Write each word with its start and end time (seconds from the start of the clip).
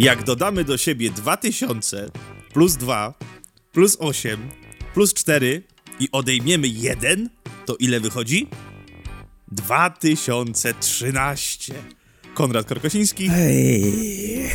Jak 0.00 0.24
dodamy 0.24 0.64
do 0.64 0.78
siebie 0.78 1.10
2000 1.10 2.10
plus 2.52 2.76
2 2.76 3.14
plus 3.72 3.96
8 4.00 4.48
plus 4.94 5.14
4 5.14 5.62
i 6.00 6.08
odejmiemy 6.12 6.68
1, 6.68 7.30
to 7.66 7.76
ile 7.76 8.00
wychodzi? 8.00 8.48
2013. 9.52 11.74
Konrad 12.34 12.66
Korkosiński. 12.66 13.28
Hej. 13.28 14.50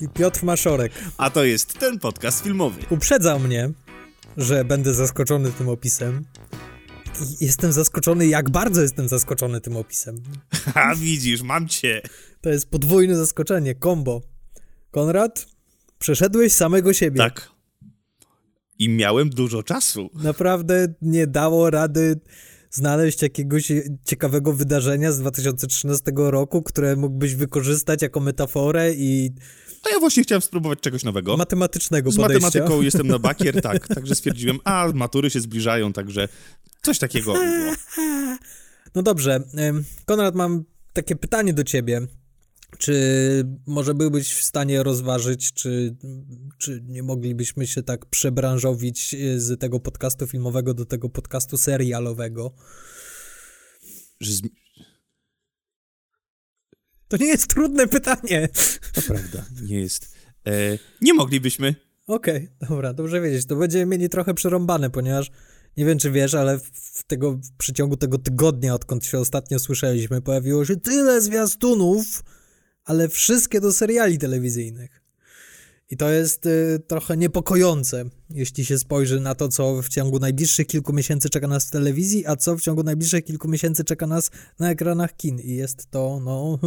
I 0.00 0.08
Piotr 0.08 0.44
Maszorek 0.44 0.92
A 1.16 1.30
to 1.30 1.44
jest 1.44 1.78
ten 1.78 1.98
podcast 1.98 2.44
filmowy. 2.44 2.82
uprzedzał 2.90 3.40
mnie, 3.40 3.70
że 4.36 4.64
będę 4.64 4.94
zaskoczony 4.94 5.52
tym 5.52 5.68
opisem. 5.68 6.24
I 7.40 7.44
jestem 7.44 7.72
zaskoczony, 7.72 8.26
jak 8.26 8.50
bardzo 8.50 8.82
jestem 8.82 9.08
zaskoczony 9.08 9.60
tym 9.60 9.76
opisem. 9.76 10.22
A 10.74 10.94
widzisz, 10.94 11.42
mam 11.42 11.68
cię. 11.68 12.02
To 12.44 12.50
jest 12.50 12.70
podwójne 12.70 13.16
zaskoczenie, 13.16 13.74
combo. 13.82 14.22
Konrad, 14.90 15.46
przeszedłeś 15.98 16.52
samego 16.52 16.92
siebie. 16.92 17.18
Tak. 17.18 17.50
I 18.78 18.88
miałem 18.88 19.30
dużo 19.30 19.62
czasu. 19.62 20.10
Naprawdę 20.14 20.94
nie 21.02 21.26
dało 21.26 21.70
rady 21.70 22.20
znaleźć 22.70 23.22
jakiegoś 23.22 23.72
ciekawego 24.04 24.52
wydarzenia 24.52 25.12
z 25.12 25.18
2013 25.18 26.12
roku, 26.16 26.62
które 26.62 26.96
mógłbyś 26.96 27.34
wykorzystać 27.34 28.02
jako 28.02 28.20
metaforę 28.20 28.92
i 28.94 29.30
A 29.86 29.92
ja 29.94 29.98
właśnie 30.00 30.22
chciałem 30.22 30.42
spróbować 30.42 30.80
czegoś 30.80 31.04
nowego. 31.04 31.36
matematycznego 31.36 32.10
Z 32.12 32.16
podejścia. 32.16 32.46
matematyką 32.46 32.82
jestem 32.88 33.06
na 33.06 33.18
bakier, 33.18 33.62
tak. 33.62 33.88
Także 33.88 34.14
stwierdziłem, 34.14 34.58
a 34.64 34.88
matury 34.94 35.30
się 35.30 35.40
zbliżają, 35.40 35.92
także 35.92 36.28
coś 36.82 36.98
takiego. 36.98 37.32
było. 37.32 37.72
No 38.94 39.02
dobrze, 39.02 39.40
Konrad, 40.06 40.34
mam 40.34 40.64
takie 40.92 41.16
pytanie 41.16 41.52
do 41.54 41.64
ciebie. 41.64 42.00
Czy 42.78 42.94
może 43.66 43.94
byłbyś 43.94 44.34
w 44.34 44.44
stanie 44.44 44.82
rozważyć, 44.82 45.52
czy, 45.52 45.96
czy 46.58 46.82
nie 46.86 47.02
moglibyśmy 47.02 47.66
się 47.66 47.82
tak 47.82 48.06
przebranżowić 48.06 49.14
y, 49.14 49.40
z 49.40 49.60
tego 49.60 49.80
podcastu 49.80 50.26
filmowego 50.26 50.74
do 50.74 50.84
tego 50.84 51.08
podcastu 51.08 51.56
serialowego? 51.56 52.54
To 57.08 57.16
nie 57.16 57.26
jest 57.26 57.46
trudne 57.46 57.88
pytanie. 57.88 58.48
To 58.94 59.02
prawda, 59.02 59.44
nie 59.62 59.80
jest. 59.80 60.14
E, 60.46 60.78
nie 61.00 61.14
moglibyśmy. 61.14 61.74
Okej, 62.06 62.48
dobra, 62.68 62.92
dobrze 62.92 63.20
wiedzieć. 63.20 63.46
To 63.46 63.56
będziemy 63.56 63.86
mieli 63.86 64.08
trochę 64.08 64.34
przerąbane, 64.34 64.90
ponieważ 64.90 65.30
nie 65.76 65.84
wiem, 65.84 65.98
czy 65.98 66.10
wiesz, 66.10 66.34
ale 66.34 66.58
w 66.58 67.04
tego, 67.06 67.32
w 67.32 67.56
przeciągu 67.58 67.96
tego 67.96 68.18
tygodnia, 68.18 68.74
odkąd 68.74 69.04
się 69.04 69.18
ostatnio 69.18 69.58
słyszeliśmy, 69.58 70.22
pojawiło 70.22 70.64
się 70.64 70.76
tyle 70.76 71.20
zwiastunów, 71.20 72.22
ale 72.84 73.08
wszystkie 73.08 73.60
do 73.60 73.72
seriali 73.72 74.18
telewizyjnych. 74.18 75.04
I 75.90 75.96
to 75.96 76.08
jest 76.10 76.46
y, 76.46 76.82
trochę 76.86 77.16
niepokojące, 77.16 78.04
jeśli 78.30 78.64
się 78.64 78.78
spojrzy 78.78 79.20
na 79.20 79.34
to, 79.34 79.48
co 79.48 79.82
w 79.82 79.88
ciągu 79.88 80.18
najbliższych 80.18 80.66
kilku 80.66 80.92
miesięcy 80.92 81.28
czeka 81.28 81.48
nas 81.48 81.66
w 81.66 81.70
telewizji, 81.70 82.26
a 82.26 82.36
co 82.36 82.56
w 82.56 82.60
ciągu 82.60 82.82
najbliższych 82.82 83.24
kilku 83.24 83.48
miesięcy 83.48 83.84
czeka 83.84 84.06
nas 84.06 84.30
na 84.58 84.70
ekranach 84.70 85.16
kin. 85.16 85.40
I 85.40 85.50
jest 85.54 85.90
to, 85.90 86.20
no, 86.24 86.58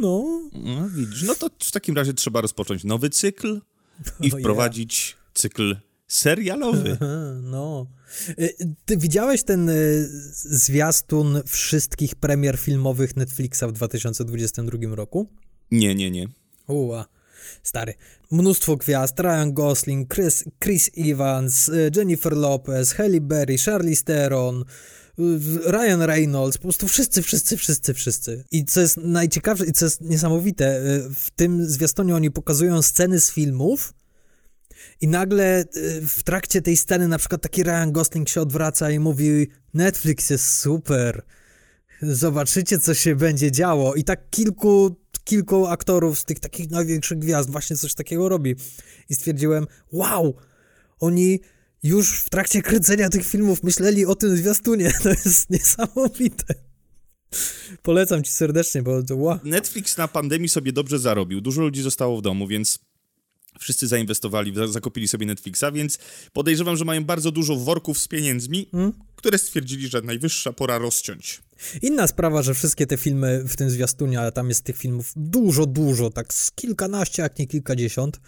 no. 0.00 0.50
No, 0.52 0.88
widzisz, 0.88 1.22
no 1.22 1.34
to 1.34 1.50
w 1.62 1.72
takim 1.72 1.96
razie 1.96 2.14
trzeba 2.14 2.40
rozpocząć 2.40 2.84
nowy 2.84 3.10
cykl 3.10 3.60
i 4.20 4.32
Oh, 4.32 4.40
wprowadzić 4.40 5.16
cykl 5.34 5.76
serialowy. 6.08 6.98
No. 7.42 7.86
Y, 8.38 8.54
Ty 8.84 8.96
widziałeś 8.96 9.42
ten 9.42 9.68
y, 9.68 10.08
zwiastun 10.32 11.42
wszystkich 11.46 12.14
premier 12.14 12.58
filmowych 12.58 13.16
Netflixa 13.16 13.62
w 13.68 13.72
2022 13.72 14.94
roku? 14.94 15.28
Nie, 15.70 15.94
nie, 15.94 16.10
nie. 16.10 16.28
Uła, 16.66 17.06
stary. 17.62 17.94
Mnóstwo 18.30 18.76
gwiazd, 18.76 19.20
Ryan 19.20 19.52
Gosling, 19.52 20.14
Chris, 20.14 20.44
Chris 20.64 20.90
Evans, 20.96 21.68
y, 21.68 21.90
Jennifer 21.96 22.36
Lopez, 22.36 22.92
Halle 22.92 23.20
Berry, 23.20 23.58
Charlize 23.58 24.04
Theron, 24.04 24.64
y, 25.18 25.24
Ryan 25.66 26.02
Reynolds, 26.02 26.58
po 26.58 26.62
prostu 26.62 26.88
wszyscy, 26.88 27.22
wszyscy, 27.22 27.56
wszyscy, 27.56 27.94
wszyscy. 27.94 28.44
I 28.50 28.64
co 28.64 28.80
jest 28.80 28.96
najciekawsze 28.96 29.66
i 29.66 29.72
co 29.72 29.84
jest 29.84 30.00
niesamowite, 30.00 30.80
y, 30.80 31.14
w 31.14 31.30
tym 31.30 31.66
zwiastunie 31.66 32.14
oni 32.14 32.30
pokazują 32.30 32.82
sceny 32.82 33.20
z 33.20 33.30
filmów, 33.30 33.94
i 35.00 35.08
nagle 35.08 35.64
w 36.08 36.22
trakcie 36.22 36.62
tej 36.62 36.76
sceny 36.76 37.08
na 37.08 37.18
przykład 37.18 37.42
taki 37.42 37.62
Ryan 37.62 37.92
Gosling 37.92 38.28
się 38.28 38.40
odwraca 38.40 38.90
i 38.90 38.98
mówi 38.98 39.46
Netflix 39.74 40.30
jest 40.30 40.58
super, 40.58 41.22
zobaczycie 42.02 42.78
co 42.78 42.94
się 42.94 43.16
będzie 43.16 43.52
działo 43.52 43.94
i 43.94 44.04
tak 44.04 44.30
kilku, 44.30 44.96
kilku 45.28 45.66
aktorów 45.66 46.18
z 46.18 46.24
tych 46.24 46.40
takich 46.40 46.70
największych 46.70 47.18
gwiazd 47.18 47.50
właśnie 47.50 47.76
coś 47.76 47.94
takiego 47.94 48.28
robi 48.28 48.54
i 49.08 49.14
stwierdziłem 49.14 49.66
wow, 49.92 50.34
oni 51.00 51.40
już 51.82 52.20
w 52.20 52.30
trakcie 52.30 52.62
kręcenia 52.62 53.08
tych 53.08 53.26
filmów 53.26 53.62
myśleli 53.62 54.06
o 54.06 54.14
tym 54.14 54.36
zwiastunie, 54.36 54.92
to 55.02 55.08
jest 55.08 55.50
niesamowite. 55.50 56.54
Polecam 57.82 58.22
ci 58.22 58.32
serdecznie, 58.32 58.82
bo 58.82 59.02
to 59.02 59.16
wow. 59.16 59.38
Netflix 59.44 59.96
na 59.96 60.08
pandemii 60.08 60.48
sobie 60.48 60.72
dobrze 60.72 60.98
zarobił. 60.98 61.40
Dużo 61.40 61.60
ludzi 61.62 61.82
zostało 61.82 62.18
w 62.18 62.22
domu, 62.22 62.46
więc 62.46 62.78
wszyscy 63.60 63.86
zainwestowali, 63.86 64.54
za- 64.54 64.68
zakupili 64.68 65.08
sobie 65.08 65.26
Netflixa, 65.26 65.64
więc 65.72 65.98
podejrzewam, 66.32 66.76
że 66.76 66.84
mają 66.84 67.04
bardzo 67.04 67.30
dużo 67.30 67.56
worków 67.56 67.98
z 67.98 68.08
pieniędzmi, 68.08 68.70
które 69.16 69.38
stwierdzili, 69.38 69.88
że 69.88 70.02
najwyższa 70.02 70.52
pora 70.52 70.78
rozciąć. 70.78 71.40
Inna 71.82 72.06
sprawa, 72.06 72.42
że 72.42 72.54
wszystkie 72.54 72.86
te 72.86 72.96
filmy 72.96 73.44
w 73.48 73.56
tym 73.56 73.70
zwiastunie, 73.70 74.20
a 74.20 74.30
tam 74.30 74.48
jest 74.48 74.62
tych 74.64 74.76
filmów 74.76 75.12
dużo, 75.16 75.66
dużo, 75.66 76.10
tak 76.10 76.34
z 76.34 76.50
kilkanaście, 76.50 77.22
jak 77.22 77.38
nie 77.38 77.46
kilkadziesiąt, 77.46 78.20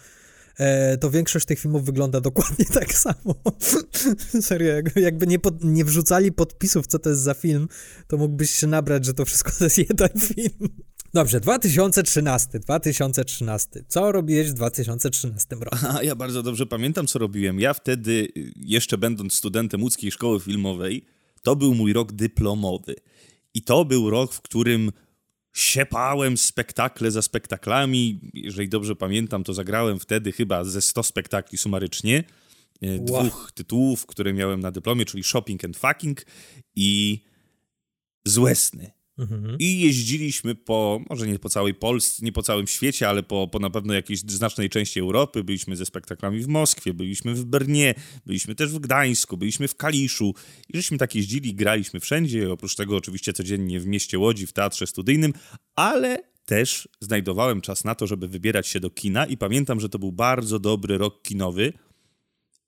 e, 0.57 0.97
to 0.97 1.11
większość 1.11 1.45
tych 1.45 1.59
filmów 1.59 1.85
wygląda 1.85 2.21
dokładnie 2.31 2.65
tak 2.65 2.93
samo. 2.93 3.35
Serio, 4.41 4.73
jak- 4.73 4.95
jakby 4.95 5.27
nie, 5.27 5.39
pod, 5.39 5.63
nie 5.63 5.85
wrzucali 5.85 6.31
podpisów, 6.31 6.87
co 6.87 6.99
to 6.99 7.09
jest 7.09 7.21
za 7.21 7.33
film, 7.33 7.67
to 8.07 8.17
mógłbyś 8.17 8.51
się 8.51 8.67
nabrać, 8.67 9.05
że 9.05 9.13
to 9.13 9.25
wszystko 9.25 9.51
to 9.57 9.63
jest 9.63 9.77
jeden 9.77 10.09
film. 10.19 10.69
Dobrze, 11.13 11.39
2013, 11.39 12.59
2013. 12.59 13.83
Co 13.87 14.11
robiłeś 14.11 14.49
w 14.49 14.53
2013 14.53 15.55
roku? 15.55 15.77
Ja 16.01 16.15
bardzo 16.15 16.43
dobrze 16.43 16.65
pamiętam, 16.65 17.07
co 17.07 17.19
robiłem. 17.19 17.59
Ja 17.59 17.73
wtedy, 17.73 18.27
jeszcze 18.55 18.97
będąc 18.97 19.33
studentem 19.33 19.81
łódzkiej 19.83 20.11
szkoły 20.11 20.39
filmowej, 20.39 21.05
to 21.41 21.55
był 21.55 21.75
mój 21.75 21.93
rok 21.93 22.11
dyplomowy. 22.11 22.95
I 23.53 23.61
to 23.61 23.85
był 23.85 24.09
rok, 24.09 24.33
w 24.33 24.41
którym 24.41 24.91
siepałem 25.53 26.37
spektakle 26.37 27.11
za 27.11 27.21
spektaklami. 27.21 28.19
Jeżeli 28.33 28.69
dobrze 28.69 28.95
pamiętam, 28.95 29.43
to 29.43 29.53
zagrałem 29.53 29.99
wtedy 29.99 30.31
chyba 30.31 30.63
ze 30.63 30.81
100 30.81 31.03
spektakli 31.03 31.57
sumarycznie. 31.57 32.23
Wow. 32.81 33.05
Dwóch 33.05 33.51
tytułów, 33.53 34.05
które 34.05 34.33
miałem 34.33 34.59
na 34.59 34.71
dyplomie, 34.71 35.05
czyli 35.05 35.23
Shopping 35.23 35.65
and 35.65 35.77
Fucking 35.77 36.25
i 36.75 37.21
Złe 38.25 38.55
sny. 38.55 38.91
Mhm. 39.21 39.55
I 39.59 39.79
jeździliśmy 39.79 40.55
po, 40.55 41.01
może 41.09 41.27
nie 41.27 41.39
po 41.39 41.49
całej 41.49 41.73
Polsce, 41.73 42.25
nie 42.25 42.31
po 42.31 42.43
całym 42.43 42.67
świecie, 42.67 43.09
ale 43.09 43.23
po, 43.23 43.47
po 43.47 43.59
na 43.59 43.69
pewno 43.69 43.93
jakiejś 43.93 44.19
znacznej 44.19 44.69
części 44.69 44.99
Europy. 44.99 45.43
Byliśmy 45.43 45.75
ze 45.75 45.85
spektaklami 45.85 46.39
w 46.39 46.47
Moskwie, 46.47 46.93
byliśmy 46.93 47.35
w 47.35 47.45
Brnie, 47.45 47.95
byliśmy 48.25 48.55
też 48.55 48.71
w 48.71 48.79
Gdańsku, 48.79 49.37
byliśmy 49.37 49.67
w 49.67 49.75
Kaliszu. 49.75 50.33
I 50.69 50.77
żeśmy 50.77 50.97
tak 50.97 51.15
jeździli, 51.15 51.55
graliśmy 51.55 51.99
wszędzie, 51.99 52.51
oprócz 52.51 52.75
tego 52.75 52.97
oczywiście 52.97 53.33
codziennie 53.33 53.79
w 53.79 53.87
mieście 53.87 54.19
Łodzi, 54.19 54.47
w 54.47 54.53
teatrze 54.53 54.87
studyjnym, 54.87 55.33
ale 55.75 56.31
też 56.45 56.89
znajdowałem 56.99 57.61
czas 57.61 57.83
na 57.83 57.95
to, 57.95 58.07
żeby 58.07 58.27
wybierać 58.27 58.67
się 58.67 58.79
do 58.79 58.89
kina 58.89 59.25
i 59.25 59.37
pamiętam, 59.37 59.79
że 59.79 59.89
to 59.89 59.99
był 59.99 60.11
bardzo 60.11 60.59
dobry 60.59 60.97
rok 60.97 61.21
kinowy 61.21 61.73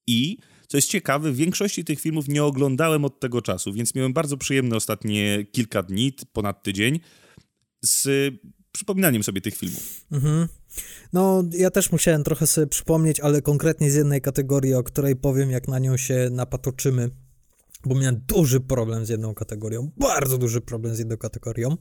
i 0.07 0.37
co 0.73 0.77
jest 0.77 0.89
ciekawe, 0.89 1.31
w 1.31 1.35
większości 1.35 1.85
tych 1.85 1.99
filmów 1.99 2.27
nie 2.27 2.43
oglądałem 2.43 3.05
od 3.05 3.19
tego 3.19 3.41
czasu, 3.41 3.73
więc 3.73 3.95
miałem 3.95 4.13
bardzo 4.13 4.37
przyjemne 4.37 4.75
ostatnie 4.75 5.45
kilka 5.51 5.83
dni, 5.83 6.13
ponad 6.33 6.63
tydzień, 6.63 6.99
z 7.85 8.05
y, 8.05 8.39
przypominaniem 8.71 9.23
sobie 9.23 9.41
tych 9.41 9.55
filmów. 9.55 10.05
Mhm. 10.11 10.47
No, 11.13 11.43
ja 11.51 11.71
też 11.71 11.91
musiałem 11.91 12.23
trochę 12.23 12.47
sobie 12.47 12.67
przypomnieć, 12.67 13.19
ale 13.19 13.41
konkretnie 13.41 13.91
z 13.91 13.95
jednej 13.95 14.21
kategorii, 14.21 14.73
o 14.73 14.83
której 14.83 15.15
powiem, 15.15 15.51
jak 15.51 15.67
na 15.67 15.79
nią 15.79 15.97
się 15.97 16.27
napatoczymy, 16.31 17.09
bo 17.85 17.95
miałem 17.95 18.21
duży 18.27 18.59
problem 18.59 19.05
z 19.05 19.09
jedną 19.09 19.33
kategorią, 19.33 19.91
bardzo 19.97 20.37
duży 20.37 20.61
problem 20.61 20.95
z 20.95 20.99
jedną 20.99 21.17
kategorią, 21.17 21.77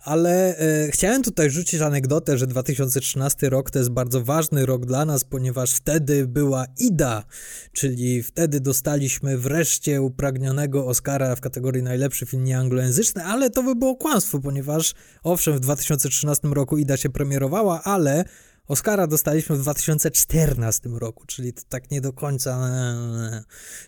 ale 0.00 0.58
e, 0.58 0.90
chciałem 0.90 1.22
tutaj 1.22 1.50
rzucić 1.50 1.80
anegdotę, 1.80 2.38
że 2.38 2.46
2013 2.46 3.50
rok 3.50 3.70
to 3.70 3.78
jest 3.78 3.90
bardzo 3.90 4.24
ważny 4.24 4.66
rok 4.66 4.86
dla 4.86 5.04
nas, 5.04 5.24
ponieważ 5.24 5.72
wtedy 5.72 6.26
była 6.26 6.66
IDA, 6.78 7.24
czyli 7.72 8.22
wtedy 8.22 8.60
dostaliśmy 8.60 9.38
wreszcie 9.38 10.02
upragnionego 10.02 10.86
Oscara 10.86 11.36
w 11.36 11.40
kategorii 11.40 11.82
najlepszy 11.82 12.26
film 12.26 12.44
nieanglojęzyczny, 12.44 13.24
ale 13.24 13.50
to 13.50 13.62
by 13.62 13.74
było 13.74 13.96
kłamstwo, 13.96 14.40
ponieważ 14.40 14.94
owszem, 15.22 15.54
w 15.54 15.60
2013 15.60 16.48
roku 16.48 16.78
IDA 16.78 16.96
się 16.96 17.08
premierowała, 17.08 17.82
ale 17.82 18.24
Oscara 18.68 19.06
dostaliśmy 19.06 19.56
w 19.56 19.60
2014 19.60 20.88
roku, 20.88 21.26
czyli 21.26 21.52
to 21.52 21.62
tak 21.68 21.90
nie 21.90 22.00
do 22.00 22.12
końca. 22.12 22.70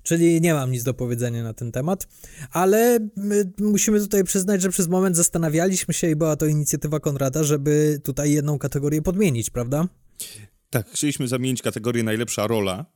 Czyli 0.02 0.40
nie 0.40 0.55
mam 0.55 0.70
nic 0.70 0.82
do 0.82 0.94
powiedzenia 0.94 1.43
na 1.43 1.55
ten 1.55 1.73
temat, 1.73 2.08
ale 2.50 2.99
musimy 3.58 4.00
tutaj 4.00 4.25
przyznać, 4.25 4.62
że 4.62 4.70
przez 4.70 4.88
moment 4.88 5.17
zastanawialiśmy 5.17 5.94
się 5.94 6.11
i 6.11 6.17
była 6.17 6.37
to 6.37 6.46
inicjatywa 6.46 7.00
Konrada, 7.00 7.44
żeby 7.44 8.00
tutaj 8.05 8.32
jedną 8.32 8.58
kategorię 8.58 9.02
podmienić, 9.02 9.50
prawda? 9.50 9.88
Tak, 10.70 10.90
chcieliśmy 10.90 11.29
zamienić 11.29 11.62
kategorię 11.62 12.02
najlepsza 12.02 12.46
rola 12.46 12.87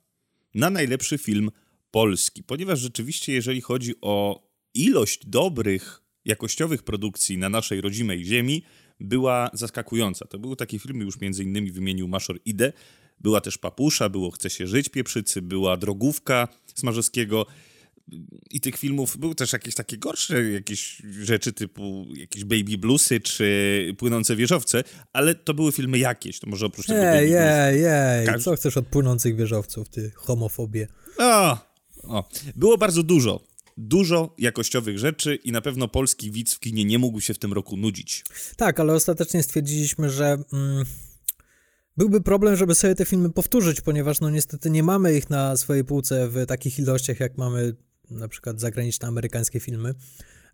na 0.54 0.70
najlepszy 0.70 1.18
film 1.18 1.50
polski, 1.90 2.42
ponieważ 2.42 2.78
rzeczywiście, 2.78 3.32
jeżeli 3.32 3.60
chodzi 3.60 3.94
o 4.00 4.46
ilość 4.74 5.26
dobrych, 5.26 6.02
jakościowych 6.24 6.82
produkcji 6.82 7.38
na 7.38 7.48
naszej 7.48 7.80
rodzimej 7.80 8.24
ziemi, 8.24 8.64
była 9.00 9.50
zaskakująca. 9.52 10.26
To 10.26 10.38
były 10.38 10.56
takie 10.56 10.78
filmy, 10.78 11.04
już 11.04 11.20
między 11.20 11.44
innymi 11.44 11.72
wymienił 11.72 12.08
Maszor 12.08 12.40
Ide, 12.44 12.72
była 13.20 13.40
też 13.40 13.58
Papusza, 13.58 14.08
było 14.08 14.30
Chce 14.30 14.50
się 14.50 14.66
żyć 14.66 14.88
pieprzycy, 14.88 15.42
była 15.42 15.76
Drogówka 15.76 16.48
Smarzowskiego. 16.74 17.46
I 18.50 18.60
tych 18.60 18.76
filmów 18.76 19.18
były 19.18 19.34
też 19.34 19.52
jakieś 19.52 19.74
takie 19.74 19.98
gorsze 19.98 20.44
jakieś 20.44 21.02
rzeczy 21.22 21.52
typu 21.52 22.06
jakieś 22.14 22.44
baby 22.44 22.78
bluesy 22.78 23.20
czy 23.20 23.94
płynące 23.98 24.36
wieżowce, 24.36 24.84
ale 25.12 25.34
to 25.34 25.54
były 25.54 25.72
filmy 25.72 25.98
jakieś, 25.98 26.40
to 26.40 26.50
może 26.50 26.66
oprócz 26.66 26.86
tego 26.86 27.00
Jej, 27.00 27.30
jej, 27.30 27.82
jej, 27.82 28.40
co 28.40 28.56
chcesz 28.56 28.76
od 28.76 28.86
płynących 28.86 29.36
wieżowców, 29.36 29.88
ty 29.88 30.10
homofobie? 30.14 30.88
O, 31.18 31.58
o, 32.02 32.28
było 32.56 32.78
bardzo 32.78 33.02
dużo 33.02 33.40
dużo 33.76 34.34
jakościowych 34.38 34.98
rzeczy 34.98 35.34
i 35.34 35.52
na 35.52 35.60
pewno 35.60 35.88
polski 35.88 36.30
widz 36.30 36.54
w 36.54 36.60
kinie 36.60 36.84
nie 36.84 36.98
mógł 36.98 37.20
się 37.20 37.34
w 37.34 37.38
tym 37.38 37.52
roku 37.52 37.76
nudzić. 37.76 38.24
Tak, 38.56 38.80
ale 38.80 38.92
ostatecznie 38.92 39.42
stwierdziliśmy, 39.42 40.10
że 40.10 40.38
mm, 40.52 40.84
byłby 41.96 42.20
problem, 42.20 42.56
żeby 42.56 42.74
sobie 42.74 42.94
te 42.94 43.04
filmy 43.04 43.30
powtórzyć, 43.30 43.80
ponieważ 43.80 44.20
no 44.20 44.30
niestety 44.30 44.70
nie 44.70 44.82
mamy 44.82 45.16
ich 45.16 45.30
na 45.30 45.56
swojej 45.56 45.84
półce 45.84 46.28
w 46.28 46.46
takich 46.46 46.78
ilościach, 46.78 47.20
jak 47.20 47.38
mamy 47.38 47.76
na 48.10 48.28
przykład 48.28 48.60
zagraniczne 48.60 49.08
amerykańskie 49.08 49.60
filmy. 49.60 49.94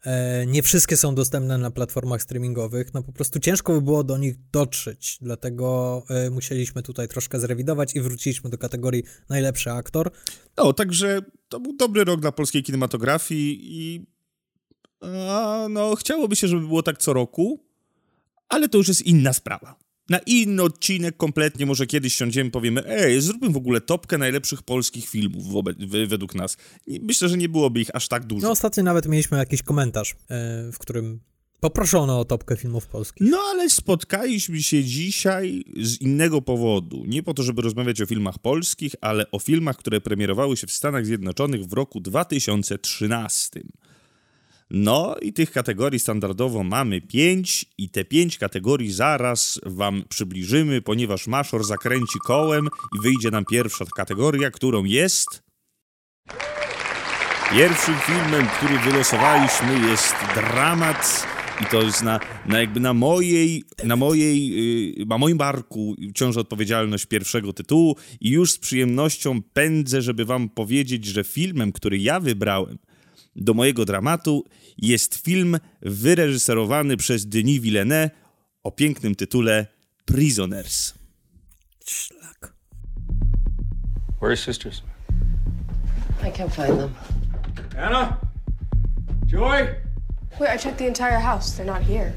E, 0.04 0.46
nie 0.46 0.62
wszystkie 0.62 0.96
są 0.96 1.14
dostępne 1.14 1.58
na 1.58 1.70
platformach 1.70 2.22
streamingowych, 2.22 2.94
no 2.94 3.02
po 3.02 3.12
prostu 3.12 3.38
ciężko 3.38 3.72
by 3.72 3.82
było 3.82 4.04
do 4.04 4.18
nich 4.18 4.36
dotrzeć, 4.52 5.18
dlatego 5.20 6.02
e, 6.10 6.30
musieliśmy 6.30 6.82
tutaj 6.82 7.08
troszkę 7.08 7.40
zrewidować 7.40 7.96
i 7.96 8.00
wróciliśmy 8.00 8.50
do 8.50 8.58
kategorii 8.58 9.02
najlepszy 9.28 9.70
aktor. 9.70 10.10
No, 10.56 10.72
także 10.72 11.20
to 11.48 11.60
był 11.60 11.76
dobry 11.76 12.04
rok 12.04 12.20
dla 12.20 12.32
polskiej 12.32 12.62
kinematografii 12.62 13.58
i 13.62 14.06
a, 15.00 15.66
no, 15.70 15.96
chciałoby 15.96 16.36
się, 16.36 16.48
żeby 16.48 16.66
było 16.66 16.82
tak 16.82 16.98
co 16.98 17.12
roku, 17.12 17.64
ale 18.48 18.68
to 18.68 18.78
już 18.78 18.88
jest 18.88 19.02
inna 19.02 19.32
sprawa 19.32 19.86
na 20.08 20.18
inny 20.18 20.62
odcinek 20.62 21.16
kompletnie, 21.16 21.66
może 21.66 21.86
kiedyś 21.86 22.14
siądziemy, 22.14 22.50
powiemy, 22.50 22.86
ej, 22.86 23.20
zróbmy 23.20 23.50
w 23.50 23.56
ogóle 23.56 23.80
topkę 23.80 24.18
najlepszych 24.18 24.62
polskich 24.62 25.08
filmów 25.08 25.44
według 26.08 26.34
nas. 26.34 26.56
Myślę, 26.86 27.28
że 27.28 27.36
nie 27.36 27.48
byłoby 27.48 27.80
ich 27.80 27.96
aż 27.96 28.08
tak 28.08 28.24
dużo. 28.24 28.46
No 28.46 28.52
ostatnio 28.52 28.82
nawet 28.82 29.08
mieliśmy 29.08 29.38
jakiś 29.38 29.62
komentarz, 29.62 30.10
yy, 30.10 30.72
w 30.72 30.78
którym 30.78 31.20
poproszono 31.60 32.20
o 32.20 32.24
topkę 32.24 32.56
filmów 32.56 32.86
polskich. 32.86 33.26
No 33.30 33.38
ale 33.50 33.70
spotkaliśmy 33.70 34.62
się 34.62 34.84
dzisiaj 34.84 35.64
z 35.76 36.00
innego 36.00 36.42
powodu. 36.42 37.04
Nie 37.06 37.22
po 37.22 37.34
to, 37.34 37.42
żeby 37.42 37.62
rozmawiać 37.62 38.02
o 38.02 38.06
filmach 38.06 38.38
polskich, 38.38 38.94
ale 39.00 39.30
o 39.30 39.38
filmach, 39.38 39.76
które 39.76 40.00
premierowały 40.00 40.56
się 40.56 40.66
w 40.66 40.72
Stanach 40.72 41.06
Zjednoczonych 41.06 41.64
w 41.64 41.72
roku 41.72 42.00
2013. 42.00 43.60
No 44.70 45.16
i 45.22 45.32
tych 45.32 45.50
kategorii 45.50 46.00
standardowo 46.00 46.64
mamy 46.64 47.00
pięć 47.00 47.66
i 47.78 47.90
te 47.90 48.04
pięć 48.04 48.38
kategorii 48.38 48.92
zaraz 48.92 49.60
wam 49.66 50.04
przybliżymy, 50.08 50.82
ponieważ 50.82 51.26
Maszor 51.26 51.64
zakręci 51.64 52.18
kołem 52.26 52.68
i 52.98 53.02
wyjdzie 53.02 53.30
nam 53.30 53.44
pierwsza 53.44 53.84
kategoria, 53.96 54.50
którą 54.50 54.84
jest... 54.84 55.42
Pierwszym 57.52 57.94
filmem, 57.94 58.46
który 58.46 58.78
wylosowaliśmy 58.78 59.88
jest 59.88 60.14
dramat 60.34 61.26
i 61.62 61.66
to 61.70 61.82
jest 61.82 62.02
na, 62.02 62.20
na 62.46 62.60
jakby 62.60 62.80
na 62.80 62.94
mojej, 62.94 63.64
na 63.84 63.96
mojej, 63.96 64.48
yy, 64.98 65.06
na 65.06 65.18
moim 65.18 65.38
barku 65.38 65.96
ciąży 66.14 66.40
odpowiedzialność 66.40 67.06
pierwszego 67.06 67.52
tytułu 67.52 67.96
i 68.20 68.30
już 68.30 68.52
z 68.52 68.58
przyjemnością 68.58 69.42
pędzę, 69.42 70.02
żeby 70.02 70.24
wam 70.24 70.48
powiedzieć, 70.48 71.04
że 71.04 71.24
filmem, 71.24 71.72
który 71.72 71.98
ja 71.98 72.20
wybrałem 72.20 72.78
do 73.36 73.54
mojego 73.54 73.84
dramatu 73.84 74.44
jest 74.78 75.14
film 75.14 75.58
wyreżyserowany 75.82 76.96
przez 76.96 77.26
Denis 77.26 77.60
Villeneuve 77.60 78.10
o 78.62 78.70
pięknym 78.70 79.14
tytule 79.14 79.66
Prisoners. 80.04 80.94
Szlak. 81.86 82.54
Where 84.20 84.32
are 84.32 84.36
sisters? 84.36 84.82
I 86.22 86.30
can't 86.30 86.50
find 86.50 86.78
them. 86.78 86.90
Anna? 87.78 88.16
Joy? 89.26 89.85
Wait, 90.38 90.50
I 90.50 90.56
checked 90.58 90.76
the 90.76 90.86
entire 90.86 91.18
house. 91.18 91.56
They're 91.56 91.64
not 91.64 91.82
here. 91.82 92.14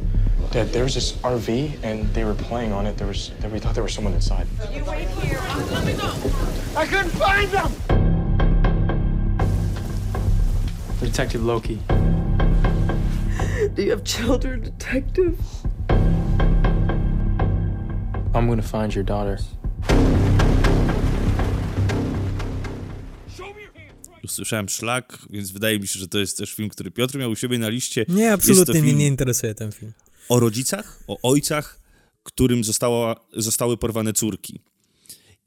Dad, 0.52 0.70
there 0.74 0.84
was 0.84 0.94
this 0.96 1.14
RV 1.14 1.82
and 1.84 2.06
they 2.14 2.26
were 2.26 2.34
playing 2.34 2.74
on 2.74 2.86
it. 2.86 2.98
There 2.98 3.08
was, 3.08 3.32
we 3.50 3.60
thought 3.60 3.76
there 3.76 3.84
was 3.84 3.94
someone 3.94 4.14
inside. 4.14 4.46
You 4.74 4.84
wait 4.84 5.08
here. 5.08 5.40
Let 5.72 5.86
me 5.86 5.94
go. 5.94 6.14
I 6.76 6.86
couldn't 6.86 7.12
find 7.12 7.50
them! 7.50 7.72
Detective 11.00 11.46
Loki. 11.46 11.80
Do 13.74 13.84
you 13.84 13.92
have 13.92 14.04
children, 14.04 14.64
detective? 14.64 15.40
I'm 18.34 18.48
gonna 18.48 18.62
find 18.62 18.94
your 18.94 19.04
daughter. 19.04 19.40
Usłyszałem 24.24 24.70
szlak, 24.70 25.20
więc 25.30 25.52
wydaje 25.52 25.80
mi 25.80 25.88
się, 25.88 26.00
że 26.00 26.08
to 26.08 26.20
jest 26.20 26.38
też 26.38 26.54
film, 26.54 26.70
który 26.70 26.92
Piotr 26.92 27.18
miał 27.18 27.32
u 27.32 27.36
siebie 27.36 27.60
na 27.60 27.70
liście. 27.70 28.06
Nie, 28.08 28.34
absolutnie 28.34 28.82
mnie 28.82 28.94
nie 28.94 29.08
interesuje 29.08 29.56
ten 29.56 29.72
film. 29.72 29.94
O 30.30 30.40
rodzicach, 30.40 31.04
o 31.08 31.18
ojcach, 31.22 31.80
którym 32.24 32.64
została, 32.64 33.16
zostały 33.34 33.78
porwane 33.78 34.14
córki. 34.14 34.60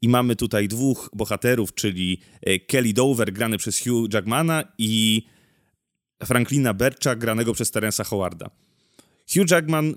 I 0.01 0.09
mamy 0.09 0.35
tutaj 0.35 0.67
dwóch 0.67 1.09
bohaterów, 1.13 1.73
czyli 1.73 2.21
e, 2.41 2.59
Kelly 2.59 2.93
Dover, 2.93 3.33
grany 3.33 3.57
przez 3.57 3.79
Hugh 3.79 4.13
Jackmana 4.13 4.63
i 4.77 5.23
Franklina 6.25 6.73
Bercha, 6.73 7.15
granego 7.15 7.53
przez 7.53 7.71
Terensa 7.71 8.03
Howarda. 8.03 8.49
Hugh 9.33 9.51
Jackman, 9.51 9.95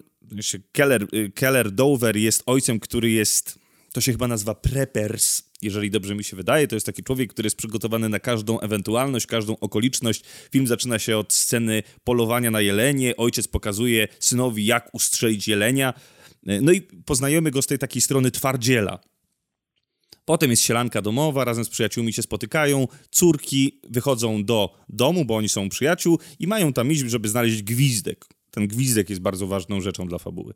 Keller, 0.73 1.07
y, 1.15 1.33
Keller 1.35 1.71
Dover 1.73 2.17
jest 2.17 2.43
ojcem, 2.47 2.81
który 2.81 3.11
jest, 3.11 3.59
to 3.97 4.01
się 4.01 4.13
chyba 4.13 4.29
nazywa 4.29 4.55
preppers, 4.55 5.43
jeżeli 5.63 5.91
dobrze 5.91 6.15
mi 6.15 6.25
się 6.25 6.37
wydaje. 6.37 6.69
To 6.69 6.77
jest 6.77 6.87
taki 6.87 7.03
człowiek, 7.03 7.33
który 7.33 7.47
jest 7.47 7.57
przygotowany 7.57 8.09
na 8.09 8.21
każdą 8.21 8.61
ewentualność, 8.61 9.27
każdą 9.27 9.57
okoliczność. 9.61 10.23
Film 10.51 10.67
zaczyna 10.67 10.99
się 10.99 11.19
od 11.19 11.33
sceny 11.33 11.83
polowania 12.05 12.51
na 12.51 12.61
jelenie. 12.61 13.17
Ojciec 13.17 13.49
pokazuje 13.49 14.09
synowi, 14.21 14.67
jak 14.67 14.95
ustrzelić 14.95 15.49
jelenia. 15.49 15.95
No 16.43 16.73
i 16.73 16.81
poznajemy 16.81 17.51
go 17.51 17.63
z 17.63 17.67
tej 17.67 17.79
takiej 17.79 18.03
strony 18.03 18.31
twardziela. 18.31 19.01
Potem 20.25 20.51
jest 20.51 20.63
sielanka 20.63 21.03
domowa, 21.03 21.45
razem 21.45 21.65
z 21.65 21.69
przyjaciółmi 21.69 22.13
się 22.13 22.23
spotykają, 22.23 22.89
córki 23.11 23.81
wychodzą 23.91 24.45
do 24.45 24.77
domu, 24.89 25.25
bo 25.25 25.37
oni 25.37 25.49
są 25.49 25.69
przyjaciół 25.69 26.19
i 26.39 26.47
mają 26.47 26.73
tam 26.73 26.93
iść, 26.93 27.03
żeby 27.07 27.29
znaleźć 27.29 27.63
gwizdek. 27.63 28.25
Ten 28.51 28.69
gwizdek 28.69 29.11
jest 29.11 29.23
bardzo 29.23 29.47
ważną 29.47 29.81
rzeczą 29.81 30.09
dla 30.09 30.19
fabuły. 30.19 30.55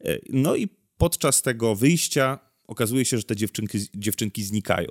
E, 0.00 0.18
no 0.28 0.56
i 0.56 0.68
podczas 0.96 1.42
tego 1.42 1.74
wyjścia 1.74 2.49
okazuje 2.70 3.04
się, 3.04 3.16
że 3.16 3.22
te 3.22 3.36
dziewczynki, 3.36 3.78
dziewczynki 3.94 4.42
znikają. 4.42 4.88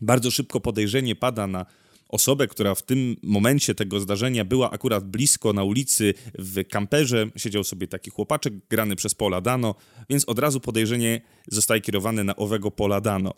Bardzo 0.00 0.30
szybko 0.30 0.60
podejrzenie 0.60 1.16
pada 1.16 1.46
na 1.46 1.66
osobę, 2.08 2.48
która 2.48 2.74
w 2.74 2.82
tym 2.82 3.16
momencie 3.22 3.74
tego 3.74 4.00
zdarzenia 4.00 4.44
była 4.44 4.70
akurat 4.70 5.04
blisko 5.04 5.52
na 5.52 5.64
ulicy 5.64 6.14
w 6.38 6.68
kamperze. 6.68 7.30
Siedział 7.36 7.64
sobie 7.64 7.88
taki 7.88 8.10
chłopaczek 8.10 8.54
grany 8.68 8.96
przez 8.96 9.14
Pola 9.14 9.40
Dano, 9.40 9.74
więc 10.10 10.24
od 10.24 10.38
razu 10.38 10.60
podejrzenie 10.60 11.20
zostaje 11.48 11.80
kierowane 11.80 12.24
na 12.24 12.36
owego 12.36 12.70
Pola 12.70 13.00
Dano. 13.00 13.34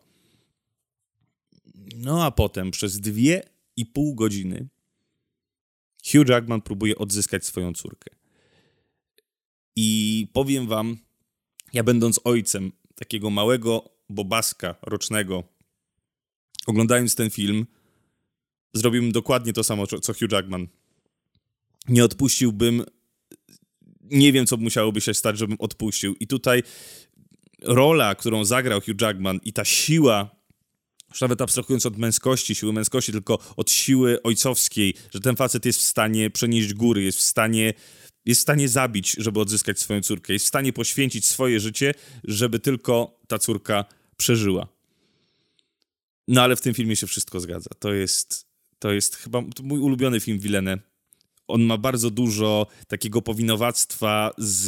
No 1.96 2.24
a 2.24 2.30
potem 2.30 2.70
przez 2.70 3.00
dwie 3.00 3.42
i 3.76 3.86
pół 3.86 4.14
godziny 4.14 4.68
Hugh 6.12 6.28
Jackman 6.28 6.62
próbuje 6.62 6.98
odzyskać 6.98 7.46
swoją 7.46 7.72
córkę. 7.72 8.10
I 9.76 10.28
powiem 10.32 10.66
wam, 10.66 10.96
ja 11.72 11.82
będąc 11.82 12.20
ojcem 12.24 12.72
takiego 12.94 13.30
małego 13.30 13.90
bobaska 14.08 14.74
rocznego, 14.82 15.44
oglądając 16.66 17.14
ten 17.14 17.30
film, 17.30 17.66
zrobiłbym 18.74 19.12
dokładnie 19.12 19.52
to 19.52 19.64
samo, 19.64 19.86
co 19.86 20.12
Hugh 20.14 20.32
Jackman. 20.32 20.68
Nie 21.88 22.04
odpuściłbym. 22.04 22.84
Nie 24.02 24.32
wiem, 24.32 24.46
co 24.46 24.56
musiałoby 24.56 25.00
się 25.00 25.14
stać, 25.14 25.38
żebym 25.38 25.56
odpuścił. 25.60 26.14
I 26.20 26.26
tutaj 26.26 26.62
rola, 27.62 28.14
którą 28.14 28.44
zagrał 28.44 28.80
Hugh 28.80 29.00
Jackman 29.00 29.40
i 29.44 29.52
ta 29.52 29.64
siła, 29.64 30.30
już 31.10 31.20
nawet 31.20 31.40
abstrahując 31.40 31.86
od 31.86 31.98
męskości, 31.98 32.54
siły 32.54 32.72
męskości, 32.72 33.12
tylko 33.12 33.38
od 33.56 33.70
siły 33.70 34.22
ojcowskiej, 34.22 34.94
że 35.14 35.20
ten 35.20 35.36
facet 35.36 35.64
jest 35.64 35.78
w 35.78 35.82
stanie 35.82 36.30
przenieść 36.30 36.74
góry, 36.74 37.02
jest 37.02 37.18
w 37.18 37.22
stanie, 37.22 37.74
jest 38.26 38.40
w 38.40 38.42
stanie 38.42 38.68
zabić, 38.68 39.16
żeby 39.18 39.40
odzyskać 39.40 39.78
swoją 39.78 40.00
córkę, 40.00 40.32
jest 40.32 40.44
w 40.44 40.48
stanie 40.48 40.72
poświęcić 40.72 41.26
swoje 41.26 41.60
życie, 41.60 41.94
żeby 42.24 42.58
tylko 42.58 43.20
ta 43.28 43.38
córka 43.38 43.84
przeżyła. 44.16 44.68
No 46.28 46.42
ale 46.42 46.56
w 46.56 46.60
tym 46.60 46.74
filmie 46.74 46.96
się 46.96 47.06
wszystko 47.06 47.40
zgadza. 47.40 47.70
To 47.78 47.92
jest, 47.92 48.46
to 48.78 48.92
jest 48.92 49.16
chyba 49.16 49.42
mój 49.62 49.80
ulubiony 49.80 50.20
film 50.20 50.38
Villeneuve. 50.38 50.82
On 51.48 51.62
ma 51.62 51.78
bardzo 51.78 52.10
dużo 52.10 52.66
takiego 52.88 53.22
powinowactwa 53.22 54.30
z, 54.38 54.62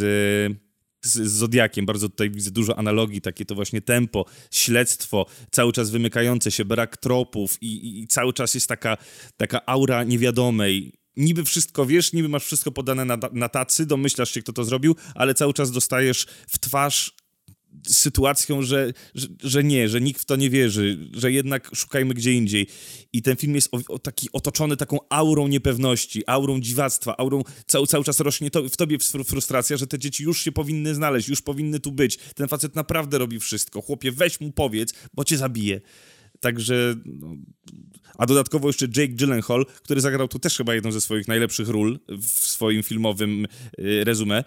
z, 1.03 1.13
z 1.13 1.33
Zodiakiem. 1.33 1.87
Bardzo 1.87 2.09
tutaj 2.09 2.31
widzę 2.31 2.51
dużo 2.51 2.79
analogii, 2.79 3.21
takie 3.21 3.45
to 3.45 3.55
właśnie 3.55 3.81
tempo, 3.81 4.25
śledztwo, 4.51 5.27
cały 5.51 5.73
czas 5.73 5.91
wymykające 5.91 6.51
się, 6.51 6.65
brak 6.65 6.97
tropów 6.97 7.63
i, 7.63 7.67
i, 7.67 8.03
i 8.03 8.07
cały 8.07 8.33
czas 8.33 8.55
jest 8.55 8.69
taka, 8.69 8.97
taka 9.37 9.67
aura 9.67 10.05
niewiadomej 10.05 10.93
niby 11.17 11.45
wszystko 11.45 11.87
wiesz, 11.87 12.13
niby 12.13 12.29
masz 12.29 12.45
wszystko 12.45 12.73
podane 12.73 13.05
na, 13.05 13.19
na 13.33 13.49
tacy, 13.49 13.87
domyślasz 13.87 14.31
się, 14.31 14.43
kto 14.43 14.53
to 14.53 14.65
zrobił, 14.65 14.97
ale 15.15 15.35
cały 15.35 15.55
czas 15.55 15.71
dostajesz 15.71 16.27
w 16.49 16.59
twarz 16.59 17.15
sytuacją, 17.89 18.63
że, 18.63 18.93
że, 19.15 19.27
że, 19.43 19.65
nie, 19.65 19.89
że 19.89 20.01
nikt 20.01 20.23
w 20.23 20.25
to 20.25 20.37
nie 20.37 20.51
wierzy, 20.51 21.09
że 21.13 21.33
jednak 21.33 21.71
szukajmy 21.75 22.15
gdzie 22.15 22.33
indziej. 22.33 22.67
I 23.13 23.23
ten 23.23 23.37
film 23.37 23.55
jest 23.55 23.75
o, 23.75 23.81
o 23.89 23.99
taki 23.99 24.29
otoczony 24.33 24.77
taką 24.77 24.99
aurą 25.09 25.49
niepewności, 25.49 26.23
aurą 26.27 26.61
dziwactwa, 26.61 27.17
aurą, 27.17 27.43
cały, 27.67 27.87
cały 27.87 28.05
czas 28.05 28.21
rośnie 28.21 28.51
to, 28.51 28.69
w 28.69 28.77
tobie 28.77 28.99
frustracja, 29.25 29.77
że 29.77 29.87
te 29.87 29.99
dzieci 29.99 30.25
już 30.25 30.45
się 30.45 30.53
powinny 30.53 30.95
znaleźć, 30.95 31.29
już 31.29 31.43
powinny 31.43 31.81
tu 31.81 31.93
być. 31.93 32.17
Ten 32.17 32.49
facet 32.49 32.75
naprawdę 32.75 33.19
robi 33.19 33.41
wszystko. 33.41 33.83
Chłopie, 33.83 34.13
weź 34.13 34.41
mu 34.41 34.53
powiedz, 34.53 34.93
bo 35.15 35.25
cię 35.25 35.37
zabije. 35.37 35.81
Także. 36.47 36.95
No, 37.05 37.37
a 38.19 38.27
dodatkowo 38.27 38.69
jeszcze 38.69 38.87
Jake 38.87 39.09
Gyllenhaal, 39.09 39.67
który 39.67 40.01
zagrał 40.01 40.29
tu 40.29 40.39
też 40.39 40.57
chyba 40.57 40.75
jedną 40.75 40.93
ze 40.93 41.01
swoich 41.01 41.29
najlepszych 41.29 41.69
ról 41.69 41.99
w 42.09 42.27
swoim 42.27 42.83
filmowym 42.83 43.47
y, 43.79 44.05
rezumie. 44.05 44.45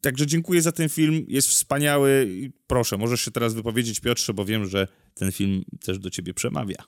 Także 0.00 0.26
dziękuję 0.26 0.62
za 0.62 0.72
ten 0.72 0.88
film, 0.88 1.24
jest 1.28 1.48
wspaniały. 1.48 2.28
Proszę, 2.66 2.96
możesz 2.96 3.20
się 3.20 3.30
teraz 3.30 3.54
wypowiedzieć, 3.54 4.00
Piotrze, 4.00 4.34
bo 4.34 4.44
wiem, 4.44 4.66
że 4.66 4.88
ten 5.14 5.32
film 5.32 5.64
też 5.84 5.98
do 5.98 6.10
ciebie 6.10 6.34
przemawia. 6.34 6.84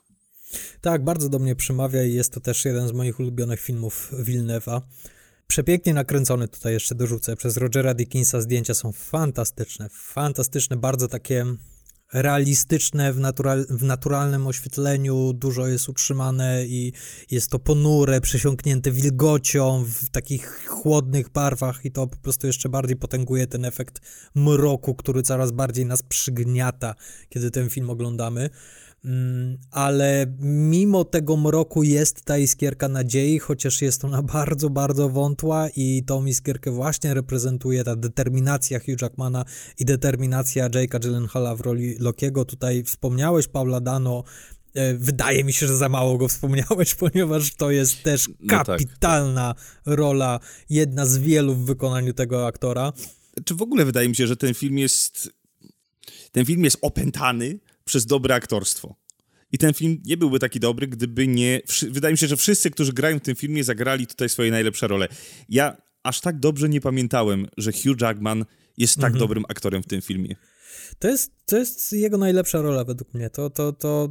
Tak, 0.81 1.03
bardzo 1.03 1.29
do 1.29 1.39
mnie 1.39 1.55
przemawia 1.55 2.03
i 2.03 2.13
jest 2.13 2.33
to 2.33 2.39
też 2.39 2.65
jeden 2.65 2.87
z 2.87 2.91
moich 2.91 3.19
ulubionych 3.19 3.61
filmów 3.61 4.11
Wilnewa. 4.19 4.81
Przepięknie 5.47 5.93
nakręcony 5.93 6.47
tutaj 6.47 6.73
jeszcze 6.73 6.95
dorzucę 6.95 7.35
przez 7.35 7.57
Rogera 7.57 7.93
Dickinsa. 7.93 8.41
Zdjęcia 8.41 8.73
są 8.73 8.91
fantastyczne, 8.91 9.89
fantastyczne, 9.89 10.77
bardzo 10.77 11.07
takie 11.07 11.45
realistyczne 12.13 13.13
w, 13.13 13.19
natural, 13.19 13.65
w 13.69 13.83
naturalnym 13.83 14.47
oświetleniu, 14.47 15.33
dużo 15.33 15.67
jest 15.67 15.89
utrzymane 15.89 16.65
i 16.65 16.93
jest 17.31 17.51
to 17.51 17.59
ponure, 17.59 18.21
przesiąknięte 18.21 18.91
wilgocią 18.91 19.85
w 19.85 20.09
takich 20.09 20.65
chłodnych 20.67 21.29
barwach 21.29 21.85
i 21.85 21.91
to 21.91 22.07
po 22.07 22.17
prostu 22.17 22.47
jeszcze 22.47 22.69
bardziej 22.69 22.97
potęguje 22.97 23.47
ten 23.47 23.65
efekt 23.65 24.01
mroku, 24.35 24.95
który 24.95 25.21
coraz 25.21 25.51
bardziej 25.51 25.85
nas 25.85 26.03
przygniata, 26.03 26.95
kiedy 27.29 27.51
ten 27.51 27.69
film 27.69 27.89
oglądamy. 27.89 28.49
Mm, 29.05 29.57
ale 29.71 30.25
mimo 30.41 31.03
tego 31.03 31.37
mroku 31.37 31.83
jest 31.83 32.21
ta 32.21 32.37
iskierka 32.37 32.87
nadziei, 32.87 33.39
chociaż 33.39 33.81
jest 33.81 34.05
ona 34.05 34.23
bardzo, 34.33 34.69
bardzo 34.69 35.09
wątła 35.09 35.69
i 35.75 36.03
tą 36.03 36.25
iskierkę 36.25 36.71
właśnie 36.71 37.13
reprezentuje 37.13 37.83
ta 37.83 37.95
determinacja 37.95 38.79
Hugh 38.79 39.01
Jackmana 39.01 39.45
i 39.79 39.85
determinacja 39.85 40.69
Jake'a 40.69 40.99
Gyllenhaala 40.99 41.55
w 41.55 41.61
roli 41.61 41.95
Lokiego. 41.99 42.45
Tutaj 42.45 42.83
wspomniałeś 42.83 43.47
Paula 43.47 43.81
Dano, 43.81 44.23
e, 44.73 44.93
Wydaje 44.93 45.43
mi 45.43 45.53
się, 45.53 45.67
że 45.67 45.77
za 45.77 45.89
mało 45.89 46.17
go 46.17 46.27
wspomniałeś, 46.27 46.95
ponieważ 47.05 47.55
to 47.55 47.71
jest 47.71 48.03
też 48.03 48.29
kapitalna 48.49 49.47
no 49.47 49.53
tak. 49.85 49.99
rola, 49.99 50.39
jedna 50.69 51.05
z 51.05 51.17
wielu 51.17 51.55
w 51.55 51.65
wykonaniu 51.65 52.13
tego 52.13 52.47
aktora. 52.47 52.93
Czy 53.45 53.55
w 53.55 53.61
ogóle 53.61 53.85
wydaje 53.85 54.09
mi 54.09 54.15
się, 54.15 54.27
że 54.27 54.37
ten 54.37 54.53
film 54.53 54.77
jest. 54.77 55.29
Ten 56.31 56.45
film 56.45 56.63
jest 56.63 56.77
opętany 56.81 57.59
przez 57.89 58.05
dobre 58.05 58.35
aktorstwo. 58.35 58.95
I 59.51 59.57
ten 59.57 59.73
film 59.73 60.01
nie 60.05 60.17
byłby 60.17 60.39
taki 60.39 60.59
dobry, 60.59 60.87
gdyby 60.87 61.27
nie. 61.27 61.61
Wydaje 61.89 62.13
mi 62.13 62.17
się, 62.17 62.27
że 62.27 62.37
wszyscy, 62.37 62.71
którzy 62.71 62.93
grają 62.93 63.19
w 63.19 63.21
tym 63.21 63.35
filmie, 63.35 63.63
zagrali 63.63 64.07
tutaj 64.07 64.29
swoje 64.29 64.51
najlepsze 64.51 64.87
role. 64.87 65.07
Ja 65.49 65.77
aż 66.03 66.21
tak 66.21 66.39
dobrze 66.39 66.69
nie 66.69 66.81
pamiętałem, 66.81 67.47
że 67.57 67.71
Hugh 67.71 68.01
Jackman 68.01 68.45
jest 68.77 68.95
tak 68.95 69.05
mhm. 69.05 69.19
dobrym 69.19 69.43
aktorem 69.49 69.83
w 69.83 69.87
tym 69.87 70.01
filmie. 70.01 70.35
To 70.99 71.07
jest, 71.07 71.31
to 71.45 71.57
jest 71.57 71.93
jego 71.93 72.17
najlepsza 72.17 72.61
rola 72.61 72.83
według 72.83 73.13
mnie. 73.13 73.29
To, 73.29 73.49
to, 73.49 73.73
to 73.73 74.09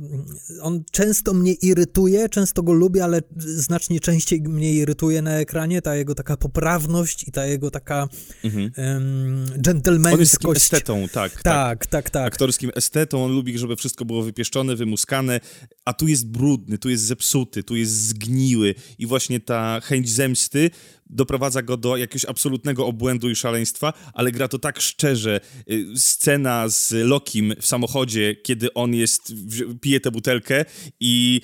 on 0.62 0.84
często 0.92 1.34
mnie 1.34 1.52
irytuje, 1.52 2.28
często 2.28 2.62
go 2.62 2.72
lubię, 2.72 3.04
ale 3.04 3.22
znacznie 3.36 4.00
częściej 4.00 4.42
mnie 4.42 4.74
irytuje 4.74 5.22
na 5.22 5.32
ekranie 5.32 5.82
ta 5.82 5.96
jego 5.96 6.14
taka 6.14 6.36
poprawność 6.36 7.28
i 7.28 7.32
ta 7.32 7.46
jego 7.46 7.70
taka 7.70 8.08
mhm. 8.44 8.70
um, 8.76 9.46
dżentelmenskość. 9.62 10.14
On 10.14 10.20
jest 10.20 10.32
takim 10.32 10.56
estetą, 10.56 11.08
tak, 11.12 11.32
tak. 11.32 11.42
Tak, 11.42 11.86
tak, 11.86 12.10
tak. 12.10 12.26
Aktorskim 12.26 12.70
estetą, 12.74 13.24
on 13.24 13.32
lubi, 13.32 13.58
żeby 13.58 13.76
wszystko 13.76 14.04
było 14.04 14.22
wypieszczone, 14.22 14.76
wymuskane, 14.76 15.40
a 15.84 15.92
tu 15.92 16.08
jest 16.08 16.26
brudny, 16.26 16.78
tu 16.78 16.90
jest 16.90 17.04
zepsuty, 17.04 17.62
tu 17.62 17.76
jest 17.76 17.92
zgniły 17.92 18.74
i 18.98 19.06
właśnie 19.06 19.40
ta 19.40 19.80
chęć 19.80 20.10
zemsty 20.10 20.70
doprowadza 21.10 21.62
go 21.62 21.76
do 21.76 21.96
jakiegoś 21.96 22.24
absolutnego 22.24 22.86
obłędu 22.86 23.30
i 23.30 23.36
szaleństwa, 23.36 23.92
ale 24.12 24.32
gra 24.32 24.48
to 24.48 24.58
tak 24.58 24.80
szczerze. 24.80 25.40
Y, 25.70 25.86
scena 25.96 26.68
z 26.68 26.92
Lokim 26.92 27.54
w 27.60 27.66
samochodzie, 27.66 28.36
kiedy 28.36 28.74
on 28.74 28.94
jest, 28.94 29.32
pije 29.80 30.00
tę 30.00 30.10
butelkę 30.10 30.64
i 31.00 31.40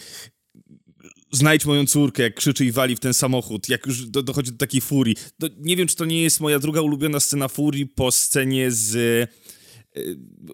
znajdź 1.33 1.67
moją 1.67 1.87
córkę, 1.87 2.23
jak 2.23 2.35
krzyczy 2.35 2.65
i 2.65 2.73
wali 2.73 2.97
w 2.97 3.01
ten 3.01 3.15
samochód, 3.15 3.69
jak 3.69 3.87
już 3.87 4.07
do, 4.07 4.23
dochodzi 4.23 4.53
do 4.53 4.59
takiej 4.59 4.81
furii. 4.81 5.17
No, 5.41 5.49
nie 5.59 5.77
wiem, 5.77 5.89
czy 5.89 5.97
to 5.97 6.05
nie 6.05 6.23
jest 6.23 6.41
moja 6.41 6.59
druga 6.59 6.81
ulubiona 6.81 7.21
scena 7.21 7.49
furii 7.49 7.87
po 7.87 8.13
scenie 8.13 8.71
z... 8.71 8.95
Y, 8.95 9.29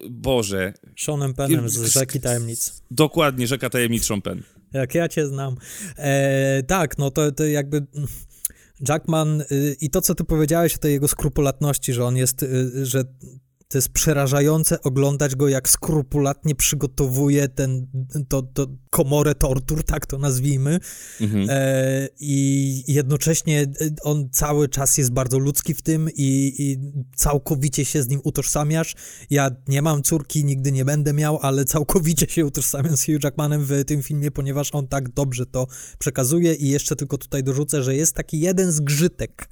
Boże. 0.09 0.73
Seanem 0.99 1.33
Penem 1.33 1.69
z 1.69 1.93
Rzeki 1.93 2.19
Tajemnic. 2.19 2.81
Dokładnie, 2.91 3.47
Rzeka 3.47 3.69
Tajemnic 3.69 4.05
Sean 4.05 4.21
Penn. 4.21 4.43
Jak 4.73 4.95
ja 4.95 5.09
cię 5.09 5.27
znam. 5.27 5.55
E, 5.97 6.63
tak, 6.63 6.97
no 6.97 7.11
to, 7.11 7.31
to 7.31 7.45
jakby 7.45 7.85
Jackman 8.89 9.41
y, 9.41 9.75
i 9.81 9.89
to, 9.89 10.01
co 10.01 10.15
ty 10.15 10.23
powiedziałeś 10.23 10.75
o 10.75 10.77
tej 10.77 10.93
jego 10.93 11.07
skrupulatności, 11.07 11.93
że 11.93 12.05
on 12.05 12.17
jest, 12.17 12.43
y, 12.43 12.85
że 12.85 13.03
to 13.71 13.77
jest 13.77 13.89
przerażające 13.89 14.81
oglądać 14.81 15.35
go, 15.35 15.47
jak 15.47 15.69
skrupulatnie 15.69 16.55
przygotowuje 16.55 17.47
ten, 17.47 17.87
to, 18.29 18.41
to 18.41 18.67
komorę 18.89 19.35
tortur, 19.35 19.83
tak 19.83 20.05
to 20.05 20.17
nazwijmy. 20.17 20.79
Mhm. 21.21 21.47
E, 21.49 22.07
I 22.19 22.83
jednocześnie 22.87 23.61
e, 23.61 23.67
on 24.03 24.29
cały 24.31 24.69
czas 24.69 24.97
jest 24.97 25.11
bardzo 25.11 25.39
ludzki 25.39 25.73
w 25.73 25.81
tym 25.81 26.09
i, 26.09 26.53
i, 26.57 26.77
całkowicie 27.15 27.85
się 27.85 28.03
z 28.03 28.07
nim 28.07 28.21
utożsamiasz. 28.23 28.95
Ja 29.29 29.51
nie 29.67 29.81
mam 29.81 30.03
córki, 30.03 30.45
nigdy 30.45 30.71
nie 30.71 30.85
będę 30.85 31.13
miał, 31.13 31.39
ale 31.41 31.65
całkowicie 31.65 32.25
się 32.29 32.45
utożsamiam 32.45 32.97
z 32.97 33.05
Hugh 33.05 33.23
Jackmanem 33.23 33.65
w 33.65 33.85
tym 33.85 34.03
filmie, 34.03 34.31
ponieważ 34.31 34.69
on 34.73 34.87
tak 34.87 35.09
dobrze 35.09 35.45
to 35.45 35.67
przekazuje 35.99 36.53
i 36.53 36.69
jeszcze 36.69 36.95
tylko 36.95 37.17
tutaj 37.17 37.43
dorzucę, 37.43 37.83
że 37.83 37.95
jest 37.95 38.15
taki 38.15 38.39
jeden 38.39 38.71
zgrzytek 38.71 39.49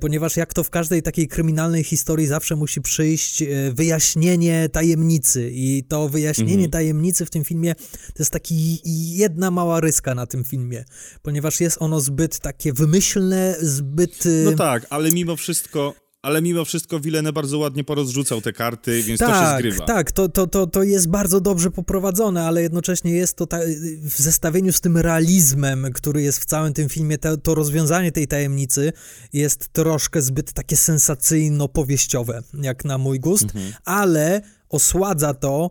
ponieważ 0.00 0.36
jak 0.36 0.54
to 0.54 0.64
w 0.64 0.70
każdej 0.70 1.02
takiej 1.02 1.28
kryminalnej 1.28 1.84
historii 1.84 2.26
zawsze 2.26 2.56
musi 2.56 2.80
przyjść 2.80 3.42
e, 3.42 3.46
wyjaśnienie 3.72 4.68
tajemnicy 4.68 5.50
i 5.52 5.84
to 5.88 6.08
wyjaśnienie 6.08 6.52
mhm. 6.52 6.70
tajemnicy 6.70 7.26
w 7.26 7.30
tym 7.30 7.44
filmie 7.44 7.74
to 8.14 8.18
jest 8.18 8.30
taki 8.30 8.80
jedna 9.16 9.50
mała 9.50 9.80
ryska 9.80 10.14
na 10.14 10.26
tym 10.26 10.44
filmie, 10.44 10.84
ponieważ 11.22 11.60
jest 11.60 11.76
ono 11.80 12.00
zbyt 12.00 12.38
takie 12.38 12.72
wymyślne, 12.72 13.56
zbyt... 13.60 14.26
E, 14.26 14.44
no 14.44 14.52
tak, 14.52 14.86
ale 14.90 15.10
mimo 15.10 15.36
wszystko 15.36 15.94
ale 16.22 16.42
mimo 16.42 16.64
wszystko 16.64 17.00
Wilene 17.00 17.32
bardzo 17.32 17.58
ładnie 17.58 17.84
porozrzucał 17.84 18.40
te 18.40 18.52
karty, 18.52 19.02
więc 19.02 19.20
tak, 19.20 19.28
to 19.28 19.34
się 19.34 19.58
zgrywa. 19.58 19.86
Tak, 19.86 20.12
to, 20.12 20.28
to, 20.28 20.46
to, 20.46 20.66
to 20.66 20.82
jest 20.82 21.08
bardzo 21.08 21.40
dobrze 21.40 21.70
poprowadzone, 21.70 22.44
ale 22.44 22.62
jednocześnie 22.62 23.12
jest 23.12 23.36
to 23.36 23.46
ta, 23.46 23.58
w 24.02 24.16
zestawieniu 24.18 24.72
z 24.72 24.80
tym 24.80 24.98
realizmem, 24.98 25.92
który 25.92 26.22
jest 26.22 26.38
w 26.38 26.44
całym 26.44 26.72
tym 26.72 26.88
filmie, 26.88 27.18
to, 27.18 27.36
to 27.36 27.54
rozwiązanie 27.54 28.12
tej 28.12 28.28
tajemnicy 28.28 28.92
jest 29.32 29.68
troszkę 29.68 30.22
zbyt 30.22 30.52
takie 30.52 30.76
sensacyjno-powieściowe, 30.76 32.42
jak 32.54 32.84
na 32.84 32.98
mój 32.98 33.20
gust, 33.20 33.44
mhm. 33.44 33.72
ale 33.84 34.40
osładza 34.68 35.34
to 35.34 35.70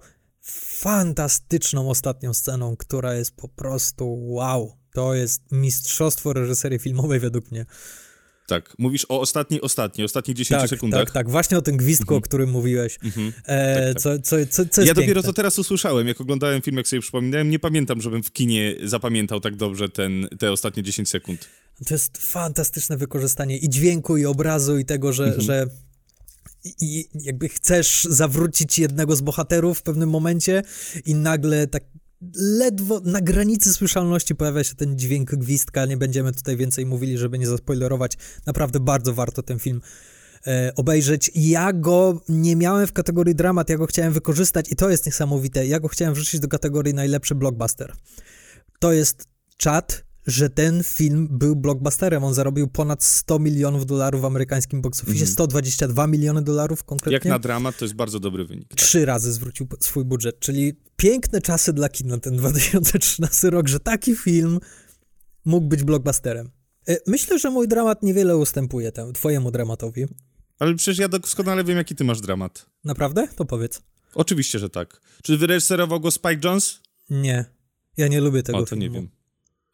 fantastyczną 0.79 1.89
ostatnią 1.89 2.33
sceną, 2.33 2.77
która 2.77 3.13
jest 3.13 3.35
po 3.35 3.47
prostu 3.47 4.25
wow. 4.27 4.77
To 4.93 5.13
jest 5.13 5.41
mistrzostwo 5.51 6.33
reżyserii 6.33 6.79
filmowej 6.79 7.19
według 7.19 7.51
mnie. 7.51 7.65
Tak, 8.47 8.75
mówisz 8.77 9.05
o 9.09 9.21
ostatniej, 9.21 9.61
ostatniej, 9.61 10.05
ostatnich 10.05 10.37
10 10.37 10.61
tak, 10.61 10.69
sekundach. 10.69 11.03
Tak, 11.03 11.11
tak, 11.11 11.29
właśnie 11.29 11.57
o 11.57 11.61
tym 11.61 11.77
gwizdku, 11.77 12.13
mhm. 12.13 12.17
o 12.17 12.21
którym 12.21 12.49
mówiłeś. 12.49 12.97
Mhm. 13.03 13.33
E, 13.45 13.93
tak, 13.93 13.93
tak. 13.93 14.01
Co, 14.01 14.19
co, 14.19 14.45
co, 14.45 14.65
co 14.65 14.81
ja 14.81 14.87
piękne. 14.87 14.93
dopiero 14.93 15.23
to 15.23 15.33
teraz 15.33 15.59
usłyszałem, 15.59 16.07
jak 16.07 16.21
oglądałem 16.21 16.61
film, 16.61 16.77
jak 16.77 16.87
sobie 16.87 17.01
przypominałem, 17.01 17.49
nie 17.49 17.59
pamiętam, 17.59 18.01
żebym 18.01 18.23
w 18.23 18.31
kinie 18.31 18.75
zapamiętał 18.83 19.39
tak 19.39 19.55
dobrze 19.55 19.89
ten, 19.89 20.27
te 20.39 20.51
ostatnie 20.51 20.83
10 20.83 21.09
sekund. 21.09 21.47
To 21.85 21.93
jest 21.93 22.17
fantastyczne 22.17 22.97
wykorzystanie 22.97 23.57
i 23.57 23.69
dźwięku, 23.69 24.17
i 24.17 24.25
obrazu, 24.25 24.77
i 24.77 24.85
tego, 24.85 25.13
że, 25.13 25.23
mhm. 25.23 25.41
że 25.41 25.67
i 26.81 27.09
jakby 27.13 27.49
chcesz 27.49 28.03
zawrócić 28.03 28.79
jednego 28.79 29.15
z 29.15 29.21
bohaterów 29.21 29.79
w 29.79 29.83
pewnym 29.83 30.09
momencie 30.09 30.63
i 31.05 31.15
nagle 31.15 31.67
tak 31.67 31.83
ledwo 32.35 32.99
na 33.03 33.21
granicy 33.21 33.73
słyszalności 33.73 34.35
pojawia 34.35 34.63
się 34.63 34.75
ten 34.75 34.97
dźwięk 34.97 35.35
gwizdka. 35.35 35.85
Nie 35.85 35.97
będziemy 35.97 36.31
tutaj 36.31 36.57
więcej 36.57 36.85
mówili, 36.85 37.17
żeby 37.17 37.39
nie 37.39 37.47
zaspoilerować. 37.47 38.17
Naprawdę 38.45 38.79
bardzo 38.79 39.13
warto 39.13 39.43
ten 39.43 39.59
film 39.59 39.81
e, 40.47 40.71
obejrzeć. 40.75 41.31
Ja 41.35 41.73
go 41.73 42.21
nie 42.29 42.55
miałem 42.55 42.87
w 42.87 42.93
kategorii 42.93 43.35
dramat, 43.35 43.69
ja 43.69 43.77
go 43.77 43.85
chciałem 43.85 44.13
wykorzystać 44.13 44.71
i 44.71 44.75
to 44.75 44.89
jest 44.89 45.05
niesamowite. 45.05 45.67
Ja 45.67 45.79
go 45.79 45.87
chciałem 45.87 46.13
wrzucić 46.13 46.39
do 46.39 46.47
kategorii 46.47 46.93
najlepszy 46.93 47.35
blockbuster. 47.35 47.93
To 48.79 48.91
jest 48.91 49.27
czat, 49.57 50.03
że 50.27 50.49
ten 50.49 50.83
film 50.83 51.27
był 51.31 51.55
blockbusterem. 51.55 52.23
On 52.23 52.33
zarobił 52.33 52.67
ponad 52.67 53.03
100 53.03 53.39
milionów 53.39 53.85
dolarów 53.85 54.21
w 54.21 54.25
amerykańskim 54.25 54.81
box 54.81 55.03
office, 55.03 55.25
122 55.25 56.07
miliony 56.07 56.41
dolarów 56.41 56.83
konkretnie. 56.83 57.13
Jak 57.13 57.25
na 57.25 57.39
dramat 57.39 57.77
to 57.77 57.85
jest 57.85 57.95
bardzo 57.95 58.19
dobry 58.19 58.45
wynik. 58.45 58.67
Tak. 58.67 58.77
Trzy 58.79 59.05
razy 59.05 59.33
zwrócił 59.33 59.67
swój 59.79 60.05
budżet, 60.05 60.39
czyli 60.39 60.73
piękne 60.95 61.41
czasy 61.41 61.73
dla 61.73 61.89
kina 61.89 62.17
ten 62.17 62.37
2013 62.41 63.49
rok, 63.49 63.67
że 63.67 63.79
taki 63.79 64.15
film 64.15 64.59
mógł 65.45 65.67
być 65.67 65.83
blockbusterem. 65.83 66.49
E, 66.89 66.97
Myślę, 67.07 67.39
że 67.39 67.49
mój 67.49 67.67
dramat 67.67 68.03
niewiele 68.03 68.37
ustępuje 68.37 68.91
temu, 68.91 69.13
twojemu 69.13 69.51
dramatowi. 69.51 70.05
Ale 70.59 70.75
przecież 70.75 70.97
ja 70.97 71.07
doskonale 71.07 71.63
wiem, 71.63 71.77
jaki 71.77 71.95
ty 71.95 72.03
masz 72.03 72.21
dramat. 72.21 72.65
Naprawdę? 72.83 73.27
To 73.35 73.45
powiedz. 73.45 73.81
Oczywiście, 74.15 74.59
że 74.59 74.69
tak. 74.69 75.01
Czy 75.23 75.37
wyreżyserował 75.37 75.99
go 75.99 76.11
Spike 76.11 76.39
Jones? 76.43 76.79
Nie. 77.09 77.45
Ja 77.97 78.07
nie 78.07 78.21
lubię 78.21 78.43
tego 78.43 78.57
O, 78.59 78.61
to 78.61 78.67
filmu. 78.67 78.81
nie 78.81 78.89
wiem. 78.89 79.09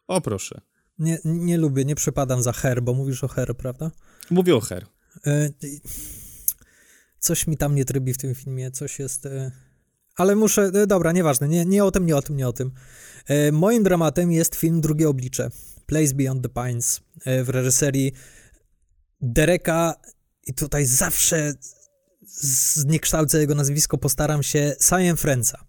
O, 0.08 0.20
proszę. 0.20 0.60
Nie, 0.98 1.18
nie 1.24 1.58
lubię, 1.58 1.84
nie 1.84 1.94
przepadam 1.94 2.42
za 2.42 2.52
Her, 2.52 2.82
bo 2.82 2.94
mówisz 2.94 3.24
o 3.24 3.28
Her, 3.28 3.56
prawda? 3.56 3.90
Mówię 4.30 4.56
o 4.56 4.60
Her. 4.60 4.86
E, 5.26 5.50
Coś 7.20 7.46
mi 7.46 7.56
tam 7.56 7.74
nie 7.74 7.84
trybi 7.84 8.12
w 8.14 8.18
tym 8.18 8.34
filmie, 8.34 8.70
coś 8.70 8.98
jest... 8.98 9.26
e, 9.26 9.50
Ale 10.16 10.36
muszę... 10.36 10.62
e, 10.74 10.86
Dobra, 10.86 11.12
nieważne, 11.12 11.48
nie, 11.48 11.64
nie 11.64 11.84
o 11.84 11.90
tym, 11.90 12.06
nie 12.06 12.16
o 12.16 12.22
tym, 12.22 12.36
nie 12.36 12.48
o 12.48 12.52
tym. 12.52 12.70
Moim 13.52 13.82
dramatem 13.82 14.32
jest 14.32 14.54
film 14.54 14.80
Drugie 14.80 15.08
Oblicze, 15.08 15.50
Place 15.86 16.14
Beyond 16.14 16.42
the 16.42 16.48
Pines, 16.62 17.00
w 17.44 17.48
reżyserii 17.48 18.12
Dereka 19.20 19.94
i 20.46 20.54
tutaj 20.54 20.84
zawsze 20.86 21.54
zniekształcę 22.74 23.38
jego 23.38 23.54
nazwisko, 23.54 23.98
postaram 23.98 24.42
się, 24.42 24.76
Cyan 24.80 25.16
Frenza. 25.16 25.64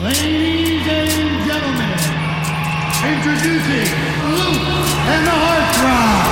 Ladies 0.00 0.86
and 0.86 1.10
gentlemen, 1.44 1.98
introducing 3.02 3.90
Luke 4.30 4.62
and 5.10 5.26
the 5.26 5.34
Heartthrob. 5.34 6.22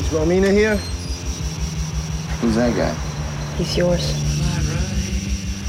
Is 0.00 0.08
Romina 0.08 0.50
here? 0.50 0.76
Who's 2.40 2.54
that 2.54 2.74
guy? 2.74 2.94
He's 3.58 3.76
yours. 3.76 4.14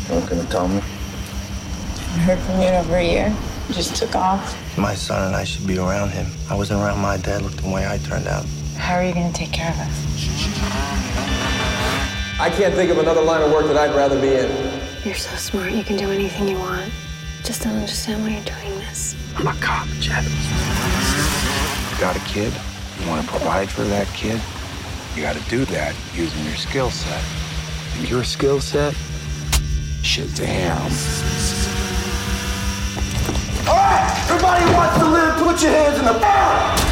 You're 0.07 0.21
not 0.21 0.29
gonna 0.29 0.45
tell 0.45 0.69
me. 0.69 0.77
I 0.77 2.19
heard 2.19 2.39
from 2.39 2.61
you 2.61 2.67
in 2.69 2.75
over 2.75 2.95
a 2.95 3.03
year. 3.03 3.35
Just 3.71 3.97
took 3.97 4.15
off. 4.15 4.55
My 4.77 4.95
son 4.95 5.27
and 5.27 5.35
I 5.35 5.43
should 5.43 5.67
be 5.67 5.77
around 5.77 6.11
him. 6.11 6.27
I 6.49 6.55
wasn't 6.55 6.79
around 6.81 6.99
my 6.99 7.17
dad. 7.17 7.41
Look 7.41 7.57
the 7.57 7.67
way 7.69 7.85
I 7.85 7.97
turned 7.97 8.27
out. 8.27 8.45
How 8.77 8.95
are 8.95 9.03
you 9.03 9.13
going 9.13 9.29
to 9.33 9.37
take 9.37 9.51
care 9.51 9.71
of 9.71 9.79
us? 9.79 11.54
I 12.37 12.49
can't 12.49 12.75
think 12.75 12.91
of 12.91 12.97
another 12.97 13.21
line 13.21 13.41
of 13.41 13.49
work 13.49 13.65
that 13.67 13.77
I'd 13.77 13.95
rather 13.95 14.19
be 14.19 14.27
in. 14.27 14.51
You're 15.05 15.15
so 15.15 15.33
smart. 15.37 15.71
You 15.71 15.85
can 15.85 15.95
do 15.95 16.11
anything 16.11 16.49
you 16.49 16.59
want. 16.59 16.91
Just 17.43 17.63
don't 17.63 17.75
understand 17.75 18.23
why 18.23 18.31
you're 18.31 18.43
doing 18.43 18.77
this. 18.79 19.15
I'm 19.37 19.47
a 19.47 19.53
cop, 19.61 19.87
Jet. 20.01 20.21
You 20.21 22.01
got 22.01 22.17
a 22.17 22.19
kid? 22.27 22.51
You 22.99 23.07
want 23.07 23.23
to 23.23 23.31
provide 23.31 23.69
for 23.69 23.83
that 23.83 24.07
kid? 24.07 24.41
You 25.15 25.21
got 25.21 25.37
to 25.37 25.49
do 25.49 25.63
that 25.65 25.95
using 26.13 26.43
your 26.43 26.55
skill 26.55 26.91
set. 26.91 27.23
And 27.95 28.09
your 28.09 28.25
skill 28.25 28.59
set? 28.59 28.93
Shit 30.03 30.27
to 30.35 30.45
him. 30.45 30.75
All 33.65 33.75
right, 33.75 34.27
everybody 34.29 34.65
wants 34.73 34.97
to 34.97 35.07
live, 35.07 35.37
put 35.37 35.61
your 35.63 35.71
hands 35.71 35.99
in 35.99 36.05
the 36.05 36.19
air. 36.27 36.84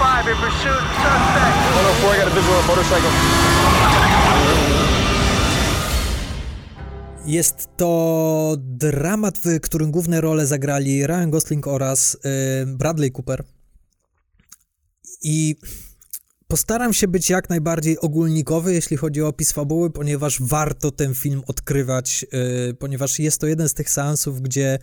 105 0.00 0.28
in 0.28 0.36
pursuit 0.36 0.72
of 0.72 0.88
suspect. 1.04 1.56
104, 2.00 2.14
I 2.14 2.18
got 2.18 2.28
a 2.28 2.34
visual 2.34 2.56
on 2.58 2.66
motorcycle. 2.66 3.10
Jest 7.26 7.68
to 7.76 8.56
dramat, 8.58 9.38
w 9.38 9.60
którym 9.60 9.90
główne 9.90 10.20
role 10.20 10.46
zagrali 10.46 11.06
Ryan 11.06 11.30
Gosling 11.30 11.66
oraz 11.66 12.14
y, 12.14 12.18
Bradley 12.66 13.12
Cooper. 13.12 13.44
I 15.22 15.56
postaram 16.48 16.92
się 16.92 17.08
być 17.08 17.30
jak 17.30 17.48
najbardziej 17.48 17.98
ogólnikowy, 17.98 18.74
jeśli 18.74 18.96
chodzi 18.96 19.22
o 19.22 19.28
opis 19.28 19.52
fabuły, 19.52 19.90
ponieważ 19.90 20.42
warto 20.42 20.90
ten 20.90 21.14
film 21.14 21.42
odkrywać, 21.46 22.26
y, 22.70 22.74
ponieważ 22.74 23.18
jest 23.18 23.40
to 23.40 23.46
jeden 23.46 23.68
z 23.68 23.74
tych 23.74 23.90
seansów, 23.90 24.40
gdzie 24.40 24.78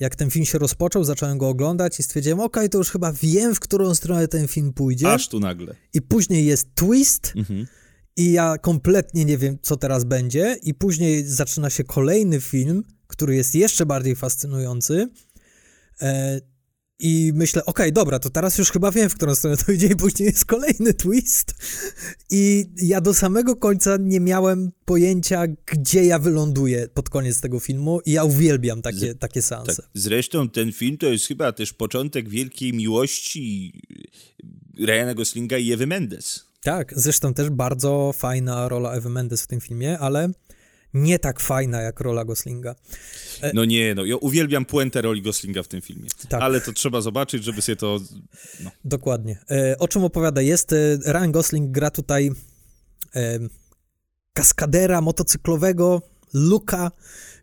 jak 0.00 0.16
ten 0.16 0.30
film 0.30 0.44
się 0.44 0.58
rozpoczął, 0.58 1.04
zacząłem 1.04 1.38
go 1.38 1.48
oglądać 1.48 1.98
i 2.00 2.02
stwierdziłem, 2.02 2.40
okej, 2.40 2.68
to 2.68 2.78
już 2.78 2.90
chyba 2.90 3.12
wiem, 3.12 3.54
w 3.54 3.60
którą 3.60 3.94
stronę 3.94 4.28
ten 4.28 4.48
film 4.48 4.72
pójdzie. 4.72 5.12
Aż 5.12 5.28
tu 5.28 5.40
nagle. 5.40 5.74
I 5.94 6.02
później 6.02 6.46
jest 6.46 6.74
twist, 6.74 7.32
Mhm. 7.36 7.66
i 8.16 8.32
ja 8.32 8.58
kompletnie 8.58 9.24
nie 9.24 9.38
wiem, 9.38 9.58
co 9.62 9.76
teraz 9.76 10.04
będzie, 10.04 10.56
i 10.62 10.74
później 10.74 11.24
zaczyna 11.24 11.70
się 11.70 11.84
kolejny 11.84 12.40
film, 12.40 12.84
który 13.06 13.36
jest 13.36 13.54
jeszcze 13.54 13.86
bardziej 13.86 14.16
fascynujący. 14.16 15.08
E, 16.02 16.40
I 17.02 17.32
myślę, 17.34 17.64
okej, 17.64 17.92
dobra, 17.92 18.18
to 18.18 18.30
teraz 18.30 18.58
już 18.58 18.70
chyba 18.70 18.90
wiem, 18.90 19.08
w 19.10 19.14
którą 19.14 19.34
stronę 19.34 19.56
to 19.56 19.72
idzie, 19.72 19.86
i 19.86 19.96
później 19.96 20.26
jest 20.26 20.44
kolejny 20.44 20.94
twist. 20.94 21.54
I 22.30 22.66
ja 22.82 23.00
do 23.00 23.14
samego 23.14 23.56
końca 23.56 23.96
nie 24.00 24.20
miałem 24.20 24.70
pojęcia, 24.84 25.44
gdzie 25.66 26.04
ja 26.04 26.18
wyląduję 26.18 26.88
pod 26.94 27.10
koniec 27.10 27.40
tego 27.40 27.60
filmu, 27.60 28.00
i 28.06 28.12
ja 28.12 28.24
uwielbiam 28.24 28.82
takie, 28.82 29.14
takie 29.14 29.42
seanse. 29.42 29.76
Tak. 29.82 29.90
Zresztą 29.94 30.48
ten 30.48 30.72
film 30.72 30.98
to 30.98 31.06
jest 31.06 31.26
chyba 31.26 31.52
też 31.52 31.72
początek 31.72 32.28
wielkiej 32.28 32.72
miłości 32.72 33.72
Ryana 34.78 35.14
Goslinga 35.14 35.58
i 35.58 35.72
Ewy 35.72 35.86
Mendes. 35.86 36.44
Tak, 36.62 36.92
zresztą 36.96 37.34
też 37.34 37.50
bardzo 37.50 38.12
fajna 38.16 38.68
rola 38.68 38.92
Ewy 38.92 39.08
Mendes 39.08 39.42
w 39.42 39.46
tym 39.46 39.60
filmie, 39.60 39.98
ale 39.98 40.30
nie 40.94 41.18
tak 41.18 41.40
fajna 41.40 41.80
jak 41.80 42.00
rola 42.00 42.24
Goslinga. 42.24 42.74
E- 43.42 43.50
No 43.54 43.64
nie, 43.64 43.94
no 43.94 44.04
ja 44.04 44.16
uwielbiam 44.16 44.64
puentę 44.64 45.02
roli 45.02 45.22
Goslinga 45.22 45.62
w 45.62 45.68
tym 45.68 45.80
filmie. 45.80 46.08
Tak. 46.28 46.42
Ale 46.42 46.60
to 46.60 46.72
trzeba 46.72 47.00
zobaczyć, 47.00 47.44
żeby 47.44 47.62
sobie 47.62 47.76
to... 47.76 48.00
No. 48.60 48.70
Dokładnie. 48.84 49.38
E, 49.50 49.78
o 49.78 49.88
czym 49.88 50.04
opowiada? 50.04 50.40
Jest, 50.40 50.72
e, 50.72 50.76
Ryan 51.06 51.32
Gosling 51.32 51.70
gra 51.70 51.90
tutaj 51.90 52.30
kaskadera 54.32 55.00
motocyklowego, 55.00 56.02
Luka, 56.34 56.90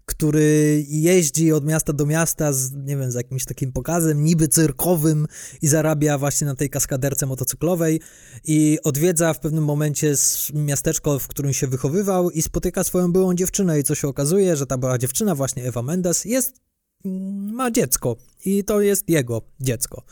który 0.08 0.86
jeździ 0.88 1.52
od 1.52 1.66
miasta 1.66 1.94
do 1.94 2.06
miasta 2.06 2.54
z, 2.54 2.74
nie 2.74 2.98
wiem, 2.98 3.12
z 3.12 3.16
jakimś 3.16 3.46
takim 3.46 3.72
pokazem 3.72 4.24
niby 4.24 4.48
cyrkowym 4.48 5.28
i 5.62 5.68
zarabia 5.68 6.18
właśnie 6.18 6.48
na 6.48 6.56
tej 6.56 6.70
kaskaderce 6.70 7.26
motocyklowej 7.26 8.02
i 8.44 8.78
odwiedza 8.84 9.34
w 9.34 9.40
pewnym 9.40 9.64
momencie 9.64 10.14
miasteczko, 10.54 11.20
w 11.20 11.28
którym 11.28 11.54
się 11.54 11.68
wychowywał 11.68 12.30
i 12.30 12.42
spotyka 12.42 12.84
swoją 12.84 13.12
byłą 13.12 13.34
dziewczynę 13.34 13.80
i 13.80 13.84
co 13.84 13.96
się 13.96 14.08
okazuje, 14.08 14.56
że 14.56 14.66
ta 14.66 14.78
była 14.78 14.98
dziewczyna, 14.98 15.36
właśnie 15.36 15.64
Ewa 15.64 15.82
Mendes, 15.82 16.26
jest, 16.26 16.62
mm, 17.06 17.54
ma 17.56 17.72
dziecko 17.72 18.16
i 18.46 18.64
to 18.64 18.82
jest 18.82 19.10
jego 19.10 19.42
dziecko. 19.60 20.04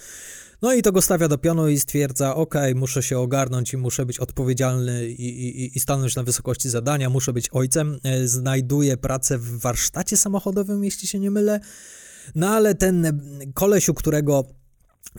No 0.65 0.73
i 0.73 0.81
to 0.81 0.91
go 0.91 1.01
stawia 1.01 1.27
do 1.27 1.37
pionu 1.37 1.67
i 1.67 1.79
stwierdza, 1.79 2.35
okej, 2.35 2.75
muszę 2.75 3.03
się 3.03 3.19
ogarnąć 3.19 3.73
i 3.73 3.77
muszę 3.77 4.05
być 4.05 4.19
odpowiedzialny 4.19 5.07
i, 5.07 5.47
i, 5.47 5.77
i 5.77 5.79
stanąć 5.79 6.15
na 6.15 6.23
wysokości 6.23 6.69
zadania, 6.69 7.09
muszę 7.09 7.33
być 7.33 7.49
ojcem. 7.51 7.99
E, 8.03 8.27
Znajduje 8.27 8.97
pracę 8.97 9.37
w 9.37 9.59
warsztacie 9.59 10.17
samochodowym, 10.17 10.83
jeśli 10.83 11.07
się 11.07 11.19
nie 11.19 11.31
mylę. 11.31 11.59
No 12.35 12.49
ale 12.49 12.75
ten 12.75 13.05
e, 13.05 13.11
koleś, 13.53 13.89
u 13.89 13.93
którego 13.93 14.43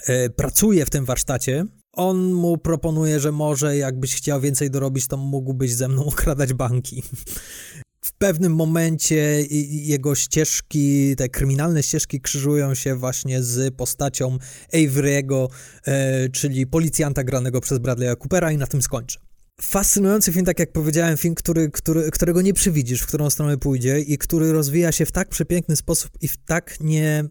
e, 0.06 0.30
pracuje 0.30 0.87
w 0.87 0.90
tym 0.90 1.04
warsztacie, 1.04 1.64
on 1.92 2.32
mu 2.32 2.59
proponuje, 2.59 3.20
że 3.20 3.32
może 3.32 3.76
jakbyś 3.76 4.14
chciał 4.14 4.40
więcej 4.40 4.70
dorobić, 4.70 5.06
to 5.06 5.16
mógłbyś 5.16 5.74
ze 5.74 5.88
mną 5.88 6.06
okradać 6.06 6.54
banki. 6.54 7.02
Pewnym 8.18 8.55
momencie 8.55 9.42
jego 9.70 10.14
ścieżki, 10.14 11.16
te 11.16 11.29
kryminalne 11.29 11.83
ścieżki 11.83 12.20
krzyżują 12.20 12.74
się 12.74 12.96
właśnie 12.96 13.42
z 13.42 13.74
postacią 13.74 14.38
Avery'ego, 14.74 15.48
e, 15.87 16.29
czyli 16.29 16.66
policjanta 16.66 17.24
granego 17.24 17.61
przez 17.61 17.79
Bradley'a 17.79 18.16
Coopera 18.16 18.52
i 18.52 18.57
na 18.57 18.66
tym 18.66 18.83
skończę. 18.83 19.18
Fascynujący 19.61 20.33
film, 20.33 20.44
tak 20.44 20.59
jak 20.59 20.72
powiedziałem, 20.72 21.16
film, 21.16 21.35
który, 21.35 21.70
który, 21.70 22.11
którego 22.11 22.42
nie 22.42 22.55
przewidzisz, 22.55 23.00
w 23.00 23.07
którą 23.07 23.31
stronę 23.31 23.59
pójdzie 23.59 24.00
i 24.00 24.18
który 24.18 24.52
rozwija 24.52 24.92
się 24.92 25.07
w 25.07 25.12
tak 25.12 25.29
przepiękny 25.29 25.76
sposób 25.76 26.11
i 26.20 26.29
w 26.29 26.37
tak 26.37 26.81
nie 26.81 27.24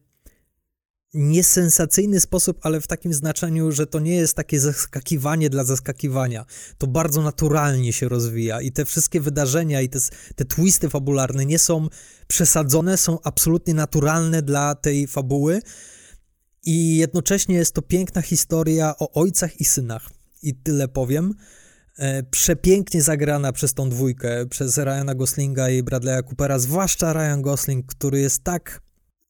niesensacyjny 1.15 2.19
sposób, 2.19 2.59
ale 2.61 2.81
w 2.81 2.87
takim 2.87 3.13
znaczeniu, 3.13 3.71
że 3.71 3.87
to 3.87 3.99
nie 3.99 4.15
jest 4.15 4.33
takie 4.33 4.59
zaskakiwanie 4.59 5.49
dla 5.49 5.63
zaskakiwania. 5.63 6.45
To 6.77 6.87
bardzo 6.87 7.21
naturalnie 7.21 7.93
się 7.93 8.09
rozwija 8.09 8.61
i 8.61 8.71
te 8.71 8.85
wszystkie 8.85 9.21
wydarzenia 9.21 9.81
i 9.81 9.89
te, 9.89 9.99
te 10.35 10.45
twisty 10.45 10.89
fabularne 10.89 11.45
nie 11.45 11.59
są 11.59 11.87
przesadzone, 12.27 12.97
są 12.97 13.19
absolutnie 13.23 13.73
naturalne 13.73 14.41
dla 14.41 14.75
tej 14.75 15.07
fabuły 15.07 15.61
i 16.63 16.97
jednocześnie 16.97 17.55
jest 17.55 17.73
to 17.75 17.81
piękna 17.81 18.21
historia 18.21 18.93
o 18.99 19.11
ojcach 19.11 19.61
i 19.61 19.65
synach. 19.65 20.09
I 20.41 20.53
tyle 20.53 20.87
powiem. 20.87 21.33
E, 21.97 22.23
przepięknie 22.23 23.01
zagrana 23.01 23.51
przez 23.51 23.73
tą 23.73 23.89
dwójkę, 23.89 24.45
przez 24.45 24.77
Ryana 24.77 25.15
Goslinga 25.15 25.69
i 25.69 25.83
Bradley'a 25.83 26.23
Coopera, 26.23 26.59
zwłaszcza 26.59 27.13
Ryan 27.13 27.41
Gosling, 27.41 27.85
który 27.85 28.19
jest 28.19 28.43
tak 28.43 28.81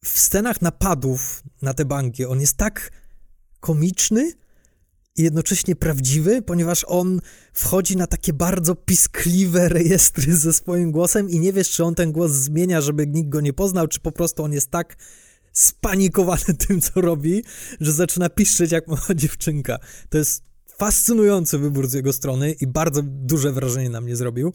w 0.07 0.19
scenach 0.19 0.61
napadów 0.61 1.43
na 1.61 1.73
te 1.73 1.85
banki, 1.85 2.25
on 2.25 2.41
jest 2.41 2.57
tak 2.57 2.91
komiczny 3.59 4.31
i 5.15 5.23
jednocześnie 5.23 5.75
prawdziwy, 5.75 6.41
ponieważ 6.41 6.85
on 6.87 7.21
wchodzi 7.53 7.97
na 7.97 8.07
takie 8.07 8.33
bardzo 8.33 8.75
piskliwe 8.75 9.69
rejestry 9.69 10.35
ze 10.35 10.53
swoim 10.53 10.91
głosem 10.91 11.29
i 11.29 11.39
nie 11.39 11.53
wiesz, 11.53 11.69
czy 11.69 11.83
on 11.83 11.95
ten 11.95 12.11
głos 12.11 12.31
zmienia, 12.31 12.81
żeby 12.81 13.07
nikt 13.07 13.29
go 13.29 13.41
nie 13.41 13.53
poznał, 13.53 13.87
czy 13.87 13.99
po 13.99 14.11
prostu 14.11 14.43
on 14.43 14.53
jest 14.53 14.71
tak 14.71 14.97
spanikowany 15.53 16.53
tym, 16.67 16.81
co 16.81 17.01
robi, 17.01 17.43
że 17.81 17.93
zaczyna 17.93 18.29
piszczeć 18.29 18.71
jak 18.71 18.87
mała 18.87 19.15
dziewczynka. 19.15 19.79
To 20.09 20.17
jest 20.17 20.43
fascynujący 20.77 21.57
wybór 21.57 21.87
z 21.87 21.93
jego 21.93 22.13
strony 22.13 22.51
i 22.51 22.67
bardzo 22.67 23.01
duże 23.03 23.51
wrażenie 23.51 23.89
na 23.89 24.01
mnie 24.01 24.15
zrobił. 24.15 24.53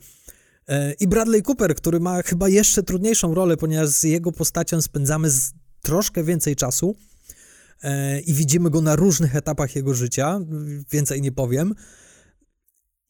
E, 0.71 0.95
I 1.01 1.09
Bradley 1.09 1.43
Cooper, 1.43 1.75
który 1.75 2.01
ma 2.01 2.23
chyba 2.23 2.49
jeszcze 2.49 2.83
trudniejszą 2.83 3.35
rolę, 3.35 3.57
ponieważ 3.57 3.89
z 3.89 4.03
jego 4.03 4.33
postacią 4.33 4.83
spędzamy 4.83 5.29
troszkę 5.83 6.25
więcej 6.25 6.57
czasu 6.57 6.97
e, 7.83 8.21
i 8.21 8.35
widzimy 8.35 8.71
go 8.71 8.81
na 8.81 8.97
różnych 8.97 9.37
etapach 9.37 9.77
jego 9.77 9.95
życia, 9.95 10.41
więcej 10.91 11.21
nie 11.23 11.33
powiem. 11.33 11.75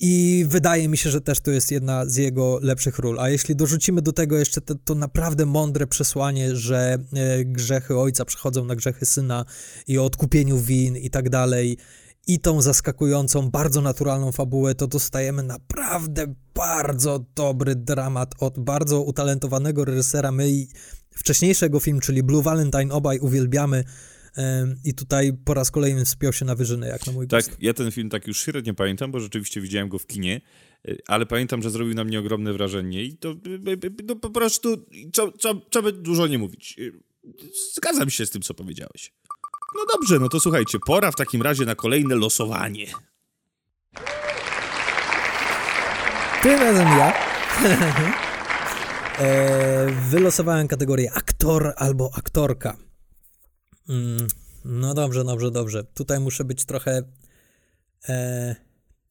I 0.03 0.45
wydaje 0.49 0.89
mi 0.89 0.97
się, 0.97 1.11
że 1.11 1.21
też 1.21 1.41
to 1.41 1.51
jest 1.51 1.71
jedna 1.71 2.07
z 2.07 2.17
jego 2.17 2.59
lepszych 2.63 2.99
ról. 2.99 3.21
A 3.21 3.29
jeśli 3.29 3.57
dorzucimy 3.57 4.03
do 4.03 4.13
tego 4.13 4.39
jeszcze 4.39 4.61
to, 4.61 4.95
naprawdę 4.95 5.47
mądre 5.47 5.87
przesłanie, 5.87 6.57
że 6.57 6.99
e, 7.13 7.45
grzechy 7.45 7.99
ojca 7.99 8.25
przechodzą 8.25 8.65
na 8.65 8.77
grzechy 8.77 9.07
syna 9.07 9.45
i 9.87 9.99
o 9.99 10.05
odkupieniu 10.05 10.59
win 10.59 10.97
i 10.97 11.11
tak 11.11 11.31
dalej, 11.31 11.77
i 12.27 12.41
tą 12.41 12.63
zaskakującą, 12.63 13.51
bardzo 13.51 13.81
naturalną 13.81 14.33
fabułę, 14.33 14.75
to 14.75 14.87
dostajemy 14.87 15.43
naprawdę 15.43 16.35
bardzo 16.55 17.25
dobry 17.35 17.75
dramat 17.75 18.35
od 18.39 18.59
bardzo 18.59 19.03
utalentowanego 19.03 19.85
reżysera. 19.85 20.33
My 20.33 20.49
wcześniejszego 21.11 21.81
film, 21.81 22.01
czyli 22.01 22.23
Blue 22.23 22.43
Valentine, 22.43 22.93
obaj 22.93 23.19
uwielbiamy. 23.19 23.85
I 24.85 24.95
tutaj 24.95 25.33
po 25.45 25.55
raz 25.55 25.71
kolejny 25.71 26.05
wspiął 26.05 26.33
się 26.33 26.45
na 26.45 26.55
wyżyny, 26.55 26.89
jak 26.89 27.07
na 27.07 27.13
mój 27.13 27.29
tak, 27.29 27.41
gust. 27.41 27.51
Tak, 27.51 27.63
ja 27.63 27.75
ten 27.75 27.91
film 27.91 28.11
tak 28.11 28.27
już 28.27 28.41
średnio 28.41 28.75
pamiętam, 28.75 29.11
bo 29.11 29.21
rzeczywiście 29.21 29.61
widziałem 29.61 29.89
go 29.89 29.99
w 29.99 30.07
kinie, 30.07 30.41
e, 30.89 30.95
ale 31.07 31.27
pamiętam, 31.27 31.63
że 31.63 31.71
zrobił 31.71 31.95
na 31.95 32.05
mnie 32.05 32.19
ogromne 32.19 32.53
wrażenie 32.53 33.05
i 33.05 33.17
to 33.17 33.35
no, 34.07 34.17
po 34.17 34.31
prostu, 34.31 34.87
co 35.71 35.83
by 35.83 35.93
dużo 35.93 36.27
nie 36.27 36.39
mówić. 36.39 36.77
E, 36.79 36.91
zgadzam 37.75 38.11
się 38.11 38.27
z 38.27 38.31
tym, 38.31 38.43
co 38.43 38.55
powiedziałeś. 38.55 39.13
No 39.75 39.81
dobrze, 39.95 40.19
no 40.19 40.29
to 40.29 40.41
słuchajcie, 40.41 40.79
pora 40.87 41.11
w 41.11 41.17
takim 41.17 41.43
razie 41.43 41.65
na 41.65 41.75
kolejne 41.75 42.15
losowanie. 42.15 42.87
Tym 46.43 46.61
razem 46.61 46.89
ja. 46.89 47.13
e, 49.19 49.87
wylosowałem 50.11 50.69
kategorię 50.69 51.13
aktor 51.13 51.73
albo 51.77 52.11
aktorka. 52.15 52.77
Mm, 53.89 54.27
no 54.65 54.95
dobrze, 54.95 55.25
dobrze, 55.25 55.51
dobrze. 55.51 55.85
Tutaj 55.85 56.21
muszę 56.21 56.45
być 56.45 56.65
trochę 56.65 57.03
e, 58.09 58.57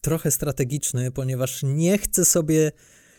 trochę 0.02 0.32
strategiczny, 0.32 1.12
ponieważ 1.12 1.60
nie 1.63 1.98
chcę 1.98 2.26
sobie 2.26 2.72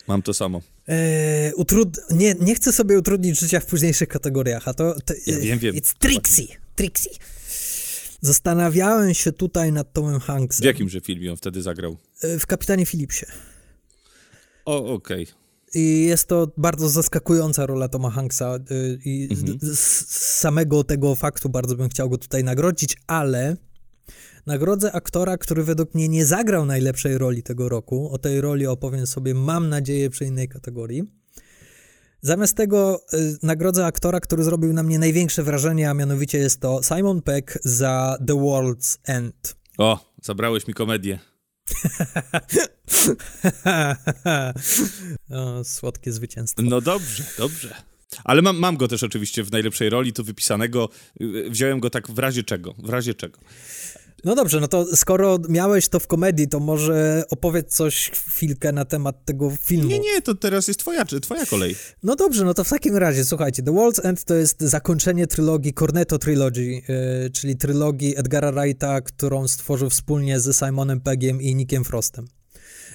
Mam 0.09 0.23
to 0.23 0.35
samo. 0.35 0.61
E, 0.89 1.55
utrud... 1.55 2.01
nie, 2.11 2.35
nie 2.35 2.55
chcę 2.55 2.73
sobie 2.73 2.99
utrudnić 2.99 3.41
życia 3.41 3.61
w 3.61 3.67
późniejszych 3.67 4.09
kategoriach, 4.09 4.69
a 4.69 4.75
to... 4.75 4.95
to 5.05 5.15
ja 5.27 5.39
wiem, 5.39 5.59
wiem. 5.59 5.75
It's 5.75 5.95
tricksy, 5.99 6.47
tricksy. 6.81 7.11
Zastanawiałem 8.21 9.15
się 9.15 9.33
tutaj 9.33 9.73
nad 9.73 9.93
Tomem 9.93 10.21
Hanksem. 10.21 10.63
W 10.63 10.67
jakimże 10.67 11.01
filmie 11.01 11.31
on 11.31 11.37
wtedy 11.37 11.63
zagrał? 11.63 11.97
E, 12.23 12.39
w 12.39 12.47
Kapitanie 12.47 12.87
Philipsie. 12.87 13.27
O, 14.65 14.95
okej. 14.95 15.23
Okay. 15.23 15.35
I 15.75 16.07
jest 16.07 16.27
to 16.27 16.53
bardzo 16.57 16.89
zaskakująca 16.89 17.67
rola 17.67 17.89
Toma 17.89 18.11
Hanksa 18.11 18.55
e, 18.55 18.59
i 19.05 19.29
mhm. 19.31 19.59
z, 19.63 19.79
z 19.79 20.39
samego 20.39 20.85
tego 20.85 21.15
faktu 21.15 21.49
bardzo 21.49 21.77
bym 21.77 21.89
chciał 21.89 22.11
go 22.11 22.19
tutaj 22.19 22.45
nagrodzić, 22.45 22.97
ale 23.07 23.57
nagrodzę 24.47 24.93
aktora, 24.93 25.39
który 25.39 25.65
według 25.65 25.95
mnie 25.95 26.09
nie 26.09 26.27
zagrał 26.27 26.67
najlepszej 26.67 27.19
roli 27.19 27.43
tego 27.43 27.69
roku. 27.69 28.11
O 28.13 28.19
tej 28.19 28.41
roli 28.41 28.67
opowiem 28.67 29.07
sobie, 29.07 29.35
mam 29.35 29.69
nadzieję, 29.69 30.11
przy 30.11 30.25
innej 30.25 30.49
kategorii. 30.49 31.20
Zamiast 32.23 32.57
tego 32.57 33.01
y, 33.15 33.39
nagrodzę 33.43 33.87
aktora, 33.87 34.21
który 34.21 34.45
zrobił 34.45 34.73
na 34.73 34.83
mnie 34.83 34.99
największe 34.99 35.43
wrażenie, 35.43 35.91
a 35.91 35.95
mianowicie 35.95 36.39
jest 36.39 36.61
to 36.61 36.81
Simon 36.83 37.23
Peck 37.23 37.59
za 37.65 38.19
The 38.27 38.35
World's 38.35 38.99
End. 39.05 39.57
O, 39.79 40.15
zabrałeś 40.23 40.67
mi 40.67 40.75
komedię. 40.75 41.19
o, 45.31 45.65
słodkie 45.65 46.13
zwycięstwo. 46.13 46.63
No 46.63 46.81
dobrze, 46.81 47.25
dobrze. 47.39 47.75
Ale 48.25 48.43
mam, 48.43 48.59
mam 48.59 48.77
go 48.77 48.89
też 48.89 49.03
oczywiście 49.03 49.45
w 49.45 49.53
najlepszej 49.53 49.91
roli, 49.91 50.13
tu 50.13 50.25
wypisanego. 50.25 50.89
Y, 51.21 51.51
wziąłem 51.51 51.81
go 51.81 51.91
tak 51.91 52.11
w 52.11 52.19
razie 52.19 52.43
czego, 52.43 52.75
w 52.79 52.89
razie 52.89 53.15
czego. 53.15 53.39
No 54.25 54.35
dobrze, 54.35 54.61
no 54.61 54.69
to 54.69 54.97
skoro 54.97 55.39
miałeś 55.49 55.89
to 55.89 56.01
w 56.01 56.07
komedii, 56.07 56.49
to 56.49 56.61
może 56.61 57.25
opowiedz 57.31 57.77
coś 57.77 58.11
chwilkę 58.11 58.73
na 58.73 58.85
temat 58.85 59.25
tego 59.25 59.51
filmu. 59.61 59.89
Nie, 59.89 59.99
nie, 59.99 60.23
to 60.23 60.35
teraz 60.35 60.69
jest 60.69 60.81
twoja, 60.81 61.05
twoja 61.05 61.47
kolej. 61.47 61.77
No 62.03 62.17
dobrze, 62.17 62.45
no 62.45 62.55
to 62.55 62.65
w 62.65 62.69
takim 62.69 62.97
razie, 62.97 63.25
słuchajcie, 63.25 63.63
The 63.63 63.71
World's 63.71 64.07
End 64.07 64.25
to 64.25 64.35
jest 64.35 64.61
zakończenie 64.61 65.27
trylogii 65.27 65.75
Cornetto 65.75 66.19
Trilogy, 66.19 66.61
yy, 66.61 67.31
czyli 67.31 67.57
trylogii 67.57 68.19
Edgara 68.19 68.53
Wrighta, 68.53 69.01
którą 69.01 69.49
stworzył 69.49 69.91
wspólnie 69.91 70.41
ze 70.41 70.53
Simonem 70.55 71.01
Peggiem 71.01 71.43
i 71.43 71.55
Nickiem 71.55 71.85
Frostem. 71.85 72.29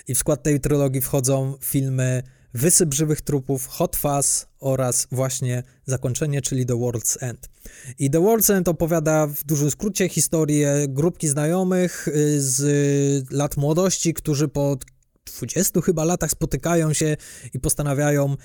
I 0.08 0.16
w 0.16 0.18
skład 0.18 0.44
tej 0.44 0.60
trylogii 0.60 1.02
wchodzą 1.02 1.58
filmy 1.62 2.24
Wysyp 2.56 2.94
żywych 2.94 3.22
trupów, 3.22 3.68
Hot 3.68 3.96
Fuzz 3.96 4.46
oraz 4.60 5.08
właśnie 5.12 5.64
zakończenie, 5.86 6.42
czyli 6.42 6.66
The 6.66 6.74
World's 6.74 7.18
End. 7.20 7.50
I 8.00 8.10
The 8.10 8.20
World's 8.20 8.54
End 8.54 8.68
opowiada 8.68 9.28
w 9.28 9.44
dużym 9.44 9.72
skrócie 9.72 10.10
historię 10.10 10.86
grupki 10.90 11.28
znajomych 11.28 12.08
y, 12.08 12.42
z 12.42 13.32
lat 13.32 13.58
młodości, 13.58 14.14
którzy 14.14 14.48
po 14.48 14.78
20 15.40 15.82
chyba 15.82 16.04
latach 16.04 16.32
spotykają 16.32 16.94
się 16.94 17.18
i 17.54 17.60
postanawiają 17.60 18.36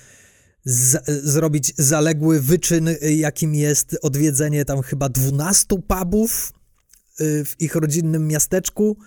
z, 0.63 1.05
zrobić 1.23 1.73
zaległy 1.77 2.41
wyczyn, 2.41 2.89
jakim 3.01 3.55
jest 3.55 3.97
odwiedzenie 4.01 4.65
tam 4.65 4.81
chyba 4.81 5.09
12 5.09 5.65
pubów 5.87 6.53
y, 7.21 7.45
w 7.45 7.61
ich 7.61 7.75
rodzinnym 7.75 8.27
miasteczku 8.27 8.97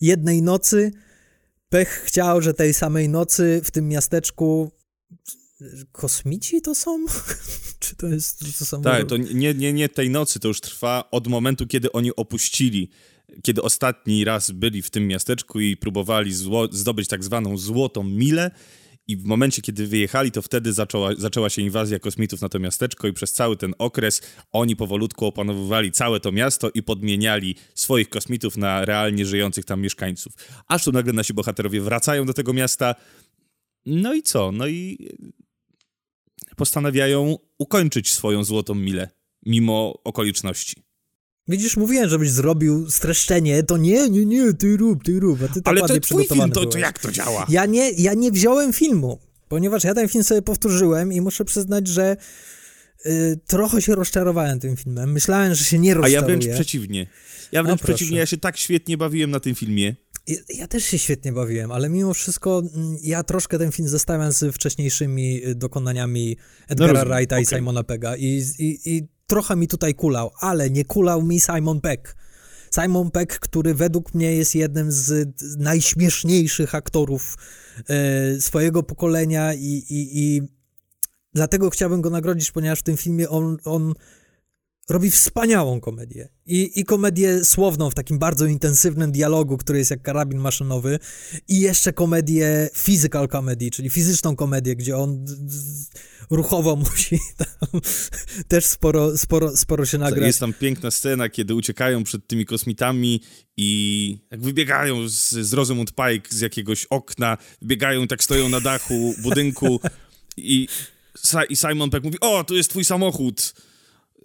jednej 0.00 0.42
nocy 0.42 0.92
Pech 1.68 1.88
chciał, 1.88 2.42
że 2.42 2.54
tej 2.54 2.74
samej 2.74 3.08
nocy 3.08 3.60
w 3.64 3.70
tym 3.70 3.88
miasteczku 3.88 4.70
kosmici 5.92 6.62
to 6.62 6.74
są? 6.74 7.06
Czy 7.80 7.96
to 7.96 8.06
jest... 8.06 8.58
To 8.58 8.64
są 8.64 8.82
tak, 8.82 9.06
to 9.06 9.16
nie, 9.16 9.54
nie, 9.54 9.72
nie 9.72 9.88
tej 9.88 10.10
nocy, 10.10 10.40
to 10.40 10.48
już 10.48 10.60
trwa 10.60 11.08
od 11.10 11.26
momentu, 11.26 11.66
kiedy 11.66 11.92
oni 11.92 12.16
opuścili, 12.16 12.90
kiedy 13.42 13.62
ostatni 13.62 14.24
raz 14.24 14.50
byli 14.50 14.82
w 14.82 14.90
tym 14.90 15.08
miasteczku 15.08 15.60
i 15.60 15.76
próbowali 15.76 16.34
zło, 16.34 16.68
zdobyć 16.70 17.08
tak 17.08 17.24
zwaną 17.24 17.58
złotą 17.58 18.04
milę 18.04 18.50
i 19.08 19.16
w 19.16 19.24
momencie, 19.24 19.62
kiedy 19.62 19.86
wyjechali, 19.86 20.30
to 20.30 20.42
wtedy 20.42 20.72
zaczęła, 20.72 21.14
zaczęła 21.18 21.50
się 21.50 21.62
inwazja 21.62 21.98
kosmitów 21.98 22.40
na 22.40 22.48
to 22.48 22.58
miasteczko 22.58 23.08
i 23.08 23.12
przez 23.12 23.32
cały 23.32 23.56
ten 23.56 23.74
okres 23.78 24.22
oni 24.52 24.76
powolutku 24.76 25.26
opanowywali 25.26 25.92
całe 25.92 26.20
to 26.20 26.32
miasto 26.32 26.70
i 26.70 26.82
podmieniali 26.82 27.56
swoich 27.74 28.08
kosmitów 28.08 28.56
na 28.56 28.84
realnie 28.84 29.26
żyjących 29.26 29.64
tam 29.64 29.80
mieszkańców. 29.80 30.32
Aż 30.68 30.84
tu 30.84 30.92
nagle 30.92 31.12
nasi 31.12 31.34
bohaterowie 31.34 31.80
wracają 31.80 32.26
do 32.26 32.34
tego 32.34 32.52
miasta. 32.52 32.94
No 33.86 34.14
i 34.14 34.22
co? 34.22 34.52
No 34.52 34.66
i 34.66 35.08
postanawiają 36.56 37.36
ukończyć 37.58 38.12
swoją 38.12 38.44
złotą 38.44 38.74
milę, 38.74 39.08
mimo 39.46 39.94
okoliczności. 40.04 40.85
Widzisz, 41.48 41.76
mówiłem, 41.76 42.08
żebyś 42.08 42.30
zrobił 42.30 42.90
streszczenie, 42.90 43.62
to 43.62 43.76
nie, 43.76 44.10
nie, 44.10 44.26
nie, 44.26 44.52
ty 44.52 44.76
rób, 44.76 45.04
ty 45.04 45.20
rób, 45.20 45.42
a 45.42 45.48
ty 45.48 45.62
tak 45.62 45.78
Ale 45.78 45.88
to 45.88 46.00
twój 46.00 46.26
film, 46.26 46.50
to, 46.50 46.66
to 46.66 46.78
jak 46.78 46.98
to 46.98 47.12
działa? 47.12 47.46
Ja 47.48 47.66
nie, 47.66 47.90
ja 47.90 48.14
nie 48.14 48.32
wziąłem 48.32 48.72
filmu, 48.72 49.18
ponieważ 49.48 49.84
ja 49.84 49.94
ten 49.94 50.08
film 50.08 50.24
sobie 50.24 50.42
powtórzyłem 50.42 51.12
i 51.12 51.20
muszę 51.20 51.44
przyznać, 51.44 51.88
że 51.88 52.16
y, 53.06 53.38
trochę 53.46 53.82
się 53.82 53.94
rozczarowałem 53.94 54.60
tym 54.60 54.76
filmem. 54.76 55.12
Myślałem, 55.12 55.54
że 55.54 55.64
się 55.64 55.78
nie 55.78 55.94
rozczaruję. 55.94 56.18
A 56.18 56.20
ja 56.20 56.26
wręcz 56.26 56.54
przeciwnie. 56.54 57.06
Ja 57.52 57.62
wręcz 57.62 57.80
no, 57.80 57.84
przeciwnie, 57.84 58.18
ja 58.18 58.26
się 58.26 58.36
tak 58.36 58.56
świetnie 58.56 58.96
bawiłem 58.96 59.30
na 59.30 59.40
tym 59.40 59.54
filmie. 59.54 59.96
Ja, 60.26 60.36
ja, 60.48 60.68
też 60.68 60.84
się 60.84 60.98
świetnie 60.98 61.32
bawiłem, 61.32 61.72
ale 61.72 61.88
mimo 61.88 62.14
wszystko 62.14 62.62
mm, 62.74 62.96
ja 63.02 63.22
troszkę 63.22 63.58
ten 63.58 63.72
film 63.72 63.88
zestawiam 63.88 64.32
z 64.32 64.54
wcześniejszymi 64.54 65.46
y, 65.46 65.54
dokonaniami 65.54 66.36
Edgara 66.68 66.92
no, 66.92 67.00
Wrighta 67.00 67.36
okay. 67.36 67.42
i 67.42 67.46
Simona 67.46 67.84
Pega 67.84 68.16
i, 68.16 68.42
i, 68.58 68.78
i 68.84 69.08
trochę 69.26 69.56
mi 69.56 69.68
tutaj 69.68 69.94
kulał, 69.94 70.30
ale 70.40 70.70
nie 70.70 70.84
kulał 70.84 71.22
mi 71.22 71.40
Simon 71.40 71.80
Peck. 71.80 72.16
Simon 72.74 73.10
Peck, 73.10 73.38
który 73.38 73.74
według 73.74 74.14
mnie 74.14 74.36
jest 74.36 74.54
jednym 74.54 74.92
z 74.92 75.28
najśmieszniejszych 75.58 76.74
aktorów 76.74 77.36
e, 77.88 78.40
swojego 78.40 78.82
pokolenia 78.82 79.54
i, 79.54 79.84
i, 79.88 80.18
i 80.18 80.42
dlatego 81.34 81.70
chciałbym 81.70 82.00
go 82.00 82.10
nagrodzić, 82.10 82.50
ponieważ 82.50 82.80
w 82.80 82.82
tym 82.82 82.96
filmie 82.96 83.28
on, 83.28 83.56
on 83.64 83.94
robi 84.88 85.10
wspaniałą 85.10 85.80
komedię. 85.80 86.28
I, 86.46 86.80
I 86.80 86.84
komedię 86.84 87.44
słowną 87.44 87.90
w 87.90 87.94
takim 87.94 88.18
bardzo 88.18 88.46
intensywnym 88.46 89.12
dialogu, 89.12 89.56
który 89.56 89.78
jest 89.78 89.90
jak 89.90 90.02
karabin 90.02 90.38
maszynowy, 90.38 90.98
i 91.48 91.60
jeszcze 91.60 91.92
komedię 91.92 92.70
physical 92.84 93.28
comedy, 93.28 93.70
czyli 93.70 93.90
fizyczną 93.90 94.36
komedię, 94.36 94.76
gdzie 94.76 94.96
on 94.96 95.24
ruchowo 96.30 96.76
musi 96.90 97.18
tam 97.36 97.80
też 98.48 98.64
sporo, 98.64 99.18
sporo, 99.18 99.56
sporo 99.56 99.86
się 99.86 99.98
nagrać. 99.98 100.26
Jest 100.26 100.40
tam 100.40 100.52
piękna 100.52 100.90
scena, 100.90 101.28
kiedy 101.28 101.54
uciekają 101.54 102.04
przed 102.04 102.26
tymi 102.26 102.46
kosmitami 102.46 103.20
i 103.56 104.18
jak 104.30 104.40
wybiegają 104.40 105.08
z, 105.08 105.30
z 105.30 105.52
Rosamund 105.52 105.92
Pike 105.92 106.36
z 106.36 106.40
jakiegoś 106.40 106.86
okna, 106.86 107.38
wybiegają 107.62 108.06
tak 108.06 108.24
stoją 108.24 108.48
na 108.48 108.60
dachu 108.60 109.14
budynku 109.22 109.80
i, 110.36 110.68
i 111.48 111.56
Simon 111.56 111.90
Peck 111.90 112.04
mówi, 112.04 112.20
o, 112.20 112.44
tu 112.44 112.56
jest 112.56 112.70
twój 112.70 112.84
samochód 112.84 113.54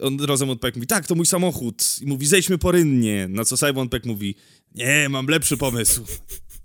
on 0.02 0.20
Rosamund 0.20 0.62
Peck 0.62 0.76
mówi, 0.76 0.88
tak, 0.88 1.08
to 1.08 1.16
mój 1.16 1.26
samochód. 1.26 1.96
I 2.02 2.06
mówi, 2.06 2.28
zejdźmy 2.28 2.58
porynnie. 2.58 3.28
Na 3.28 3.46
co 3.46 3.58
Simon 3.58 3.90
Peck 3.90 4.06
mówi, 4.06 4.36
nie, 4.76 5.10
mam 5.10 5.28
lepszy 5.28 5.58
pomysł. 5.58 6.06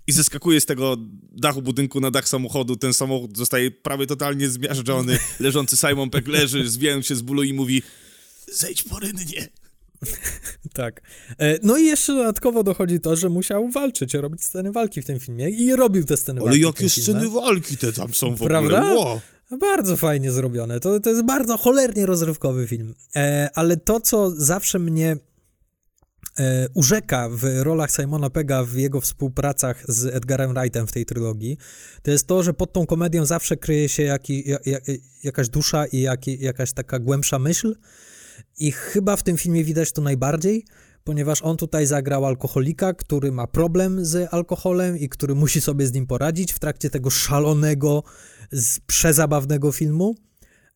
I 0.07 0.12
zeskakuje 0.12 0.61
z 0.61 0.66
tego 0.66 0.96
dachu 1.33 1.62
budynku 1.62 2.01
na 2.01 2.11
dach 2.11 2.29
samochodu. 2.29 2.77
Ten 2.77 2.94
samochód 2.94 3.37
zostaje 3.37 3.70
prawie 3.70 4.07
totalnie 4.07 4.49
zmiażdżony. 4.49 5.18
Leżący 5.40 5.77
Simon 5.77 6.11
Peck 6.11 6.29
leży, 6.29 6.68
zwijając 6.68 7.07
się 7.07 7.16
z 7.16 7.22
bólu 7.22 7.42
i 7.42 7.53
mówi, 7.53 7.83
zejdź 8.53 8.83
porynnie. 8.83 9.49
tak. 10.72 11.01
E, 11.38 11.59
no 11.62 11.77
i 11.77 11.85
jeszcze 11.85 12.14
dodatkowo 12.14 12.62
dochodzi 12.62 13.01
to, 13.01 13.16
że 13.16 13.29
musiał 13.29 13.68
walczyć, 13.70 14.14
robić 14.14 14.44
sceny 14.44 14.72
walki 14.72 15.03
w 15.03 15.05
tym 15.05 15.20
filmie 15.20 15.51
i 15.51 15.77
robił 15.77 16.05
te 16.05 16.16
sceny 16.16 16.40
Ale 16.40 16.49
walki. 16.51 16.64
Ale 16.64 16.66
jakie 16.68 16.88
sceny 17.03 17.29
walki 17.31 17.77
te 17.77 17.92
tam 17.92 18.14
są 18.14 18.35
w 18.35 18.38
Prawda? 18.38 18.79
ogóle? 18.79 18.94
Wow. 18.94 19.20
Bardzo 19.51 19.97
fajnie 19.97 20.33
zrobione. 20.33 20.81
To, 20.81 21.01
to 21.01 21.11
jest 21.11 21.23
bardzo 21.23 21.57
cholernie 21.57 22.07
rozrywkowy 22.07 22.67
film. 22.67 22.95
E, 23.17 23.51
ale 23.55 23.77
to, 23.77 24.01
co 24.01 24.31
zawsze 24.31 24.79
mnie 24.79 25.17
e, 26.39 26.69
urzeka 26.75 27.29
w 27.29 27.45
rolach 27.63 27.91
Simona 27.91 28.31
Pega 28.31 28.65
w 28.65 28.75
jego 28.75 29.01
współpracach 29.01 29.85
z 29.89 30.07
Edgarem 30.07 30.55
Wrightem 30.55 30.87
w 30.87 30.93
tej 30.93 31.07
trylogii, 31.07 31.59
to 32.03 32.11
jest 32.11 32.27
to, 32.27 32.43
że 32.43 32.55
pod 32.55 32.73
tą 32.73 32.87
komedią 32.87 33.27
zawsze 33.27 33.57
kryje 33.57 33.89
się 33.89 34.03
jaki, 34.03 34.51
jak, 34.67 34.83
jakaś 35.25 35.49
dusza 35.49 35.87
i 35.87 36.01
jaki, 36.01 36.41
jakaś 36.41 36.73
taka 36.73 36.99
głębsza 36.99 37.39
myśl. 37.39 37.77
I 38.59 38.73
chyba 38.73 39.17
w 39.17 39.23
tym 39.23 39.37
filmie 39.37 39.65
widać 39.65 39.93
to 39.93 40.03
najbardziej, 40.03 40.65
ponieważ 41.07 41.42
on 41.42 41.57
tutaj 41.57 41.87
zagrał 41.87 42.27
alkoholika, 42.27 42.95
który 42.95 43.33
ma 43.33 43.47
problem 43.47 44.05
z 44.05 44.35
alkoholem 44.35 44.99
i 44.99 45.09
który 45.09 45.35
musi 45.35 45.61
sobie 45.61 45.87
z 45.87 45.92
nim 45.92 46.07
poradzić 46.07 46.53
w 46.53 46.59
trakcie 46.59 46.90
tego 46.90 47.11
szalonego, 47.11 48.03
przezabawnego 48.87 49.73
filmu. 49.73 50.14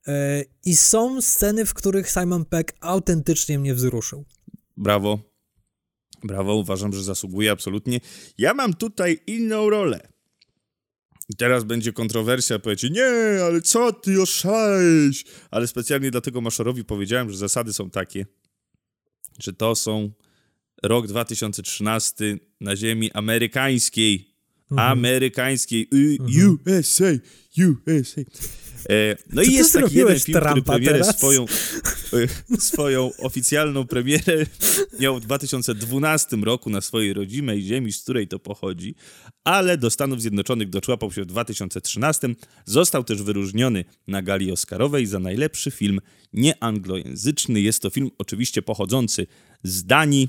E, 0.06 0.44
I 0.64 0.76
są 0.76 1.20
sceny, 1.20 1.66
w 1.66 1.74
których 1.74 2.10
Simon 2.10 2.44
Peck 2.44 2.72
autentycznie 2.80 3.58
mnie 3.58 3.74
wzruszył. 3.74 4.24
Brawo. 4.76 5.18
Brawo, 6.24 6.54
uważam, 6.54 6.92
że 6.92 7.02
zasługuje 7.02 7.50
absolutnie. 7.50 8.00
Ja 8.38 8.54
mam 8.54 8.74
tutaj 8.74 9.20
inną 9.26 9.70
rolę. 9.70 10.08
I 11.28 11.36
teraz 11.36 11.64
będzie 11.64 11.92
kontrowersja, 11.92 12.58
powiecie, 12.58 12.90
nie, 12.90 13.40
ale 13.44 13.60
co 13.60 13.92
ty 13.92 14.22
oszalałeś? 14.22 15.24
Ale 15.50 15.66
specjalnie 15.66 16.10
dlatego 16.10 16.40
Maszorowi 16.40 16.84
powiedziałem, 16.84 17.30
że 17.30 17.36
zasady 17.36 17.72
są 17.72 17.90
takie, 17.90 18.26
że 19.42 19.52
to 19.52 19.74
są 19.74 20.10
rok 20.82 21.06
2013 21.06 22.38
na 22.60 22.76
ziemi 22.76 23.12
amerykańskiej. 23.12 24.34
Mhm. 24.70 24.92
Amerykańskiej. 24.92 25.88
mhm. 25.92 26.58
USA, 26.66 27.04
USA. 27.58 28.20
E, 28.88 29.16
no 29.32 29.42
i 29.42 29.52
jest 29.52 29.72
taki 29.72 29.94
jeden 29.94 30.20
film, 30.20 30.40
który 30.40 30.62
premierę 30.62 31.04
swoją, 31.04 31.44
e, 31.44 31.46
swoją 32.58 33.10
oficjalną 33.18 33.86
premierę 33.86 34.46
miał 35.00 35.16
w 35.16 35.20
2012 35.20 36.36
roku 36.36 36.70
na 36.70 36.80
swojej 36.80 37.12
rodzimej 37.12 37.62
ziemi, 37.62 37.92
z 37.92 38.02
której 38.02 38.28
to 38.28 38.38
pochodzi, 38.38 38.94
ale 39.44 39.78
do 39.78 39.90
Stanów 39.90 40.20
Zjednoczonych 40.20 40.68
doczłapał 40.68 41.12
się 41.12 41.22
w 41.22 41.26
2013. 41.26 42.28
Został 42.64 43.04
też 43.04 43.22
wyróżniony 43.22 43.84
na 44.06 44.22
gali 44.22 44.52
Oscarowej 44.52 45.06
za 45.06 45.18
najlepszy 45.18 45.70
film 45.70 46.00
nieanglojęzyczny. 46.32 47.60
Jest 47.60 47.82
to 47.82 47.90
film 47.90 48.10
oczywiście 48.18 48.62
pochodzący 48.62 49.26
z 49.62 49.84
Danii 49.84 50.28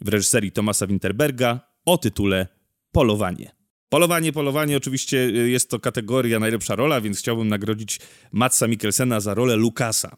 w 0.00 0.08
reżyserii 0.08 0.52
Tomasa 0.52 0.86
Winterberga 0.86 1.60
o 1.84 1.98
tytule 1.98 2.46
Polowanie. 2.92 3.58
Polowanie, 3.88 4.32
polowanie, 4.32 4.76
oczywiście 4.76 5.18
y, 5.18 5.50
jest 5.50 5.70
to 5.70 5.80
kategoria 5.80 6.38
najlepsza 6.38 6.76
rola, 6.76 7.00
więc 7.00 7.18
chciałbym 7.18 7.48
nagrodzić 7.48 8.00
Matsa 8.32 8.68
Mikkelsena 8.68 9.20
za 9.20 9.34
rolę 9.34 9.56
Lukasa. 9.56 10.16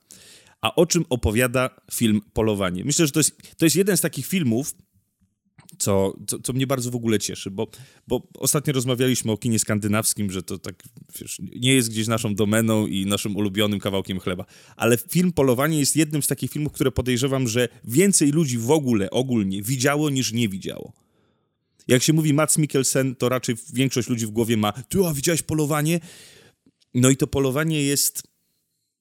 A 0.61 0.75
o 0.75 0.87
czym 0.87 1.05
opowiada 1.09 1.71
film 1.93 2.21
Polowanie? 2.33 2.85
Myślę, 2.85 3.07
że 3.07 3.13
to 3.13 3.21
jest, 3.21 3.57
to 3.57 3.67
jest 3.67 3.77
jeden 3.77 3.97
z 3.97 4.01
takich 4.01 4.27
filmów, 4.27 4.75
co, 5.79 6.17
co, 6.27 6.39
co, 6.39 6.53
mnie 6.53 6.67
bardzo 6.67 6.91
w 6.91 6.97
ogóle 6.97 7.19
cieszy, 7.19 7.51
bo, 7.51 7.69
bo 8.09 8.29
ostatnio 8.39 8.73
rozmawialiśmy 8.73 9.33
o 9.33 9.37
kinie 9.37 9.59
skandynawskim, 9.59 10.31
że 10.31 10.43
to 10.43 10.59
tak, 10.59 10.83
wiesz, 11.21 11.39
nie 11.57 11.75
jest 11.75 11.91
gdzieś 11.91 12.07
naszą 12.07 12.35
domeną 12.35 12.87
i 12.87 13.07
naszym 13.07 13.37
ulubionym 13.37 13.81
kawałkiem 13.81 14.21
chleba, 14.21 14.45
ale 14.77 14.99
film 15.11 15.33
Polowanie 15.33 15.79
jest 15.79 15.97
jednym 15.97 16.23
z 16.23 16.27
takich 16.27 16.51
filmów, 16.51 16.73
które 16.73 16.91
podejrzewam, 16.91 17.49
że 17.49 17.69
więcej 17.85 18.31
ludzi 18.31 18.59
w 18.59 18.71
ogóle, 18.71 19.11
ogólnie 19.11 19.63
widziało 19.63 20.11
niż 20.11 20.33
nie 20.33 20.49
widziało. 20.49 20.93
Jak 21.89 22.03
się 22.03 22.13
mówi 22.13 22.35
Mats 22.35 22.59
Mikkelsen, 22.59 23.17
to 23.17 23.29
raczej 23.29 23.55
większość 23.73 24.09
ludzi 24.09 24.27
w 24.27 24.31
głowie 24.31 24.57
ma, 24.57 24.73
ty, 24.73 24.99
a 25.07 25.15
widziałeś 25.15 25.43
polowanie? 25.43 26.01
No 26.95 27.11
i 27.11 27.17
to 27.17 27.27
polowanie 27.27 27.83
jest, 27.83 28.23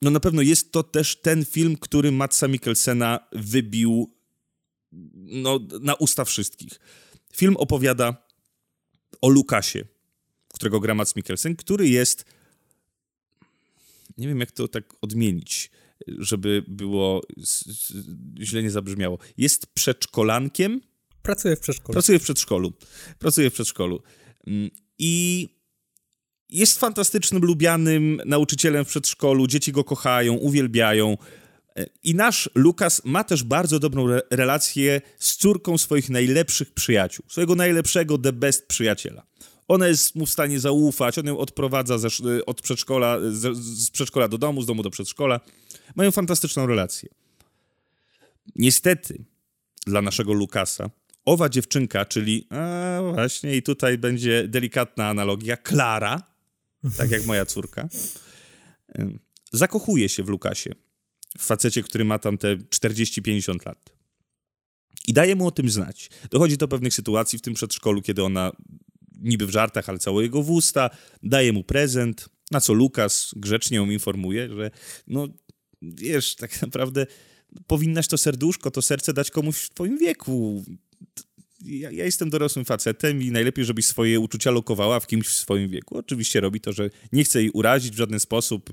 no 0.02 0.12
na 0.12 0.20
pewno 0.20 0.42
jest 0.42 0.72
to 0.72 0.84
też 0.84 1.22
ten 1.22 1.46
film, 1.46 1.78
który 1.78 2.12
Matsa 2.12 2.48
Mikkelsena 2.48 3.20
wybił 3.32 4.16
no, 5.16 5.60
na 5.82 5.96
usta 5.96 6.26
wszystkich. 6.26 6.80
Film 7.34 7.58
opowiada 7.58 8.28
o 9.22 9.30
Lukasie, 9.30 9.86
którego 10.54 10.80
gra 10.80 10.96
Mats 10.96 11.16
Mikkelsen, 11.16 11.56
który 11.56 11.90
jest, 11.90 12.26
nie 14.18 14.28
wiem 14.28 14.40
jak 14.40 14.52
to 14.52 14.68
tak 14.68 14.94
odmienić, 15.02 15.72
żeby 16.08 16.64
było 16.68 17.22
źle 18.40 18.64
nie 18.64 18.72
zabrzmiało. 18.72 19.20
Jest 19.38 19.68
przedszkolankiem, 19.74 20.82
Pracuję 21.22 21.56
w 21.56 21.60
przedszkolu. 21.60 21.94
Pracuję 21.94 22.20
w 22.20 22.24
przedszkolu. 22.24 22.74
Pracuję 23.20 23.50
w 23.50 23.54
przedszkolu. 23.54 24.02
Mm, 24.48 24.70
I 25.00 25.50
jest 26.50 26.80
fantastycznym, 26.80 27.42
lubianym 27.42 28.22
nauczycielem 28.26 28.86
w 28.86 28.88
przedszkolu. 28.88 29.48
Dzieci 29.48 29.72
go 29.72 29.84
kochają, 29.84 30.34
uwielbiają. 30.34 31.18
I 32.04 32.16
nasz 32.16 32.50
Lukas 32.56 33.02
ma 33.06 33.24
też 33.24 33.44
bardzo 33.44 33.80
dobrą 33.80 34.10
re 34.10 34.22
relację 34.30 35.02
z 35.20 35.36
córką 35.36 35.78
swoich 35.78 36.10
najlepszych 36.10 36.72
przyjaciół, 36.72 37.26
swojego 37.28 37.56
najlepszego, 37.56 38.18
the 38.18 38.34
best 38.34 38.68
przyjaciela. 38.68 39.24
Ona 39.68 39.88
jest 39.88 40.16
mu 40.16 40.26
w 40.26 40.30
stanie 40.30 40.60
zaufać, 40.60 41.18
on 41.18 41.26
ją 41.26 41.38
odprowadza 41.38 41.98
ze, 41.98 42.08
od 42.46 42.62
przedszkola, 42.62 43.20
z, 43.32 43.58
z 43.58 43.90
przedszkola 43.90 44.28
do 44.28 44.38
domu, 44.38 44.62
z 44.62 44.66
domu 44.66 44.84
do 44.84 44.90
przedszkola. 44.90 45.40
Mają 45.96 46.12
fantastyczną 46.12 46.66
relację. 46.66 47.10
Niestety, 48.56 49.26
dla 49.88 50.02
naszego 50.02 50.34
Lukasa, 50.34 50.90
owa 51.26 51.50
dziewczynka, 51.50 52.06
czyli 52.06 52.48
a 52.50 53.00
właśnie 53.14 53.56
i 53.56 53.64
tutaj 53.64 53.98
będzie 53.98 54.48
delikatna 54.48 55.08
analogia, 55.08 55.58
Klara, 55.58 56.22
tak 56.98 57.12
jak 57.12 57.26
moja 57.26 57.46
córka, 57.46 57.89
zakochuje 59.52 60.10
się 60.10 60.24
w 60.24 60.30
Lukasie, 60.30 60.76
w 61.38 61.46
facecie, 61.46 61.84
który 61.84 62.06
ma 62.06 62.20
tam 62.20 62.38
te 62.38 62.58
40-50 62.58 63.65
lat. 63.65 63.89
I 65.08 65.13
daje 65.13 65.36
mu 65.36 65.48
o 65.48 65.52
tym 65.52 65.70
znać. 65.70 66.10
Dochodzi 66.30 66.58
do 66.58 66.68
pewnych 66.68 66.94
sytuacji 66.94 67.39
w 67.39 67.42
tym 67.42 67.54
przedszkolu, 67.54 68.02
kiedy 68.02 68.24
ona 68.24 68.52
niby 69.22 69.48
w 69.48 69.50
żartach, 69.50 69.89
ale 69.89 70.00
cało 70.00 70.22
jego 70.22 70.44
w 70.44 70.52
usta, 70.52 70.89
daje 71.24 71.54
mu 71.54 71.63
prezent, 71.63 72.30
na 72.52 72.62
co 72.62 72.74
Lukas 72.74 73.32
grzecznie 73.36 73.78
ją 73.78 73.89
informuje, 73.89 74.50
że 74.50 74.72
no 75.08 75.28
wiesz, 75.82 76.36
tak 76.36 76.62
naprawdę 76.62 77.08
powinnaś 77.68 78.08
to 78.08 78.18
serduszko, 78.18 78.72
to 78.72 78.82
serce 78.82 79.13
dać 79.13 79.32
komuś 79.32 79.58
w 79.58 79.70
twoim 79.70 79.98
wieku 79.98 80.63
ja, 81.62 81.91
ja, 81.91 82.06
jestem 82.06 82.30
dorosłym 82.30 82.65
facetem 82.65 83.22
i 83.22 83.32
najlepiej, 83.32 83.65
żebyś 83.65 83.86
swoje 83.86 84.19
uczucia 84.19 84.52
lokowała 84.52 85.00
w 85.00 85.08
kimś 85.08 85.28
w 85.28 85.34
swoim 85.34 85.69
wieku. 85.69 85.98
Oczywiście 85.98 86.39
robi 86.39 86.62
to, 86.62 86.74
że 86.74 86.89
nie 87.12 87.24
chce 87.24 87.41
jej 87.41 87.52
urazić 87.52 87.93
w 87.93 87.98
żaden 87.98 88.19
sposób, 88.19 88.69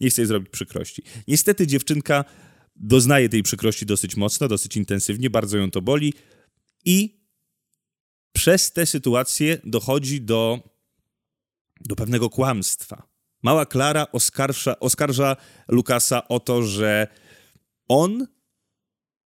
nie 0.00 0.10
chce 0.10 0.22
jej 0.22 0.26
zrobić 0.26 0.50
przykrości. 0.50 1.02
Niestety 1.28 1.66
dziewczynka 1.66 2.24
doznaje 2.76 3.28
tej 3.28 3.42
przykrości 3.42 3.86
dosyć 3.86 4.16
mocno, 4.16 4.48
dosyć 4.48 4.76
intensywnie, 4.76 5.30
bardzo 5.30 5.58
ją 5.58 5.70
to 5.70 5.82
boli 5.82 6.14
i 6.84 7.18
przez 8.32 8.72
tę 8.72 8.86
sytuację 8.86 9.58
dochodzi 9.64 10.20
do, 10.20 10.60
do 11.80 11.96
pewnego 11.96 12.30
kłamstwa. 12.30 13.08
Mała 13.42 13.66
Klara 13.66 14.06
oskarża, 14.12 14.80
oskarża 14.80 15.36
Lukasa 15.68 16.28
o 16.28 16.40
to, 16.40 16.62
że 16.62 17.06
on 17.88 18.26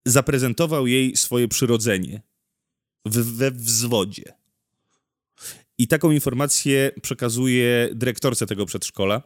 zaprezentował 0.06 0.88
jej 0.88 1.16
swoje 1.18 1.48
przyrodzenie, 1.48 2.22
w, 3.06 3.38
we 3.38 3.52
wzwodzie. 3.52 4.34
I 5.78 5.88
taką 5.88 6.12
informację 6.12 6.92
przekazuje 7.02 7.90
dyrektorce 7.94 8.48
tego 8.48 8.66
przedszkola. 8.66 9.22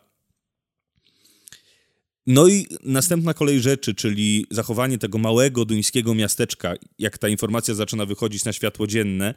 No 2.28 2.48
i 2.48 2.68
następna 2.84 3.34
kolej 3.34 3.62
rzeczy, 3.62 3.96
czyli 3.96 4.46
zachowanie 4.52 4.98
tego 4.98 5.18
małego 5.18 5.66
duńskiego 5.66 6.16
miasteczka, 6.16 6.74
jak 7.00 7.18
ta 7.18 7.28
informacja 7.30 7.74
zaczyna 7.74 8.06
wychodzić 8.06 8.46
na 8.46 8.54
światło 8.54 8.88
dzienne, 8.88 9.34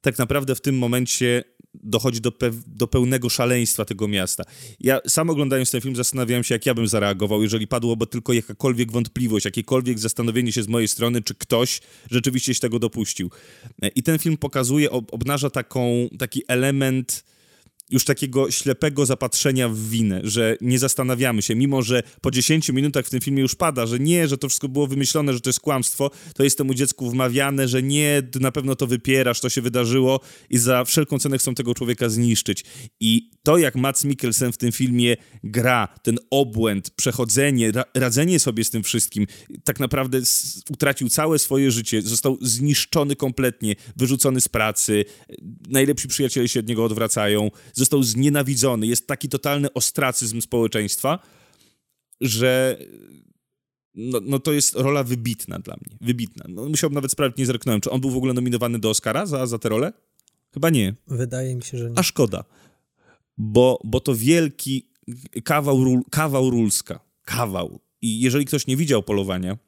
tak 0.00 0.18
naprawdę 0.18 0.54
w 0.54 0.60
tym 0.60 0.78
momencie 0.78 1.44
dochodzi 1.74 2.20
do, 2.20 2.32
pe 2.32 2.50
do 2.66 2.86
pełnego 2.86 3.28
szaleństwa 3.28 3.84
tego 3.84 4.08
miasta. 4.08 4.44
Ja 4.80 5.00
sam 5.06 5.30
oglądając 5.30 5.70
ten 5.70 5.80
film 5.80 5.96
zastanawiałem 5.96 6.44
się, 6.44 6.54
jak 6.54 6.66
ja 6.66 6.74
bym 6.74 6.88
zareagował, 6.88 7.42
jeżeli 7.42 7.66
padłoby 7.66 8.06
tylko 8.06 8.32
jakakolwiek 8.32 8.92
wątpliwość, 8.92 9.44
jakiekolwiek 9.44 9.98
zastanowienie 9.98 10.52
się 10.52 10.62
z 10.62 10.68
mojej 10.68 10.88
strony, 10.88 11.22
czy 11.22 11.34
ktoś 11.34 11.80
rzeczywiście 12.10 12.54
się 12.54 12.60
tego 12.60 12.78
dopuścił. 12.78 13.30
I 13.94 14.02
ten 14.02 14.18
film 14.18 14.36
pokazuje, 14.36 14.90
ob 14.90 15.14
obnaża 15.14 15.50
taką, 15.50 16.08
taki 16.18 16.42
element 16.48 17.24
już 17.90 18.04
takiego 18.04 18.50
ślepego 18.50 19.06
zapatrzenia 19.06 19.68
w 19.68 19.78
winę, 19.78 20.20
że 20.24 20.56
nie 20.60 20.78
zastanawiamy 20.78 21.42
się, 21.42 21.54
mimo 21.54 21.82
że 21.82 22.02
po 22.20 22.30
10 22.30 22.68
minutach 22.68 23.06
w 23.06 23.10
tym 23.10 23.20
filmie 23.20 23.42
już 23.42 23.54
pada, 23.54 23.86
że 23.86 23.98
nie, 23.98 24.28
że 24.28 24.38
to 24.38 24.48
wszystko 24.48 24.68
było 24.68 24.86
wymyślone, 24.86 25.32
że 25.32 25.40
to 25.40 25.48
jest 25.48 25.60
kłamstwo, 25.60 26.10
to 26.34 26.44
jest 26.44 26.58
temu 26.58 26.74
dziecku 26.74 27.10
wmawiane, 27.10 27.68
że 27.68 27.82
nie, 27.82 28.22
na 28.40 28.52
pewno 28.52 28.76
to 28.76 28.86
wypierasz, 28.86 29.40
to 29.40 29.48
się 29.48 29.62
wydarzyło 29.62 30.20
i 30.50 30.58
za 30.58 30.84
wszelką 30.84 31.18
cenę 31.18 31.38
chcą 31.38 31.54
tego 31.54 31.74
człowieka 31.74 32.08
zniszczyć. 32.08 32.64
I 33.00 33.30
to, 33.42 33.58
jak 33.58 33.74
Mats 33.74 34.04
Mikkelsen 34.04 34.52
w 34.52 34.56
tym 34.56 34.72
filmie 34.72 35.16
gra, 35.44 35.88
ten 36.02 36.18
obłęd, 36.30 36.90
przechodzenie, 36.90 37.72
ra 37.72 37.84
radzenie 37.94 38.40
sobie 38.40 38.64
z 38.64 38.70
tym 38.70 38.82
wszystkim, 38.82 39.26
tak 39.64 39.80
naprawdę 39.80 40.20
utracił 40.70 41.08
całe 41.08 41.38
swoje 41.38 41.70
życie, 41.70 42.02
został 42.02 42.38
zniszczony 42.40 43.16
kompletnie, 43.16 43.74
wyrzucony 43.96 44.40
z 44.40 44.48
pracy, 44.48 45.04
najlepsi 45.68 46.08
przyjaciele 46.08 46.48
się 46.48 46.60
od 46.60 46.68
niego 46.68 46.84
odwracają, 46.84 47.50
został 47.78 48.02
znienawidzony, 48.02 48.86
jest 48.86 49.06
taki 49.06 49.28
totalny 49.28 49.72
ostracyzm 49.72 50.40
społeczeństwa, 50.40 51.18
że 52.20 52.78
no, 53.94 54.20
no 54.24 54.38
to 54.38 54.52
jest 54.52 54.74
rola 54.74 55.04
wybitna 55.04 55.58
dla 55.58 55.74
mnie, 55.74 55.98
wybitna. 56.00 56.44
No, 56.48 56.68
musiałbym 56.68 56.94
nawet 56.94 57.12
sprawdzić, 57.12 57.38
nie 57.38 57.46
zerknąłem, 57.46 57.80
czy 57.80 57.90
on 57.90 58.00
był 58.00 58.10
w 58.10 58.16
ogóle 58.16 58.32
nominowany 58.32 58.78
do 58.78 58.90
Oscara 58.90 59.26
za, 59.26 59.46
za 59.46 59.58
tę 59.58 59.68
rolę? 59.68 59.92
Chyba 60.54 60.70
nie. 60.70 60.94
Wydaje 61.06 61.56
mi 61.56 61.62
się, 61.62 61.78
że 61.78 61.90
nie. 61.90 61.98
A 61.98 62.02
szkoda, 62.02 62.44
bo, 63.38 63.80
bo 63.84 64.00
to 64.00 64.14
wielki 64.14 64.88
kawał, 65.44 66.02
kawał 66.10 66.50
rulska, 66.50 67.00
kawał. 67.24 67.80
I 68.02 68.20
jeżeli 68.20 68.44
ktoś 68.44 68.66
nie 68.66 68.76
widział 68.76 69.02
polowania, 69.02 69.58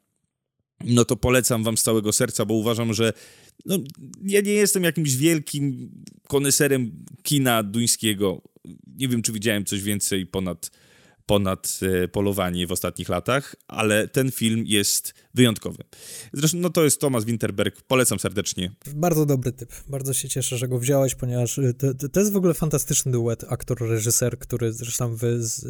no 0.85 1.05
to 1.05 1.15
polecam 1.15 1.63
wam 1.63 1.77
z 1.77 1.83
całego 1.83 2.13
serca, 2.13 2.45
bo 2.45 2.53
uważam, 2.53 2.93
że 2.93 3.13
no, 3.65 3.77
ja 4.23 4.41
nie 4.41 4.53
jestem 4.53 4.83
jakimś 4.83 5.15
wielkim 5.15 5.91
koneserem 6.27 6.91
kina 7.23 7.63
duńskiego. 7.63 8.41
Nie 8.97 9.07
wiem, 9.07 9.21
czy 9.21 9.31
widziałem 9.31 9.65
coś 9.65 9.83
więcej 9.83 10.25
ponad, 10.25 10.71
ponad 11.25 11.79
e, 11.81 12.07
polowanie 12.07 12.67
w 12.67 12.71
ostatnich 12.71 13.09
latach, 13.09 13.55
ale 13.67 14.07
ten 14.07 14.31
film 14.31 14.63
jest 14.67 15.13
wyjątkowy. 15.33 15.83
Zresztą, 16.33 16.57
no 16.57 16.69
to 16.69 16.83
jest 16.83 17.01
Thomas 17.01 17.25
Winterberg, 17.25 17.81
polecam 17.81 18.19
serdecznie. 18.19 18.71
Bardzo 18.95 19.25
dobry 19.25 19.51
typ. 19.51 19.73
Bardzo 19.89 20.13
się 20.13 20.29
cieszę, 20.29 20.57
że 20.57 20.67
go 20.67 20.79
wziąłeś, 20.79 21.15
ponieważ 21.15 21.59
e, 21.59 21.73
to, 21.73 22.09
to 22.09 22.19
jest 22.19 22.31
w 22.31 22.35
ogóle 22.35 22.53
fantastyczny 22.53 23.11
duet 23.11 23.43
aktor-reżyser, 23.43 24.37
który 24.37 24.73
zresztą 24.73 25.15
w 25.15 25.21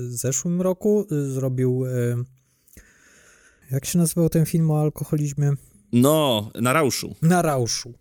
zeszłym 0.10 0.62
roku 0.62 1.08
e, 1.12 1.32
zrobił... 1.32 1.86
Jak 3.72 3.86
się 3.86 3.98
nazywał 3.98 4.30
ten 4.30 4.46
film 4.46 4.72
o 4.72 4.82
alkoholizmie? 4.82 5.54
No, 5.92 6.50
na 6.62 6.74
Rauszu. 6.74 7.16
Na 7.22 7.42
Rauszu. 7.42 7.94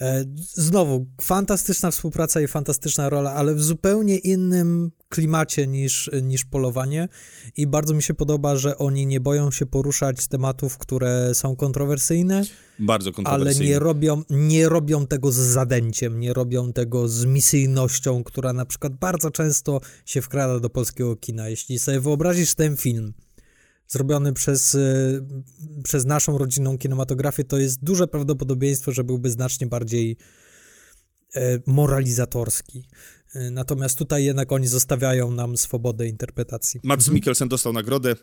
E, 0.00 0.24
znowu, 0.38 1.06
fantastyczna 1.20 1.90
współpraca 1.90 2.40
i 2.40 2.48
fantastyczna 2.48 3.08
rola, 3.08 3.32
ale 3.32 3.54
w 3.54 3.62
zupełnie 3.62 4.18
innym 4.18 4.90
klimacie 5.08 5.66
niż, 5.66 6.10
niż 6.22 6.44
polowanie. 6.44 7.08
I 7.56 7.66
bardzo 7.66 7.94
mi 7.94 8.02
się 8.02 8.14
podoba, 8.14 8.56
że 8.56 8.78
oni 8.78 9.06
nie 9.06 9.20
boją 9.20 9.50
się 9.50 9.66
poruszać 9.66 10.26
tematów, 10.26 10.78
które 10.78 11.34
są 11.34 11.56
kontrowersyjne. 11.56 12.42
Bardzo 12.78 13.12
kontrowersyjne. 13.12 13.66
Ale 13.66 13.68
nie 13.68 13.78
robią, 13.78 14.22
nie 14.30 14.68
robią 14.68 15.06
tego 15.06 15.32
z 15.32 15.36
zadęciem, 15.36 16.20
nie 16.20 16.32
robią 16.32 16.72
tego 16.72 17.08
z 17.08 17.24
misyjnością, 17.24 18.24
która 18.24 18.52
na 18.52 18.66
przykład 18.66 18.94
bardzo 18.94 19.30
często 19.30 19.80
się 20.06 20.22
wkrada 20.22 20.60
do 20.60 20.70
polskiego 20.70 21.16
kina. 21.16 21.48
Jeśli 21.48 21.78
sobie 21.78 22.00
wyobrazisz 22.00 22.54
ten 22.54 22.76
film 22.76 23.14
zrobiony 23.88 24.32
przez, 24.32 24.74
y, 24.74 25.22
przez 25.84 26.04
naszą 26.04 26.38
rodzinną 26.38 26.78
kinematografię, 26.78 27.44
to 27.44 27.58
jest 27.58 27.84
duże 27.84 28.08
prawdopodobieństwo, 28.08 28.92
że 28.92 29.04
byłby 29.04 29.30
znacznie 29.30 29.66
bardziej 29.66 30.16
e, 31.34 31.58
moralizatorski. 31.66 32.88
E, 33.34 33.50
natomiast 33.50 33.98
tutaj 33.98 34.24
jednak 34.24 34.52
oni 34.52 34.66
zostawiają 34.66 35.30
nam 35.30 35.56
swobodę 35.56 36.08
interpretacji. 36.08 36.80
Mats 36.82 37.02
mhm. 37.02 37.14
Mikkelsen 37.14 37.48
dostał 37.48 37.72
nagrodę 37.72 38.16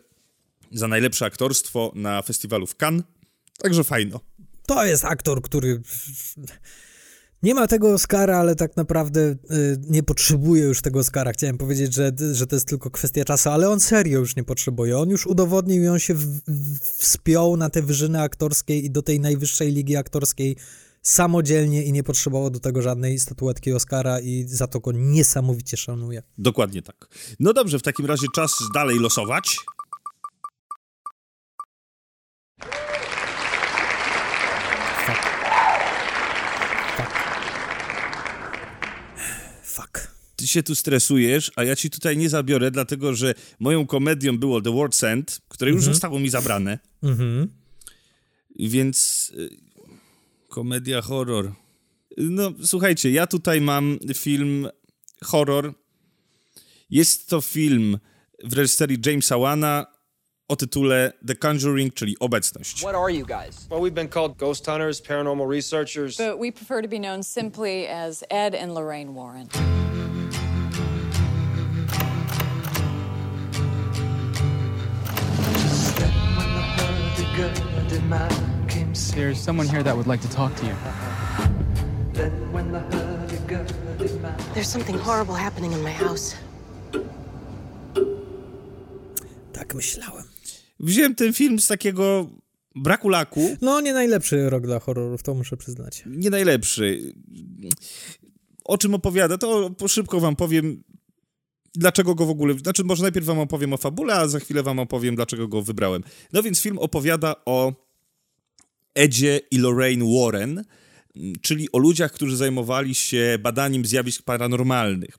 za 0.72 0.88
najlepsze 0.88 1.24
aktorstwo 1.26 1.92
na 1.94 2.22
festiwalu 2.22 2.66
w 2.66 2.76
Cannes, 2.76 3.04
także 3.58 3.84
fajno. 3.84 4.20
To 4.66 4.84
jest 4.84 5.04
aktor, 5.04 5.42
który 5.42 5.82
nie 7.42 7.54
ma 7.54 7.66
tego 7.66 7.92
Oscara, 7.92 8.38
ale 8.38 8.56
tak 8.56 8.76
naprawdę 8.76 9.20
y, 9.20 9.36
nie 9.88 10.02
potrzebuje 10.02 10.62
już 10.62 10.82
tego 10.82 11.00
Oscara. 11.00 11.32
Chciałem 11.32 11.58
powiedzieć, 11.58 11.94
że, 11.94 12.12
że 12.32 12.46
to 12.46 12.56
jest 12.56 12.68
tylko 12.68 12.90
kwestia 12.90 13.24
czasu, 13.24 13.50
ale 13.50 13.70
on 13.70 13.80
serio 13.80 14.18
już 14.18 14.36
nie 14.36 14.44
potrzebuje. 14.44 14.98
On 14.98 15.10
już 15.10 15.26
udowodnił 15.26 15.82
i 15.82 15.88
on 15.88 15.98
się 15.98 16.14
w, 16.14 16.40
wspiął 16.98 17.56
na 17.56 17.70
te 17.70 17.82
wyżyny 17.82 18.20
aktorskie 18.20 18.78
i 18.78 18.90
do 18.90 19.02
tej 19.02 19.20
najwyższej 19.20 19.72
ligi 19.72 19.96
aktorskiej 19.96 20.56
samodzielnie 21.02 21.84
i 21.84 21.92
nie 21.92 22.02
potrzebował 22.02 22.50
do 22.50 22.60
tego 22.60 22.82
żadnej 22.82 23.18
statuetki 23.18 23.72
Oscara 23.72 24.20
i 24.20 24.44
za 24.48 24.66
to 24.66 24.80
go 24.80 24.92
niesamowicie 24.92 25.76
szanuję. 25.76 26.22
Dokładnie 26.38 26.82
tak. 26.82 27.08
No 27.40 27.52
dobrze, 27.52 27.78
w 27.78 27.82
takim 27.82 28.06
razie 28.06 28.26
czas 28.34 28.54
dalej 28.74 28.98
losować. 28.98 29.58
Ty 40.36 40.46
się 40.46 40.62
tu 40.62 40.74
stresujesz, 40.74 41.52
a 41.56 41.64
ja 41.64 41.76
ci 41.76 41.90
tutaj 41.90 42.16
nie 42.16 42.28
zabiorę, 42.28 42.70
dlatego 42.70 43.14
że 43.14 43.34
moją 43.58 43.86
komedią 43.86 44.38
było 44.38 44.60
The 44.60 44.70
World's 44.70 45.06
End, 45.06 45.40
które 45.48 45.70
już 45.70 45.78
mhm. 45.78 45.94
zostało 45.94 46.20
mi 46.20 46.30
zabrane. 46.30 46.78
Mhm. 47.02 47.48
Więc 48.58 49.30
y, 49.36 49.48
komedia 50.48 51.02
horror. 51.02 51.52
No, 52.16 52.52
słuchajcie, 52.64 53.10
ja 53.10 53.26
tutaj 53.26 53.60
mam 53.60 53.98
film 54.14 54.68
horror. 55.24 55.74
Jest 56.90 57.28
to 57.28 57.40
film 57.40 57.98
w 58.44 58.52
reżyserii 58.52 58.98
Jamesa 59.06 59.38
Wana 59.38 59.86
o 60.52 60.56
tytule 60.56 61.12
The 61.26 61.34
Conjuring, 61.34 61.94
czyli 61.94 62.18
Obecność. 62.18 62.82
What 62.82 62.94
are 62.94 63.14
you 63.14 63.26
guys? 63.26 63.66
Well, 63.70 63.80
we've 63.80 63.94
been 63.94 64.08
called 64.08 64.36
ghost 64.36 64.66
hunters, 64.66 65.00
paranormal 65.00 65.48
researchers. 65.50 66.16
But 66.16 66.38
we 66.38 66.52
prefer 66.52 66.82
to 66.82 66.88
be 66.88 66.98
known 66.98 67.22
simply 67.22 67.88
as 67.88 68.24
Ed 68.30 68.54
and 68.54 68.74
Lorraine 68.74 69.14
Warren. 69.14 69.48
There's 79.14 79.40
someone 79.40 79.68
here 79.68 79.82
that 79.82 79.96
would 79.96 80.06
like 80.06 80.20
to 80.20 80.28
talk 80.30 80.54
to 80.56 80.66
you. 80.66 80.74
There's 84.54 84.68
something 84.68 84.98
horrible 84.98 85.34
happening 85.34 85.72
in 85.72 85.82
my 85.82 85.92
house. 85.92 86.36
Tak 89.52 89.74
myślałem. 89.74 90.31
Wziąłem 90.82 91.14
ten 91.14 91.32
film 91.32 91.58
z 91.58 91.66
takiego 91.66 92.30
braku 92.74 93.08
laku. 93.08 93.56
No, 93.60 93.80
nie 93.80 93.92
najlepszy 93.92 94.50
rok 94.50 94.66
dla 94.66 94.80
horrorów, 94.80 95.22
to 95.22 95.34
muszę 95.34 95.56
przyznać. 95.56 96.02
Nie 96.06 96.30
najlepszy. 96.30 97.14
O 98.64 98.78
czym 98.78 98.94
opowiada, 98.94 99.38
to 99.38 99.88
szybko 99.88 100.20
wam 100.20 100.36
powiem 100.36 100.82
dlaczego 101.74 102.14
go 102.14 102.26
w 102.26 102.30
ogóle, 102.30 102.54
znaczy 102.54 102.84
może 102.84 103.02
najpierw 103.02 103.26
wam 103.26 103.38
opowiem 103.38 103.72
o 103.72 103.76
fabule, 103.76 104.14
a 104.14 104.28
za 104.28 104.38
chwilę 104.38 104.62
wam 104.62 104.78
opowiem, 104.78 105.16
dlaczego 105.16 105.48
go 105.48 105.62
wybrałem. 105.62 106.02
No 106.32 106.42
więc 106.42 106.60
film 106.60 106.78
opowiada 106.78 107.34
o 107.46 107.72
Edzie 108.94 109.40
i 109.50 109.58
Lorraine 109.58 110.04
Warren, 110.14 110.64
czyli 111.40 111.72
o 111.72 111.78
ludziach, 111.78 112.12
którzy 112.12 112.36
zajmowali 112.36 112.94
się 112.94 113.38
badaniem 113.40 113.84
zjawisk 113.84 114.22
paranormalnych. 114.22 115.18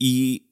I 0.00 0.44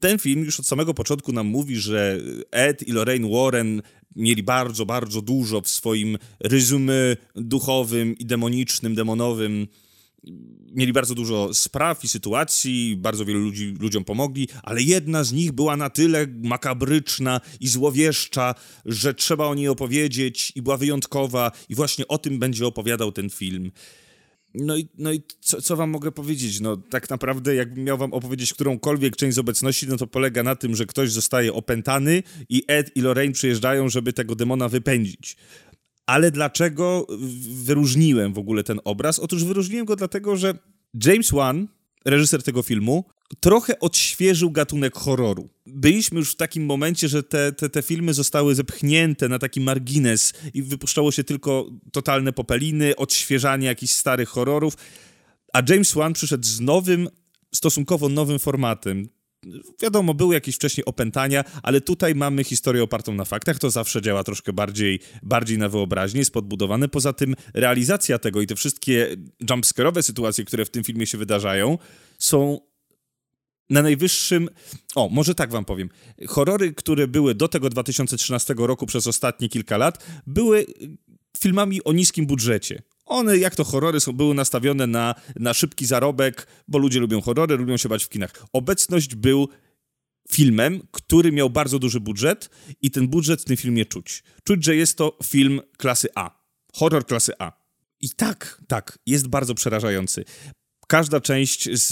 ten 0.00 0.18
film 0.18 0.44
już 0.44 0.60
od 0.60 0.66
samego 0.66 0.94
początku 0.94 1.32
nam 1.32 1.46
mówi, 1.46 1.76
że 1.76 2.20
Ed 2.50 2.82
i 2.82 2.92
Lorraine 2.92 3.30
Warren 3.30 3.82
mieli 4.16 4.42
bardzo, 4.42 4.86
bardzo 4.86 5.22
dużo 5.22 5.60
w 5.60 5.68
swoim 5.68 6.18
resume 6.40 7.16
duchowym 7.34 8.18
i 8.18 8.26
demonicznym, 8.26 8.94
demonowym 8.94 9.66
mieli 10.72 10.92
bardzo 10.92 11.14
dużo 11.14 11.54
spraw 11.54 12.04
i 12.04 12.08
sytuacji, 12.08 12.96
bardzo 12.96 13.24
wielu 13.24 13.40
ludzi, 13.40 13.74
ludziom 13.80 14.04
pomogli, 14.04 14.48
ale 14.62 14.82
jedna 14.82 15.24
z 15.24 15.32
nich 15.32 15.52
była 15.52 15.76
na 15.76 15.90
tyle 15.90 16.26
makabryczna 16.42 17.40
i 17.60 17.68
złowieszcza, 17.68 18.54
że 18.84 19.14
trzeba 19.14 19.46
o 19.46 19.54
niej 19.54 19.68
opowiedzieć 19.68 20.52
i 20.54 20.62
była 20.62 20.76
wyjątkowa 20.76 21.52
i 21.68 21.74
właśnie 21.74 22.08
o 22.08 22.18
tym 22.18 22.38
będzie 22.38 22.66
opowiadał 22.66 23.12
ten 23.12 23.30
film. 23.30 23.70
No 24.60 24.76
i, 24.76 24.88
no 24.98 25.12
i 25.12 25.22
co, 25.40 25.62
co 25.62 25.76
wam 25.76 25.90
mogę 25.90 26.12
powiedzieć? 26.12 26.60
No 26.60 26.76
tak 26.76 27.10
naprawdę 27.10 27.54
jakbym 27.54 27.84
miał 27.84 27.98
wam 27.98 28.12
opowiedzieć 28.12 28.54
którąkolwiek 28.54 29.16
część 29.16 29.34
z 29.34 29.38
obecności, 29.38 29.88
no 29.88 29.96
to 29.96 30.06
polega 30.06 30.42
na 30.42 30.56
tym, 30.56 30.76
że 30.76 30.86
ktoś 30.86 31.12
zostaje 31.12 31.52
opętany 31.52 32.22
i 32.48 32.62
Ed 32.68 32.96
i 32.96 33.00
Lorraine 33.00 33.32
przyjeżdżają, 33.32 33.88
żeby 33.88 34.12
tego 34.12 34.34
demona 34.34 34.68
wypędzić. 34.68 35.36
Ale 36.06 36.30
dlaczego 36.30 37.06
wyróżniłem 37.64 38.32
w 38.32 38.38
ogóle 38.38 38.64
ten 38.64 38.80
obraz? 38.84 39.18
Otóż 39.18 39.44
wyróżniłem 39.44 39.86
go 39.86 39.96
dlatego, 39.96 40.36
że 40.36 40.58
James 41.04 41.30
Wan, 41.30 41.68
reżyser 42.04 42.42
tego 42.42 42.62
filmu, 42.62 43.04
trochę 43.40 43.78
odświeżył 43.78 44.50
gatunek 44.50 44.94
horroru. 44.94 45.48
Byliśmy 45.66 46.18
już 46.18 46.32
w 46.32 46.36
takim 46.36 46.64
momencie, 46.64 47.08
że 47.08 47.22
te, 47.22 47.52
te, 47.52 47.68
te 47.68 47.82
filmy 47.82 48.14
zostały 48.14 48.54
zepchnięte 48.54 49.28
na 49.28 49.38
taki 49.38 49.60
margines 49.60 50.32
i 50.54 50.62
wypuszczało 50.62 51.12
się 51.12 51.24
tylko 51.24 51.70
totalne 51.92 52.32
popeliny, 52.32 52.96
odświeżanie 52.96 53.66
jakichś 53.66 53.92
starych 53.92 54.28
horrorów, 54.28 54.74
a 55.52 55.62
James 55.68 55.94
Wan 55.94 56.12
przyszedł 56.12 56.46
z 56.46 56.60
nowym, 56.60 57.08
stosunkowo 57.54 58.08
nowym 58.08 58.38
formatem. 58.38 59.08
Wiadomo, 59.82 60.14
były 60.14 60.34
jakieś 60.34 60.54
wcześniej 60.54 60.84
opętania, 60.84 61.44
ale 61.62 61.80
tutaj 61.80 62.14
mamy 62.14 62.44
historię 62.44 62.82
opartą 62.82 63.14
na 63.14 63.24
faktach. 63.24 63.58
To 63.58 63.70
zawsze 63.70 64.02
działa 64.02 64.24
troszkę 64.24 64.52
bardziej, 64.52 65.00
bardziej 65.22 65.58
na 65.58 65.68
wyobraźnię, 65.68 66.18
jest 66.18 66.32
podbudowane. 66.32 66.88
Poza 66.88 67.12
tym 67.12 67.34
realizacja 67.54 68.18
tego 68.18 68.40
i 68.40 68.46
te 68.46 68.56
wszystkie 68.56 69.16
jumpscare'owe 69.42 70.02
sytuacje, 70.02 70.44
które 70.44 70.64
w 70.64 70.70
tym 70.70 70.84
filmie 70.84 71.06
się 71.06 71.18
wydarzają, 71.18 71.78
są 72.18 72.60
na 73.70 73.82
najwyższym. 73.82 74.48
O, 74.94 75.08
może 75.08 75.34
tak 75.34 75.50
wam 75.50 75.64
powiem. 75.64 75.88
Horrory, 76.28 76.74
które 76.74 77.08
były 77.08 77.34
do 77.34 77.48
tego 77.48 77.70
2013 77.70 78.54
roku 78.58 78.86
przez 78.86 79.06
ostatnie 79.06 79.48
kilka 79.48 79.76
lat, 79.76 80.06
były 80.26 80.66
filmami 81.38 81.84
o 81.84 81.92
niskim 81.92 82.26
budżecie. 82.26 82.82
One, 83.04 83.38
jak 83.38 83.56
to 83.56 83.64
horrory, 83.64 84.00
są, 84.00 84.12
były 84.12 84.34
nastawione 84.34 84.86
na, 84.86 85.14
na 85.36 85.54
szybki 85.54 85.86
zarobek, 85.86 86.46
bo 86.68 86.78
ludzie 86.78 87.00
lubią 87.00 87.20
horrory, 87.20 87.56
lubią 87.56 87.76
się 87.76 87.88
bać 87.88 88.04
w 88.04 88.08
kinach. 88.08 88.46
Obecność 88.52 89.14
był 89.14 89.48
filmem, 90.30 90.82
który 90.90 91.32
miał 91.32 91.50
bardzo 91.50 91.78
duży 91.78 92.00
budżet 92.00 92.50
i 92.82 92.90
ten 92.90 93.08
budżet 93.08 93.42
w 93.42 93.44
tym 93.44 93.56
filmie 93.56 93.86
czuć. 93.86 94.22
Czuć, 94.44 94.64
że 94.64 94.76
jest 94.76 94.98
to 94.98 95.18
film 95.24 95.60
klasy 95.76 96.08
A. 96.14 96.38
Horror 96.74 97.06
klasy 97.06 97.32
A. 97.38 97.52
I 98.00 98.10
tak, 98.10 98.62
tak, 98.68 98.98
jest 99.06 99.28
bardzo 99.28 99.54
przerażający 99.54 100.24
każda 100.88 101.20
część 101.20 101.68
z 101.72 101.90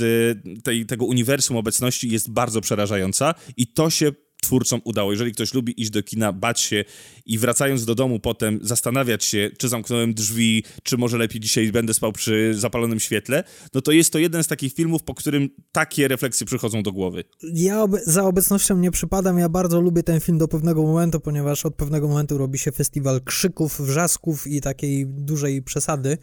tej, 0.62 0.86
tego 0.86 1.04
uniwersum 1.04 1.56
obecności 1.56 2.10
jest 2.10 2.30
bardzo 2.30 2.60
przerażająca 2.60 3.34
i 3.56 3.66
to 3.66 3.90
się 3.90 4.12
twórcom 4.42 4.80
udało. 4.84 5.12
Jeżeli 5.12 5.32
ktoś 5.32 5.54
lubi 5.54 5.82
iść 5.82 5.90
do 5.90 6.02
kina, 6.02 6.32
bać 6.32 6.60
się 6.60 6.84
i 7.26 7.38
wracając 7.38 7.84
do 7.84 7.94
domu 7.94 8.20
potem 8.20 8.58
zastanawiać 8.62 9.24
się, 9.24 9.50
czy 9.58 9.68
zamknąłem 9.68 10.14
drzwi, 10.14 10.64
czy 10.82 10.96
może 10.96 11.18
lepiej 11.18 11.40
dzisiaj 11.40 11.72
będę 11.72 11.94
spał 11.94 12.12
przy 12.12 12.54
zapalonym 12.54 13.00
świetle, 13.00 13.44
no 13.74 13.80
to 13.80 13.92
jest 13.92 14.12
to 14.12 14.18
jeden 14.18 14.44
z 14.44 14.46
takich 14.46 14.74
filmów, 14.74 15.02
po 15.02 15.14
którym 15.14 15.48
takie 15.72 16.08
refleksje 16.08 16.46
przychodzą 16.46 16.82
do 16.82 16.92
głowy. 16.92 17.24
Ja 17.42 17.82
ob 17.82 17.92
za 18.06 18.24
obecnością 18.24 18.78
nie 18.78 18.90
przypadam, 18.90 19.38
ja 19.38 19.48
bardzo 19.48 19.80
lubię 19.80 20.02
ten 20.02 20.20
film 20.20 20.38
do 20.38 20.48
pewnego 20.48 20.82
momentu, 20.82 21.20
ponieważ 21.20 21.66
od 21.66 21.74
pewnego 21.74 22.08
momentu 22.08 22.38
robi 22.38 22.58
się 22.58 22.72
festiwal 22.72 23.20
krzyków, 23.20 23.80
wrzasków 23.80 24.46
i 24.46 24.60
takiej 24.60 25.06
dużej 25.06 25.62
przesady 25.62 26.18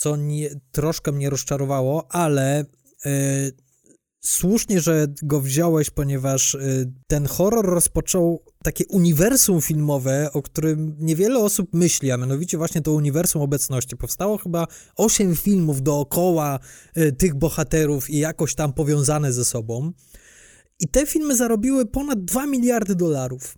co 0.00 0.16
nie, 0.16 0.50
troszkę 0.72 1.12
mnie 1.12 1.30
rozczarowało, 1.30 2.12
ale 2.12 2.64
yy, 3.04 3.10
słusznie, 4.20 4.80
że 4.80 5.06
go 5.22 5.40
wziąłeś, 5.40 5.90
ponieważ 5.90 6.54
yy, 6.54 6.92
ten 7.06 7.26
horror 7.26 7.66
rozpoczął 7.66 8.44
takie 8.62 8.86
uniwersum 8.86 9.60
filmowe, 9.60 10.32
o 10.32 10.42
którym 10.42 10.96
niewiele 10.98 11.38
osób 11.38 11.74
myśli, 11.74 12.10
a 12.10 12.16
mianowicie 12.16 12.58
właśnie 12.58 12.80
to 12.80 12.92
uniwersum 12.92 13.42
obecności. 13.42 13.96
Powstało 13.96 14.38
chyba 14.38 14.66
osiem 14.96 15.36
filmów 15.36 15.82
dookoła 15.82 16.58
yy, 16.96 17.12
tych 17.12 17.34
bohaterów 17.34 18.10
i 18.10 18.18
jakoś 18.18 18.54
tam 18.54 18.72
powiązane 18.72 19.32
ze 19.32 19.44
sobą. 19.44 19.92
I 20.80 20.88
te 20.88 21.06
filmy 21.06 21.36
zarobiły 21.36 21.86
ponad 21.86 22.24
2 22.24 22.46
miliardy 22.46 22.94
dolarów. 22.94 23.54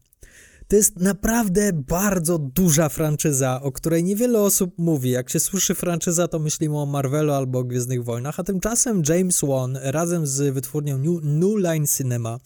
To 0.72 0.76
jest 0.76 0.96
naprawdę 0.96 1.72
bardzo 1.72 2.38
duża 2.38 2.88
franczyza, 2.88 3.60
o 3.62 3.72
której 3.72 4.04
niewiele 4.04 4.40
osób 4.40 4.74
mówi. 4.78 5.10
Jak 5.10 5.30
się 5.30 5.40
słyszy 5.40 5.74
franczyza, 5.74 6.28
to 6.28 6.38
myślimy 6.38 6.78
o 6.78 6.86
Marvelu 6.86 7.32
albo 7.32 7.58
o 7.58 7.64
Gwiezdnych 7.64 8.04
Wojnach, 8.04 8.40
a 8.40 8.42
tymczasem 8.42 9.02
James 9.08 9.40
Wan 9.42 9.78
razem 9.82 10.26
z 10.26 10.54
wytwórnią 10.54 10.98
New, 10.98 11.22
New 11.22 11.58
Line 11.58 11.86
Cinema 11.86 12.38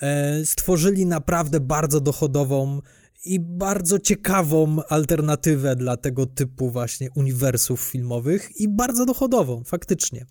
e, 0.00 0.46
stworzyli 0.46 1.06
naprawdę 1.06 1.60
bardzo 1.60 2.00
dochodową 2.00 2.80
i 3.24 3.40
bardzo 3.40 3.98
ciekawą 3.98 4.76
alternatywę 4.88 5.76
dla 5.76 5.96
tego 5.96 6.26
typu 6.26 6.70
właśnie 6.70 7.08
uniwersów 7.14 7.80
filmowych 7.80 8.60
i 8.60 8.68
bardzo 8.68 9.06
dochodową, 9.06 9.64
faktycznie. 9.64 10.26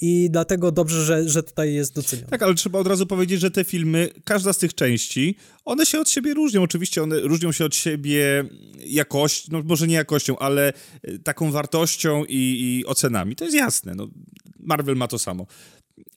I 0.00 0.28
dlatego 0.30 0.72
dobrze, 0.72 1.04
że, 1.04 1.28
że 1.28 1.42
tutaj 1.42 1.74
jest 1.74 1.94
docenione. 1.94 2.28
Tak, 2.28 2.42
ale 2.42 2.54
trzeba 2.54 2.78
od 2.78 2.86
razu 2.86 3.06
powiedzieć, 3.06 3.40
że 3.40 3.50
te 3.50 3.64
filmy, 3.64 4.08
każda 4.24 4.52
z 4.52 4.58
tych 4.58 4.74
części, 4.74 5.36
one 5.64 5.86
się 5.86 6.00
od 6.00 6.10
siebie 6.10 6.34
różnią. 6.34 6.62
Oczywiście 6.62 7.02
one 7.02 7.20
różnią 7.20 7.52
się 7.52 7.64
od 7.64 7.76
siebie 7.76 8.44
jakością, 8.86 9.48
no 9.52 9.62
może 9.64 9.86
nie 9.86 9.94
jakością, 9.94 10.38
ale 10.38 10.72
e, 11.02 11.18
taką 11.18 11.52
wartością 11.52 12.24
i, 12.24 12.78
i 12.78 12.86
ocenami. 12.86 13.36
To 13.36 13.44
jest 13.44 13.56
jasne. 13.56 13.94
No, 13.94 14.08
Marvel 14.58 14.96
ma 14.96 15.08
to 15.08 15.18
samo 15.18 15.46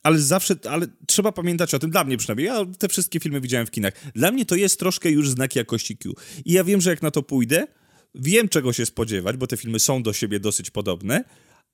ale 0.06 0.20
zawsze, 0.20 0.56
ale 0.70 0.88
trzeba 1.08 1.32
pamiętać 1.32 1.74
o 1.74 1.80
tym, 1.80 1.91
dla 1.91 2.03
mnie 2.03 2.18
przynajmniej, 2.18 2.47
ja 2.47 2.66
te 2.80 2.88
wszystkie 2.88 3.20
filmy 3.20 3.41
widziałem 3.41 3.68
w 3.68 3.72
kinach, 3.72 3.93
dla 4.16 4.32
mnie 4.32 4.45
to 4.45 4.56
jest 4.56 4.80
troszkę 4.80 5.12
już 5.12 5.30
znak 5.30 5.56
jakości 5.56 5.97
Q. 5.97 6.14
I 6.45 6.53
ja 6.53 6.64
wiem, 6.64 6.82
że 6.82 6.89
jak 6.89 7.01
na 7.01 7.12
to 7.12 7.24
pójdę, 7.24 7.68
wiem 8.16 8.49
czego 8.49 8.74
się 8.74 8.86
spodziewać, 8.86 9.38
bo 9.38 9.47
te 9.47 9.58
filmy 9.58 9.80
są 9.80 10.03
do 10.03 10.14
siebie 10.14 10.39
dosyć 10.39 10.72
podobne, 10.72 11.24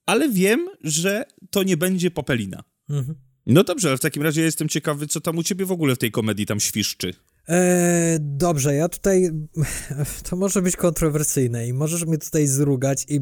ale 0.06 0.30
wiem, 0.30 0.70
że 0.84 1.24
to 1.50 1.64
nie 1.64 1.78
będzie 1.78 2.12
popelina. 2.12 2.64
Mhm. 2.90 3.18
No 3.46 3.64
dobrze, 3.64 3.88
ale 3.88 3.98
w 3.98 4.02
takim 4.02 4.24
razie 4.24 4.42
jestem 4.42 4.70
ciekawy, 4.70 5.08
co 5.08 5.22
tam 5.22 5.38
u 5.38 5.44
ciebie 5.44 5.66
w 5.66 5.72
ogóle 5.72 5.96
w 5.96 6.00
tej 6.00 6.12
komedii 6.12 6.46
tam 6.46 6.60
świszczy. 6.60 7.14
Eee, 7.48 8.18
dobrze, 8.20 8.76
ja 8.76 8.90
tutaj. 8.90 9.30
To 10.30 10.36
może 10.36 10.62
być 10.62 10.76
kontrowersyjne 10.76 11.68
i 11.68 11.74
możesz 11.74 12.06
mnie 12.06 12.18
tutaj 12.18 12.48
zrugać, 12.48 13.06
i 13.10 13.22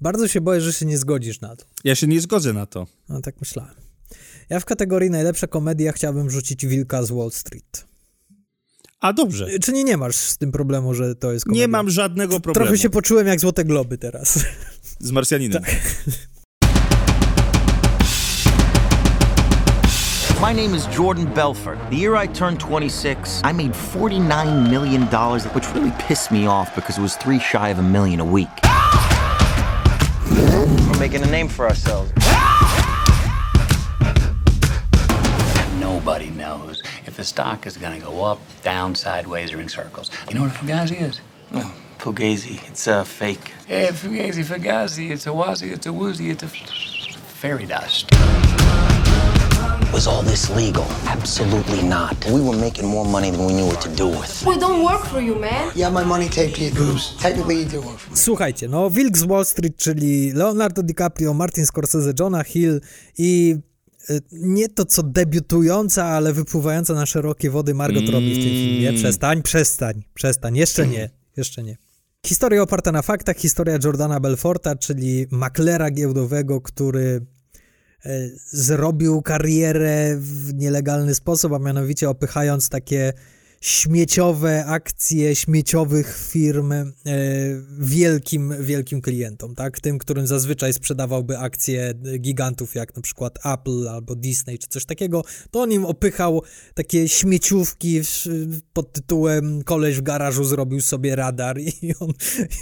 bardzo 0.00 0.28
się 0.28 0.40
boję, 0.40 0.60
że 0.60 0.72
się 0.72 0.86
nie 0.86 0.98
zgodzisz 0.98 1.40
na 1.40 1.56
to. 1.56 1.64
Ja 1.84 1.94
się 1.94 2.06
nie 2.06 2.20
zgodzę 2.20 2.52
na 2.52 2.66
to. 2.66 2.86
No 3.08 3.20
tak 3.20 3.40
myślałem. 3.40 3.89
Ja 4.50 4.60
w 4.60 4.64
kategorii 4.64 5.10
najlepsza 5.10 5.46
komedia 5.46 5.92
chciałbym 5.92 6.30
rzucić 6.30 6.66
Wilka 6.66 7.02
z 7.02 7.10
Wall 7.10 7.30
Street. 7.30 7.84
A 9.00 9.12
dobrze. 9.12 9.58
Czy 9.58 9.72
nie, 9.72 9.84
nie 9.84 9.96
masz 9.96 10.16
z 10.16 10.38
tym 10.38 10.52
problemu, 10.52 10.94
że 10.94 11.14
to 11.14 11.32
jest 11.32 11.44
komedia? 11.44 11.62
Nie 11.62 11.68
mam 11.68 11.90
żadnego 11.90 12.40
problemu. 12.40 12.66
Trochę 12.66 12.78
się 12.78 12.90
poczułem 12.90 13.26
jak 13.26 13.40
Złote 13.40 13.64
Globy 13.64 13.98
teraz. 13.98 14.38
Z 14.98 15.10
Marsjaninem. 15.10 15.62
Tak. 15.62 15.74
My 20.40 20.54
name 20.62 20.76
is 20.76 20.98
Jordan 20.98 21.26
Belfort. 21.26 21.78
The 21.90 21.96
year 21.96 22.24
I 22.24 22.28
turned 22.28 22.60
26, 22.60 23.42
I 23.44 23.52
made 23.52 23.74
$49 23.94 24.70
million, 24.70 25.06
which 25.54 25.74
really 25.74 25.92
pissed 26.08 26.30
me 26.30 26.48
off 26.48 26.74
because 26.74 26.98
it 26.98 27.02
was 27.02 27.16
three 27.16 27.40
shy 27.40 27.70
of 27.72 27.78
a 27.78 27.82
million 27.82 28.20
a 28.20 28.24
week. 28.24 28.48
We're 30.88 30.98
making 30.98 31.22
a 31.22 31.30
name 31.30 31.48
for 31.48 31.66
ourselves. 31.68 32.10
Nobody 36.10 36.30
knows 36.30 36.82
if 37.06 37.16
the 37.16 37.22
stock 37.22 37.68
is 37.68 37.76
going 37.76 37.96
to 37.96 38.04
go 38.04 38.24
up, 38.24 38.40
down, 38.62 38.96
sideways, 38.96 39.52
or 39.52 39.60
in 39.60 39.68
circles. 39.68 40.10
You 40.28 40.34
know 40.34 40.40
what 40.40 40.50
a 40.50 40.58
Fugazi 40.58 41.00
is? 41.00 41.20
Oh, 41.54 41.72
Fugazi. 41.98 42.56
It's 42.68 42.88
a 42.88 42.96
uh, 42.96 43.04
fake. 43.04 43.52
Yeah, 43.68 43.92
Fugazi, 43.92 44.42
Fugazi. 44.42 45.12
It's 45.12 45.28
a 45.28 45.30
wazi, 45.30 45.70
it's 45.70 45.86
a 45.86 45.92
woozy, 45.92 46.30
it's 46.30 46.42
a 46.42 46.48
fairy 46.48 47.64
dust. 47.64 48.10
Was 49.92 50.08
all 50.08 50.22
this 50.22 50.50
legal? 50.50 50.84
Absolutely 51.06 51.82
not. 51.82 52.16
We 52.26 52.40
were 52.40 52.58
making 52.58 52.88
more 52.88 53.04
money 53.04 53.30
than 53.30 53.46
we 53.46 53.52
knew 53.52 53.66
what 53.66 53.80
to 53.82 53.88
do 53.90 54.08
with. 54.08 54.44
We 54.44 54.58
don't 54.58 54.82
work 54.82 55.04
for 55.04 55.20
you, 55.20 55.36
man. 55.36 55.70
Yeah, 55.76 55.90
my 55.90 56.02
money 56.02 56.28
taped 56.28 56.56
to 56.56 56.62
your 56.64 56.74
boobs. 56.74 57.16
Technically, 57.22 57.60
you 57.62 57.66
do 57.66 57.80
work 57.82 57.98
for 57.98 58.10
me. 58.10 58.16
Słuchajcie, 58.16 58.68
no 58.68 58.90
Wilk 58.90 59.16
z 59.16 59.24
Wall 59.24 59.44
Street, 59.44 59.76
czyli 59.76 60.32
Leonardo 60.32 60.82
DiCaprio, 60.82 61.34
Martin 61.34 61.66
Scorsese, 61.66 62.12
Jonah 62.18 62.46
Hill 62.46 62.80
i 63.18 63.54
Y, 63.54 63.69
nie 64.32 64.68
to 64.68 64.84
co 64.84 65.02
debiutująca, 65.02 66.04
ale 66.04 66.32
wypływająca 66.32 66.94
na 66.94 67.06
szerokie 67.06 67.50
wody 67.50 67.74
Margot 67.74 68.02
mm. 68.02 68.14
Robbie 68.14 68.32
w 68.32 68.36
tym 68.36 68.44
filmie. 68.44 68.88
Mm. 68.88 69.00
Przestań, 69.00 69.42
przestań, 69.42 70.02
przestań, 70.14 70.56
jeszcze 70.56 70.86
nie, 70.86 71.10
jeszcze 71.36 71.62
nie. 71.62 71.76
Historia 72.26 72.62
oparta 72.62 72.92
na 72.92 73.02
faktach, 73.02 73.36
historia 73.36 73.78
Jordana 73.84 74.20
Belforta, 74.20 74.76
czyli 74.76 75.26
maklera 75.30 75.90
giełdowego, 75.90 76.60
który 76.60 77.26
e, 78.04 78.28
zrobił 78.50 79.22
karierę 79.22 80.16
w 80.18 80.54
nielegalny 80.54 81.14
sposób, 81.14 81.52
a 81.52 81.58
mianowicie 81.58 82.10
opychając 82.10 82.68
takie 82.68 83.12
śmieciowe 83.62 84.66
akcje 84.66 85.36
śmieciowych 85.36 86.28
firm 86.32 86.72
e, 86.72 86.84
wielkim, 87.78 88.54
wielkim 88.60 89.00
klientom, 89.00 89.54
tak? 89.54 89.80
Tym, 89.80 89.98
którym 89.98 90.26
zazwyczaj 90.26 90.72
sprzedawałby 90.72 91.38
akcje 91.38 91.94
gigantów 92.18 92.74
jak 92.74 92.96
na 92.96 93.02
przykład 93.02 93.38
Apple 93.46 93.88
albo 93.88 94.14
Disney 94.14 94.58
czy 94.58 94.68
coś 94.68 94.84
takiego, 94.84 95.24
to 95.50 95.60
on 95.60 95.72
im 95.72 95.84
opychał 95.84 96.42
takie 96.74 97.08
śmieciówki 97.08 98.00
pod 98.72 98.92
tytułem 98.92 99.64
koleś 99.64 99.96
w 99.96 100.02
garażu 100.02 100.44
zrobił 100.44 100.80
sobie 100.80 101.16
radar 101.16 101.58
i 101.82 101.94
on, 102.00 102.12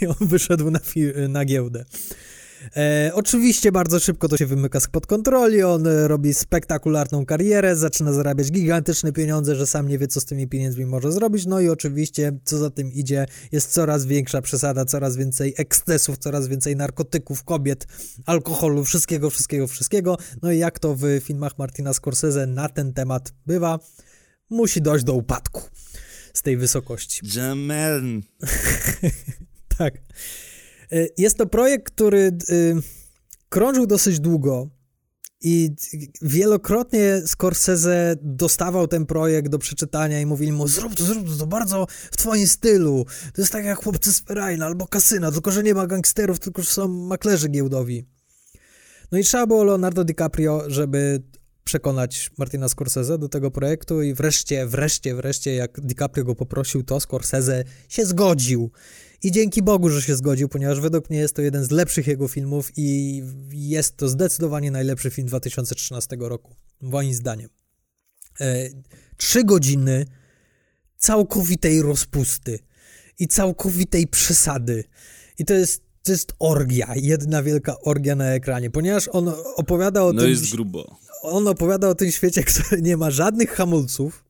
i 0.03 0.07
on 0.07 0.28
wyszedł 0.28 0.70
na, 0.70 0.80
na 1.28 1.44
giełdę. 1.44 1.84
E, 2.76 3.11
oczywiście 3.14 3.72
bardzo 3.72 4.00
szybko 4.00 4.28
to 4.28 4.36
się 4.36 4.46
wymyka 4.46 4.80
spod 4.80 5.06
kontroli, 5.06 5.62
on 5.62 5.86
e, 5.86 6.09
robi 6.09 6.34
spektakularną 6.34 7.26
karierę, 7.26 7.76
zaczyna 7.76 8.12
zarabiać 8.12 8.50
gigantyczne 8.50 9.12
pieniądze, 9.12 9.56
że 9.56 9.66
sam 9.66 9.88
nie 9.88 9.98
wie, 9.98 10.09
co 10.09 10.20
z 10.20 10.24
tymi 10.24 10.48
pieniędzmi 10.48 10.86
może 10.86 11.12
zrobić, 11.12 11.46
no 11.46 11.61
i 11.61 11.68
oczywiście, 11.68 12.38
co 12.44 12.59
za 12.59 12.70
tym 12.70 12.92
idzie, 12.92 13.26
jest 13.52 13.72
coraz 13.72 14.06
większa 14.06 14.42
przesada, 14.42 14.84
coraz 14.84 15.16
więcej 15.16 15.54
ekscesów, 15.56 16.18
coraz 16.18 16.48
więcej 16.48 16.76
narkotyków, 16.76 17.44
kobiet, 17.44 17.86
alkoholu, 18.26 18.84
wszystkiego, 18.84 19.30
wszystkiego, 19.30 19.66
wszystkiego, 19.66 20.16
no 20.42 20.52
i 20.52 20.59
jak 20.59 20.78
to 20.78 20.94
w 20.94 21.02
filmach 21.22 21.59
Martina 21.59 21.92
Scorsese 21.92 22.46
na 22.46 22.68
ten 22.68 22.92
temat 22.92 23.32
bywa, 23.46 23.78
musi 24.50 24.82
dojść 24.82 25.04
do 25.04 25.12
upadku 25.12 25.62
z 26.34 26.42
tej 26.42 26.56
wysokości. 26.56 27.20
Jamen. 27.36 28.22
tak. 29.78 29.94
E, 30.93 31.07
jest 31.18 31.36
to 31.36 31.47
projekt, 31.47 31.93
który 31.95 32.32
y, 32.51 32.76
krążył 33.49 33.86
dosyć 33.86 34.20
długo 34.20 34.68
i 35.41 35.70
wielokrotnie 36.22 37.22
Scorsese 37.26 38.16
dostawał 38.22 38.89
ten 38.89 39.07
projekt 39.07 39.49
do 39.49 39.59
przeczytania 39.59 40.20
i 40.20 40.26
mówili 40.26 40.53
mu 40.53 40.68
zrób 40.68 40.95
to, 40.95 41.05
zrób 41.05 41.28
to, 41.28 41.36
to 41.36 41.47
bardzo 41.47 41.86
w 42.12 42.16
twoim 42.16 42.47
stylu. 42.47 43.07
To 43.34 43.43
jest 43.43 43.53
tak 43.53 43.64
jak 43.64 43.84
Chłopcy 43.84 44.12
z 44.12 44.20
Ferajna 44.20 44.66
albo 44.66 44.86
Kasyna, 44.86 45.32
tylko 45.32 45.51
że 45.51 45.62
nie 45.62 45.74
ma 45.74 45.86
gangsterów, 45.86 46.39
tylko 46.39 46.62
że 46.62 46.70
są 46.70 46.89
maklerzy 46.89 47.49
giełdowi. 47.49 48.07
No 49.12 49.18
i 49.18 49.24
trzeba 49.24 49.47
było 49.47 49.64
Leonardo 49.64 50.05
DiCaprio, 50.05 50.64
żeby 50.66 51.22
przekonać 51.64 52.30
Martina 52.39 52.68
Scorsese 52.68 53.18
do 53.18 53.28
tego 53.28 53.51
projektu 53.51 54.03
i 54.03 54.14
wreszcie, 54.14 54.66
wreszcie, 54.66 55.14
wreszcie, 55.14 55.55
jak 55.55 55.80
DiCaprio 55.80 56.24
go 56.24 56.34
poprosił, 56.34 56.82
to 56.82 57.01
Scorsese 57.01 57.64
się 57.89 58.07
zgodził. 58.07 58.70
I 59.22 59.32
dzięki 59.32 59.62
Bogu, 59.62 59.88
że 59.88 60.02
się 60.02 60.16
zgodził, 60.16 60.48
ponieważ 60.48 60.80
według 60.80 61.10
mnie 61.10 61.18
jest 61.18 61.34
to 61.34 61.42
jeden 61.42 61.64
z 61.64 61.70
lepszych 61.70 62.06
jego 62.06 62.28
filmów 62.28 62.72
i 62.76 63.22
jest 63.52 63.96
to 63.96 64.08
zdecydowanie 64.08 64.70
najlepszy 64.70 65.10
film 65.10 65.28
2013 65.28 66.16
roku, 66.20 66.54
moim 66.80 67.14
zdaniem. 67.14 67.48
E, 68.40 68.68
trzy 69.16 69.44
godziny 69.44 70.06
całkowitej 70.98 71.82
rozpusty 71.82 72.58
i 73.18 73.28
całkowitej 73.28 74.06
przesady. 74.06 74.84
I 75.38 75.44
to 75.44 75.54
jest, 75.54 75.82
to 76.02 76.12
jest 76.12 76.32
orgia, 76.38 76.92
jedna 76.96 77.42
wielka 77.42 77.80
orgia 77.80 78.14
na 78.16 78.26
ekranie, 78.26 78.70
ponieważ 78.70 79.08
on 79.08 79.32
opowiada 79.56 80.02
o 80.02 80.06
no 80.06 80.12
tym... 80.12 80.22
No 80.22 80.26
jest 80.28 80.50
grubo. 80.52 80.98
On 81.22 81.48
opowiada 81.48 81.88
o 81.88 81.94
tym 81.94 82.10
świecie, 82.10 82.42
który 82.50 82.82
nie 82.82 82.96
ma 82.96 83.10
żadnych 83.10 83.50
hamulców, 83.50 84.24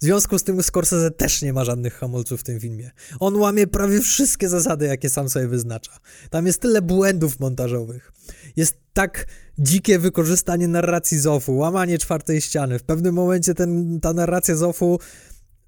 w 0.00 0.04
związku 0.04 0.38
z 0.38 0.42
tym 0.42 0.62
Scorsese 0.62 1.10
też 1.10 1.42
nie 1.42 1.52
ma 1.52 1.64
żadnych 1.64 1.94
hamulców 1.94 2.40
w 2.40 2.44
tym 2.44 2.60
filmie. 2.60 2.90
On 3.20 3.36
łamie 3.36 3.66
prawie 3.66 4.00
wszystkie 4.00 4.48
zasady, 4.48 4.86
jakie 4.86 5.10
sam 5.10 5.28
sobie 5.28 5.48
wyznacza. 5.48 5.98
Tam 6.30 6.46
jest 6.46 6.60
tyle 6.60 6.82
błędów 6.82 7.40
montażowych. 7.40 8.12
Jest 8.56 8.74
tak 8.92 9.26
dzikie 9.58 9.98
wykorzystanie 9.98 10.68
narracji 10.68 11.18
Zofu, 11.18 11.56
łamanie 11.56 11.98
czwartej 11.98 12.40
ściany. 12.40 12.78
W 12.78 12.82
pewnym 12.82 13.14
momencie 13.14 13.54
ten, 13.54 14.00
ta 14.00 14.12
narracja 14.12 14.56
Zofu 14.56 14.98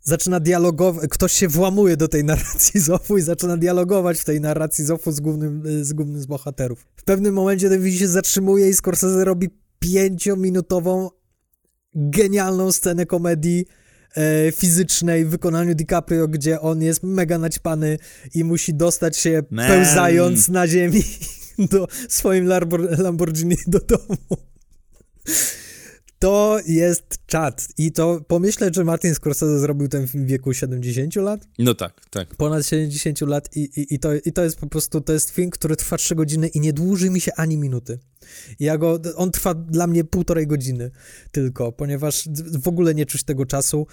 zaczyna 0.03 0.41
dialogować, 0.41 1.11
ktoś 1.11 1.33
się 1.33 1.49
włamuje 1.49 1.97
do 1.97 2.09
tej 2.09 2.25
narracji 2.33 2.81
Zofu 2.81 3.19
i 3.19 3.23
zaczyna 3.23 3.57
dialogować 3.57 4.19
w 4.21 4.25
tej 4.25 4.41
narracji 4.41 4.85
Zofu 4.85 5.13
z 5.13 5.21
głównym, 5.21 5.85
z 5.85 5.93
głównym 5.93 6.21
z 6.21 6.27
bohaterów. 6.27 6.87
W 6.97 7.05
pewnym 7.05 7.35
momencie 7.35 7.69
ten 7.69 7.83
film 7.83 7.97
się 7.97 8.09
zatrzymuje 8.09 8.69
i 8.69 8.75
Scorsese 8.75 9.25
robi 9.25 9.49
pięciominutową 9.79 11.11
genialną 11.95 12.73
scenę 12.73 13.07
komedii 13.07 13.67
e, 14.17 14.53
fizycznej 14.53 15.25
w 15.25 15.29
wykonaniu 15.31 15.75
DiCaprio, 15.75 16.29
gdzie 16.29 16.61
on 16.61 16.83
jest 16.83 17.03
mega 17.03 17.39
naćpany 17.39 17.99
i 18.35 18.45
musi 18.45 18.75
dostać 18.75 19.17
się 19.17 19.43
Man. 19.51 19.69
pełzając 19.69 20.49
na 20.49 20.69
ziemi 20.69 21.03
do 21.73 21.89
swoim 22.09 22.49
Lamborghini 22.99 23.57
do 23.67 23.79
domu. 23.79 24.19
To 26.19 26.61
jest 26.67 27.19
czat. 27.27 27.69
I 27.79 27.93
to 27.93 28.21
pomyślę, 28.29 28.71
że 28.75 28.85
Martin 28.85 29.15
Scorsese 29.15 29.61
zrobił 29.61 29.89
ten 29.89 30.07
film 30.07 30.25
w 30.25 30.29
wieku 30.29 30.55
70 30.55 31.17
lat. 31.17 31.49
No 31.59 31.75
tak, 31.75 32.01
tak. 32.11 32.35
Ponad 32.35 32.67
70 32.67 33.21
lat 33.21 33.57
i, 33.57 33.61
i, 33.61 33.95
i, 33.95 33.99
to, 33.99 34.15
i 34.15 34.33
to 34.33 34.45
jest 34.45 34.59
po 34.59 34.67
prostu, 34.67 35.01
to 35.01 35.13
jest 35.13 35.31
film, 35.31 35.51
który 35.51 35.77
trwa 35.77 35.97
3 35.97 36.15
godziny 36.15 36.49
i 36.49 36.61
nie 36.61 36.73
dłuży 36.73 37.11
mi 37.11 37.21
się 37.21 37.33
ani 37.37 37.57
minuty. 37.57 37.99
Ja 38.61 38.79
go, 38.79 39.01
on 39.17 39.31
trwa 39.31 39.55
dla 39.55 39.87
mnie 39.87 40.05
półtorej 40.05 40.47
godziny 40.47 40.91
tylko, 41.33 41.73
ponieważ 41.73 42.29
w 42.63 42.69
ogóle 42.69 42.95
nie 42.95 43.07
czuć 43.07 43.25
tego 43.25 43.47
czasu. 43.47 43.87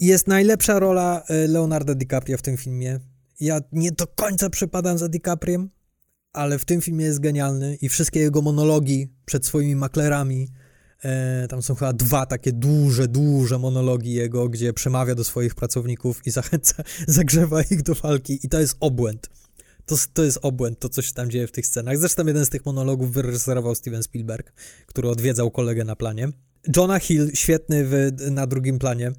Jest 0.00 0.26
najlepsza 0.26 0.78
rola 0.78 1.22
e, 1.28 1.48
Leonardo 1.48 1.94
DiCaprio 1.94 2.38
w 2.38 2.42
tym 2.42 2.56
filmie. 2.56 3.00
Ja 3.40 3.60
nie 3.72 3.92
do 3.92 4.06
końca 4.06 4.50
przypadam 4.50 4.98
za 4.98 5.08
DiCapriem, 5.08 5.70
ale 6.32 6.58
w 6.58 6.64
tym 6.64 6.80
filmie 6.80 7.04
jest 7.04 7.20
genialny 7.20 7.76
i 7.80 7.88
wszystkie 7.88 8.20
jego 8.20 8.42
monologi 8.42 9.08
przed 9.24 9.46
swoimi 9.46 9.76
maklerami, 9.76 10.48
tam 11.48 11.62
są 11.62 11.74
chyba 11.74 11.92
dwa 11.92 12.26
takie 12.26 12.52
duże, 12.52 13.08
duże 13.08 13.58
monologi 13.58 14.12
jego, 14.12 14.48
gdzie 14.48 14.72
przemawia 14.72 15.14
do 15.14 15.24
swoich 15.24 15.54
pracowników 15.54 16.26
i 16.26 16.30
zachęca, 16.40 16.82
zagrzewa 17.06 17.62
ich 17.62 17.82
do 17.82 17.94
walki 17.94 18.38
i 18.42 18.48
to 18.48 18.60
jest 18.60 18.76
obłęd. 18.80 19.30
To, 19.86 19.96
to 20.12 20.24
jest 20.24 20.38
obłęd, 20.42 20.78
to 20.78 20.88
co 20.88 21.02
się 21.02 21.12
tam 21.12 21.30
dzieje 21.30 21.46
w 21.46 21.52
tych 21.52 21.66
scenach. 21.66 21.98
Zresztą 21.98 22.26
jeden 22.26 22.46
z 22.46 22.48
tych 22.48 22.66
monologów 22.66 23.12
wyreżyserował 23.12 23.74
Steven 23.74 24.02
Spielberg, 24.02 24.52
który 24.86 25.08
odwiedzał 25.08 25.50
kolegę 25.50 25.84
na 25.84 25.96
planie. 25.96 26.28
Jonah 26.76 27.02
Hill, 27.02 27.30
świetny 27.34 27.84
w, 27.84 28.12
na 28.30 28.46
drugim 28.46 28.78
planie. 28.78 29.12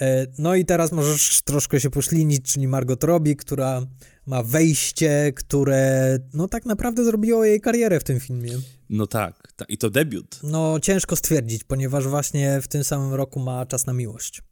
E, 0.00 0.26
no 0.38 0.54
i 0.54 0.64
teraz 0.64 0.92
możesz 0.92 1.42
troszkę 1.42 1.80
się 1.80 1.90
poślinić, 1.90 2.52
czyli 2.52 2.68
Margot 2.68 3.04
Robbie, 3.04 3.36
która 3.36 3.86
ma 4.26 4.42
wejście, 4.42 5.32
które 5.36 6.18
no 6.34 6.48
tak 6.48 6.66
naprawdę 6.66 7.04
zrobiło 7.04 7.44
jej 7.44 7.60
karierę 7.60 8.00
w 8.00 8.04
tym 8.04 8.20
filmie. 8.20 8.52
No 8.90 9.06
tak, 9.06 9.52
ta, 9.56 9.64
i 9.64 9.78
to 9.78 9.90
debiut. 9.90 10.40
No 10.42 10.80
ciężko 10.80 11.16
stwierdzić, 11.16 11.64
ponieważ 11.64 12.08
właśnie 12.08 12.60
w 12.60 12.68
tym 12.68 12.84
samym 12.84 13.14
roku 13.14 13.40
ma 13.40 13.66
Czas 13.66 13.86
na 13.86 13.92
miłość. 13.92 14.42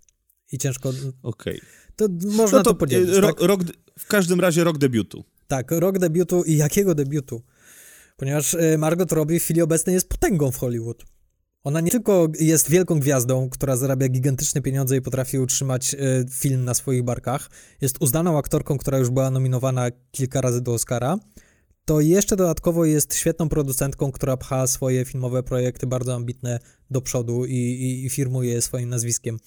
I 0.53 0.59
ciężko... 0.59 0.89
Okej. 1.23 1.57
Okay. 1.57 1.61
To 1.97 2.09
można 2.25 2.59
no 2.59 2.65
to, 2.65 2.71
to 2.71 2.75
podzielić, 2.75 3.11
ro, 3.11 3.29
tak? 3.29 3.41
rok, 3.41 3.61
W 3.99 4.07
każdym 4.07 4.41
razie 4.41 4.65
rok 4.65 4.79
debiutu. 4.79 5.25
Tak, 5.49 5.71
rok 5.71 5.99
debiutu 5.99 6.43
i 6.43 6.57
jakiego 6.57 6.95
debiutu? 6.95 7.43
Ponieważ 8.17 8.55
e, 8.55 8.79
Margot 8.79 9.13
Robbie 9.13 9.41
w 9.41 9.43
chwili 9.43 9.63
obecnej 9.63 9.95
jest 9.95 10.09
potęgą 10.09 10.51
w 10.51 10.57
Hollywood. 10.57 11.05
Ona 11.65 11.81
nie 11.81 11.91
tylko 11.91 12.29
jest 12.41 12.71
wielką 12.71 13.01
gwiazdą, 13.01 13.51
która 13.51 13.77
zarabia 13.77 14.09
gigantyczne 14.09 14.63
pieniądze 14.63 14.97
i 14.97 15.03
potrafi 15.03 15.39
utrzymać 15.39 15.95
y, 15.95 16.27
film 16.31 16.65
na 16.65 16.75
swoich 16.75 17.03
barkach, 17.03 17.51
jest 17.81 17.97
uznaną 18.01 18.39
aktorką, 18.39 18.79
która 18.79 18.99
już 18.99 19.11
była 19.11 19.31
nominowana 19.31 19.87
kilka 20.11 20.41
razy 20.41 20.61
do 20.61 20.73
Oscara, 20.73 21.19
to 21.85 22.01
jeszcze 22.01 22.37
dodatkowo 22.37 22.85
jest 22.85 23.15
świetną 23.15 23.49
producentką, 23.49 24.13
która 24.13 24.37
pcha 24.37 24.67
swoje 24.67 25.05
filmowe 25.05 25.43
projekty 25.43 25.87
bardzo 25.87 26.15
ambitne 26.15 26.59
do 26.91 27.01
przodu 27.01 27.45
i, 27.45 27.55
i, 27.55 28.07
i 28.07 28.11
firmuje 28.11 28.53
je 28.53 28.63
swoim 28.63 28.89
nazwiskiem. 28.89 29.39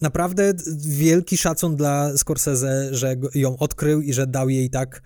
Naprawdę 0.00 0.52
wielki 0.86 1.36
szacun 1.36 1.76
dla 1.76 2.16
Scorsese, 2.16 2.94
że 2.94 3.16
ją 3.34 3.56
odkrył 3.56 4.00
i 4.00 4.12
że 4.12 4.26
dał 4.26 4.48
jej 4.48 4.70
tak 4.70 4.96
e, 4.96 5.00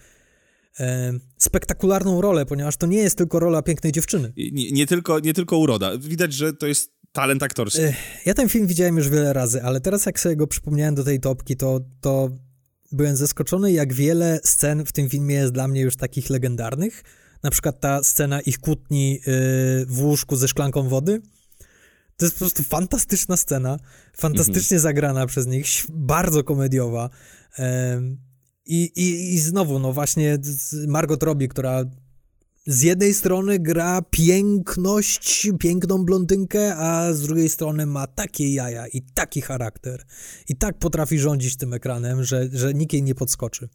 spektakularną 1.39 2.21
rolę, 2.21 2.47
ponieważ 2.47 2.77
to 2.77 2.87
nie 2.87 2.99
jest 2.99 3.19
tylko 3.19 3.39
rola 3.39 3.63
pięknej 3.63 3.93
dziewczyny. 3.93 4.33
Nie, 4.37 4.73
nie, 4.73 4.87
tylko, 4.87 5.21
nie 5.21 5.35
tylko 5.35 5.59
uroda. 5.59 5.99
Widać, 5.99 6.33
że 6.33 6.53
to 6.53 6.67
jest 6.67 6.93
talent 7.13 7.43
aktorski. 7.43 7.81
E, 7.81 7.95
ja 8.27 8.35
ten 8.35 8.49
film 8.49 8.67
widziałem 8.67 8.97
już 8.97 9.09
wiele 9.09 9.33
razy, 9.33 9.63
ale 9.63 9.81
teraz 9.81 10.07
jak 10.07 10.21
sobie 10.21 10.37
go 10.37 10.47
przypomniałem 10.47 10.95
do 10.95 11.05
tej 11.05 11.21
topki, 11.21 11.57
to, 11.57 11.81
to 12.01 12.31
byłem 12.93 13.17
zaskoczony, 13.17 13.73
jak 13.73 13.93
wiele 13.93 14.41
scen 14.45 14.87
w 14.87 14.93
tym 14.93 15.09
filmie 15.09 15.35
jest 15.35 15.53
dla 15.53 15.69
mnie 15.69 15.81
już 15.81 15.97
takich 15.97 16.31
legendarnych. 16.31 17.05
Na 17.43 17.51
przykład 17.51 17.81
ta 17.81 18.03
scena 18.03 18.41
ich 18.41 18.59
kłótni 18.59 19.13
yy, 19.13 19.21
w 19.87 20.01
łóżku 20.03 20.37
ze 20.37 20.49
szklanką 20.49 20.89
wody. 20.89 21.23
To 22.17 22.27
jest 22.27 22.35
po 22.35 22.39
prostu 22.39 22.63
fantastyczna 22.63 23.37
scena, 23.37 23.79
fantastycznie 24.17 24.77
mhm. 24.77 24.81
zagrana 24.81 25.27
przez 25.27 25.47
nich, 25.47 25.67
bardzo 25.89 26.45
komediowa. 26.45 27.11
I, 28.71 28.93
i, 28.97 29.35
I 29.35 29.39
znowu, 29.39 29.79
no 29.79 29.93
właśnie 29.93 30.39
Margot 30.87 31.23
Robbie, 31.23 31.49
która 31.49 31.85
z 32.67 32.83
jednej 32.83 33.15
strony 33.15 33.59
gra 33.59 34.03
piękność, 34.11 35.49
piękną 35.61 36.05
blondynkę, 36.05 36.77
a 36.77 37.13
z 37.13 37.21
drugiej 37.21 37.49
strony 37.49 37.87
ma 37.87 38.07
takie 38.07 38.55
jaja 38.55 38.87
i 38.87 39.03
taki 39.03 39.41
charakter 39.41 40.05
i 40.49 40.57
tak 40.57 40.79
potrafi 40.79 41.19
rządzić 41.19 41.57
tym 41.57 41.75
ekranem, 41.75 42.25
że, 42.25 42.49
że 42.53 42.75
nikt 42.75 42.93
jej 42.93 43.03
nie 43.03 43.15
podskoczy. 43.15 43.69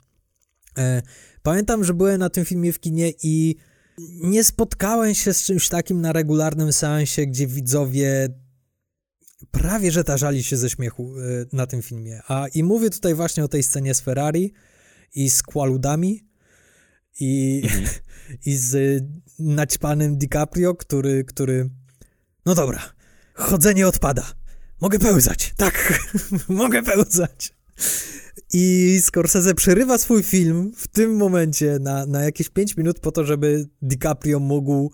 E, 0.77 1.01
pamiętam, 1.43 1.83
że 1.83 1.93
byłem 1.93 2.19
na 2.19 2.29
tym 2.29 2.45
filmie 2.45 2.73
w 2.73 2.79
kinie 2.79 3.11
i 3.23 3.55
nie 4.21 4.43
spotkałem 4.43 5.15
się 5.15 5.33
z 5.33 5.43
czymś 5.43 5.69
takim 5.69 6.01
na 6.01 6.13
regularnym 6.13 6.73
seansie, 6.73 7.27
gdzie 7.27 7.47
widzowie 7.47 8.29
prawie 9.51 9.91
że 9.91 10.03
tarzali 10.03 10.43
się 10.43 10.57
ze 10.57 10.69
śmiechu 10.69 11.13
e, 11.19 11.45
na 11.53 11.67
tym 11.67 11.81
filmie. 11.81 12.21
A 12.27 12.47
i 12.47 12.63
mówię 12.63 12.89
tutaj 12.89 13.15
właśnie 13.15 13.43
o 13.43 13.47
tej 13.47 13.63
scenie 13.63 13.93
z 13.93 14.01
Ferrari 14.01 14.53
i 15.13 15.29
z 15.29 15.43
Qualudami 15.43 16.27
i, 17.19 17.61
mhm. 17.63 17.85
i 18.45 18.57
z 18.57 19.03
naćpanym 19.39 20.17
DiCaprio, 20.17 20.75
który, 20.75 21.23
który... 21.23 21.69
No 22.45 22.55
dobra, 22.55 22.81
chodzenie 23.33 23.87
odpada. 23.87 24.25
Mogę 24.81 24.99
pełzać. 24.99 25.53
Tak, 25.57 26.03
mogę 26.49 26.83
pełzać. 26.83 27.55
I 28.53 28.97
Scorsese 29.01 29.53
przerywa 29.55 29.97
swój 29.97 30.23
film 30.23 30.71
w 30.77 30.87
tym 30.87 31.15
momencie 31.15 31.79
na, 31.79 32.05
na 32.05 32.21
jakieś 32.23 32.49
5 32.49 32.77
minut 32.77 32.99
po 32.99 33.11
to, 33.11 33.25
żeby 33.25 33.69
DiCaprio 33.81 34.39
mógł 34.39 34.91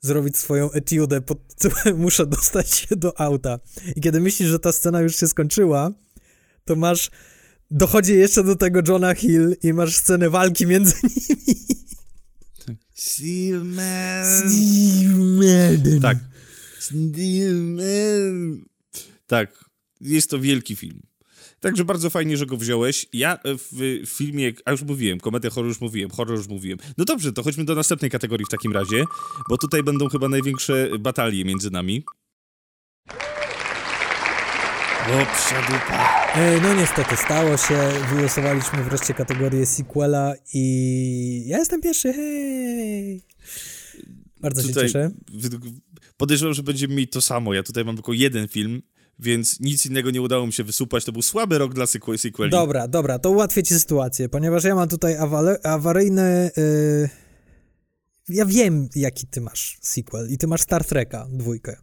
zrobić 0.00 0.36
swoją 0.36 0.70
etiudę 0.70 1.20
pod 1.20 1.54
tytułem 1.54 1.98
muszę 2.04 2.26
dostać 2.26 2.70
się 2.70 2.96
do 2.96 3.20
auta. 3.20 3.58
I 3.96 4.00
kiedy 4.00 4.20
myślisz, 4.20 4.48
że 4.48 4.58
ta 4.58 4.72
scena 4.72 5.00
już 5.00 5.16
się 5.16 5.28
skończyła, 5.28 5.90
to 6.64 6.76
masz 6.76 7.10
dochodzi 7.70 8.14
jeszcze 8.14 8.44
do 8.44 8.56
tego 8.56 8.80
Johna 8.88 9.14
Hill 9.14 9.56
i 9.62 9.72
masz 9.72 9.96
scenę 9.96 10.30
walki 10.30 10.66
między 10.66 10.94
nimi. 11.02 11.60
Steelman. 12.94 14.26
Steelman. 14.38 16.00
Tak. 16.02 16.18
Steelman. 16.78 18.64
Tak. 19.26 19.64
Jest 20.00 20.30
to 20.30 20.38
wielki 20.38 20.76
film. 20.76 21.00
Także 21.60 21.84
bardzo 21.84 22.10
fajnie, 22.10 22.36
że 22.36 22.46
go 22.46 22.56
wziąłeś. 22.56 23.06
Ja 23.12 23.38
w 23.72 24.02
filmie, 24.06 24.52
a 24.64 24.70
już 24.70 24.82
mówiłem, 24.82 25.20
komedia 25.20 25.50
horror 25.50 25.68
już 25.68 25.80
mówiłem, 25.80 26.10
horror 26.10 26.38
już 26.38 26.48
mówiłem. 26.48 26.78
No 26.98 27.04
dobrze, 27.04 27.32
to 27.32 27.42
chodźmy 27.42 27.64
do 27.64 27.74
następnej 27.74 28.10
kategorii 28.10 28.46
w 28.46 28.48
takim 28.48 28.72
razie, 28.72 29.04
bo 29.48 29.58
tutaj 29.58 29.82
będą 29.82 30.08
chyba 30.08 30.28
największe 30.28 30.90
batalie 31.00 31.44
między 31.44 31.70
nami. 31.70 32.04
O, 35.14 35.26
przedupa. 35.36 36.08
E, 36.34 36.60
No 36.60 36.74
niestety, 36.74 37.16
stało 37.16 37.56
się. 37.56 37.78
Wylosowaliśmy 38.14 38.84
wreszcie 38.84 39.14
kategorię 39.14 39.66
sequela 39.66 40.34
i 40.54 41.44
ja 41.46 41.58
jestem 41.58 41.80
pierwszy, 41.80 42.12
hej! 42.12 43.22
Bardzo 44.40 44.62
Tutaj 44.62 44.74
się 44.88 44.92
cieszę. 44.92 45.10
Podejrzewam, 46.16 46.54
że 46.54 46.62
będziemy 46.62 46.94
mieli 46.94 47.08
to 47.08 47.20
samo. 47.20 47.54
Ja 47.54 47.62
tutaj 47.62 47.84
mam 47.84 47.94
tylko 47.96 48.12
jeden 48.12 48.48
film, 48.48 48.82
więc 49.18 49.60
nic 49.60 49.86
innego 49.86 50.10
nie 50.10 50.22
udało 50.22 50.46
mi 50.46 50.52
się 50.52 50.64
wysupać. 50.64 51.04
To 51.04 51.12
był 51.12 51.22
słaby 51.22 51.58
rok 51.58 51.74
dla 51.74 51.84
sequel- 51.84 52.18
sequeli. 52.18 52.50
Dobra, 52.50 52.88
dobra, 52.88 53.18
to 53.18 53.30
ułatwię 53.30 53.62
ci 53.62 53.74
sytuację, 53.74 54.28
ponieważ 54.28 54.64
ja 54.64 54.74
mam 54.74 54.88
tutaj 54.88 55.16
awaryjny... 55.62 56.50
y, 56.58 57.08
Ja 58.28 58.46
wiem, 58.46 58.88
jaki 58.94 59.26
ty 59.26 59.40
masz 59.40 59.78
sequel 59.82 60.28
i 60.30 60.38
ty 60.38 60.46
masz 60.46 60.60
Star 60.60 60.84
Treka 60.84 61.26
dwójkę. 61.30 61.76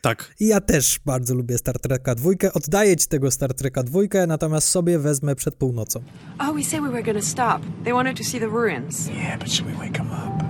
Tak. 0.00 0.34
I 0.40 0.46
ja 0.46 0.60
też 0.60 1.00
bardzo 1.06 1.34
lubię 1.34 1.58
Star 1.58 1.80
Treka 1.80 2.14
dwójkę. 2.14 2.52
Oddaję 2.52 2.96
ci 2.96 3.06
tego 3.06 3.30
Star 3.30 3.54
Treka 3.54 3.82
dwójkę, 3.82 4.26
natomiast 4.26 4.68
sobie 4.68 4.98
wezmę 4.98 5.34
przed 5.34 5.54
północą. 5.54 6.00
Oh, 6.38 6.52
we 6.52 6.64
said 6.64 6.82
we 6.82 6.90
were 6.90 7.02
gonna 7.02 7.22
stop. 7.22 7.62
They 7.84 7.92
wanted 7.92 8.16
to 8.16 8.24
see 8.24 8.40
the 8.40 8.46
ruins. 8.46 9.08
Yeah, 9.08 9.38
but 9.38 9.50
should 9.50 9.70
we 9.70 9.78
wake 9.78 9.98
him 9.98 10.06
up? 10.06 10.42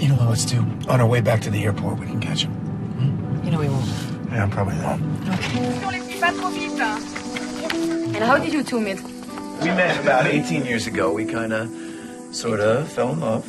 You 0.00 0.08
know 0.08 0.16
what, 0.16 0.30
let's 0.30 0.44
do? 0.54 0.64
On 0.88 1.00
our 1.00 1.10
way 1.10 1.22
back 1.22 1.40
to 1.40 1.50
the 1.50 1.64
airport, 1.64 2.00
we 2.00 2.06
can 2.06 2.20
catch 2.20 2.42
him. 2.44 2.52
You 3.44 3.50
know 3.50 3.60
we 3.60 3.68
won't. 3.68 3.88
Yeah, 4.32 4.50
probably 4.50 4.76
not. 4.76 5.00
And 8.14 8.24
how 8.24 8.38
did 8.38 8.52
you 8.52 8.62
two 8.62 8.80
meet? 8.80 9.00
We 9.62 9.70
met 9.70 9.98
about 10.00 10.26
18 10.26 10.64
years 10.64 10.86
ago. 10.86 11.12
We 11.12 11.24
kind 11.24 11.52
of, 11.52 11.68
sort 12.30 12.60
of 12.60 12.88
fell 12.92 13.12
in 13.12 13.20
love. 13.20 13.44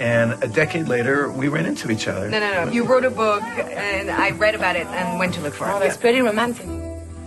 And 0.00 0.32
a 0.42 0.48
decade 0.48 0.88
later, 0.88 1.30
we 1.30 1.48
ran 1.48 1.66
into 1.66 1.90
each 1.90 2.08
other. 2.08 2.30
No, 2.30 2.40
no, 2.40 2.64
no. 2.64 2.72
You 2.72 2.84
wrote 2.84 3.04
a 3.04 3.10
book, 3.10 3.42
and 3.42 4.10
I 4.10 4.30
read 4.30 4.54
about 4.54 4.76
it 4.76 4.86
and 4.86 5.18
went 5.18 5.34
to 5.34 5.42
look 5.42 5.54
for 5.54 5.68
it. 5.68 5.74
Oh, 5.74 5.78
that's 5.78 5.98
pretty 5.98 6.22
romantic. 6.22 6.66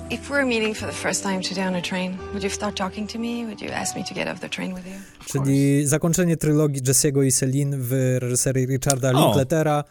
If 0.10 0.30
we 0.30 0.38
were 0.38 0.46
meeting 0.46 0.76
for 0.76 0.88
the 0.88 0.94
first 0.94 1.24
time 1.24 1.42
today 1.42 1.64
on 1.64 1.76
a 1.76 1.82
train, 1.82 2.18
would 2.34 2.44
you 2.44 2.50
start 2.50 2.76
talking 2.76 3.08
to 3.08 3.20
me? 3.20 3.46
Would 3.46 3.62
you 3.62 3.70
ask 3.70 3.96
me 3.96 4.04
to 4.04 4.14
get 4.14 4.28
off 4.28 4.40
the 4.40 4.50
train 4.50 4.74
with 4.74 4.88
you? 4.88 4.94
Czyli 5.26 5.88
zakończenie 5.88 6.38
trylogii 6.38 6.82
Jesse'ego 6.82 7.24
i 7.24 7.32
Celine 7.32 7.78
w 7.78 8.18
reżyserii 8.20 8.66
Richarda 8.66 9.12
Linkletera 9.12 9.84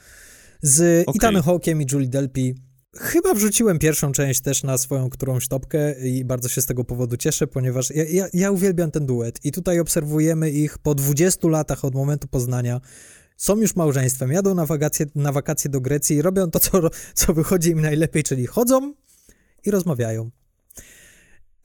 z 0.62 1.08
Okej. 1.08 1.14
Ethanem 1.18 1.42
Hawke'iem 1.42 1.82
i 1.82 1.86
Julie 1.92 2.08
Delpy. 2.08 2.54
Chyba 2.96 3.34
wrzuciłem 3.34 3.78
pierwszą 3.78 4.12
część 4.12 4.40
też 4.40 4.62
na 4.62 4.78
swoją 4.78 5.10
którąś 5.10 5.48
topkę 5.48 6.08
i 6.08 6.24
bardzo 6.24 6.48
się 6.48 6.62
z 6.62 6.66
tego 6.66 6.84
powodu 6.84 7.16
cieszę, 7.16 7.46
ponieważ 7.46 7.90
ja, 7.90 8.04
ja, 8.04 8.26
ja 8.32 8.50
uwielbiam 8.50 8.90
ten 8.90 9.06
duet 9.06 9.44
i 9.44 9.52
tutaj 9.52 9.80
obserwujemy 9.80 10.50
ich 10.50 10.78
po 10.78 10.94
20 10.94 11.48
latach 11.48 11.84
od 11.84 11.94
momentu 11.94 12.28
poznania. 12.28 12.80
Są 13.36 13.56
już 13.56 13.76
małżeństwem, 13.76 14.32
jadą 14.32 14.54
na 14.54 14.66
wakacje, 14.66 15.06
na 15.14 15.32
wakacje 15.32 15.70
do 15.70 15.80
Grecji 15.80 16.16
i 16.16 16.22
robią 16.22 16.50
to, 16.50 16.60
co, 16.60 16.90
co 17.14 17.34
wychodzi 17.34 17.70
im 17.70 17.80
najlepiej, 17.80 18.22
czyli 18.22 18.46
chodzą 18.46 18.94
i 19.64 19.70
rozmawiają. 19.70 20.30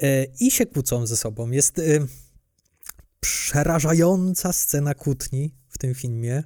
E, 0.02 0.26
I 0.40 0.52
się 0.52 0.66
kłócą 0.66 1.08
ze 1.08 1.18
sobą. 1.18 1.52
Jest 1.52 1.80
e, 1.80 1.84
przerażająca 3.20 4.54
scena 4.54 4.94
kłótni 4.94 5.56
w 5.70 5.78
tym 5.78 5.96
filmie. 5.96 6.44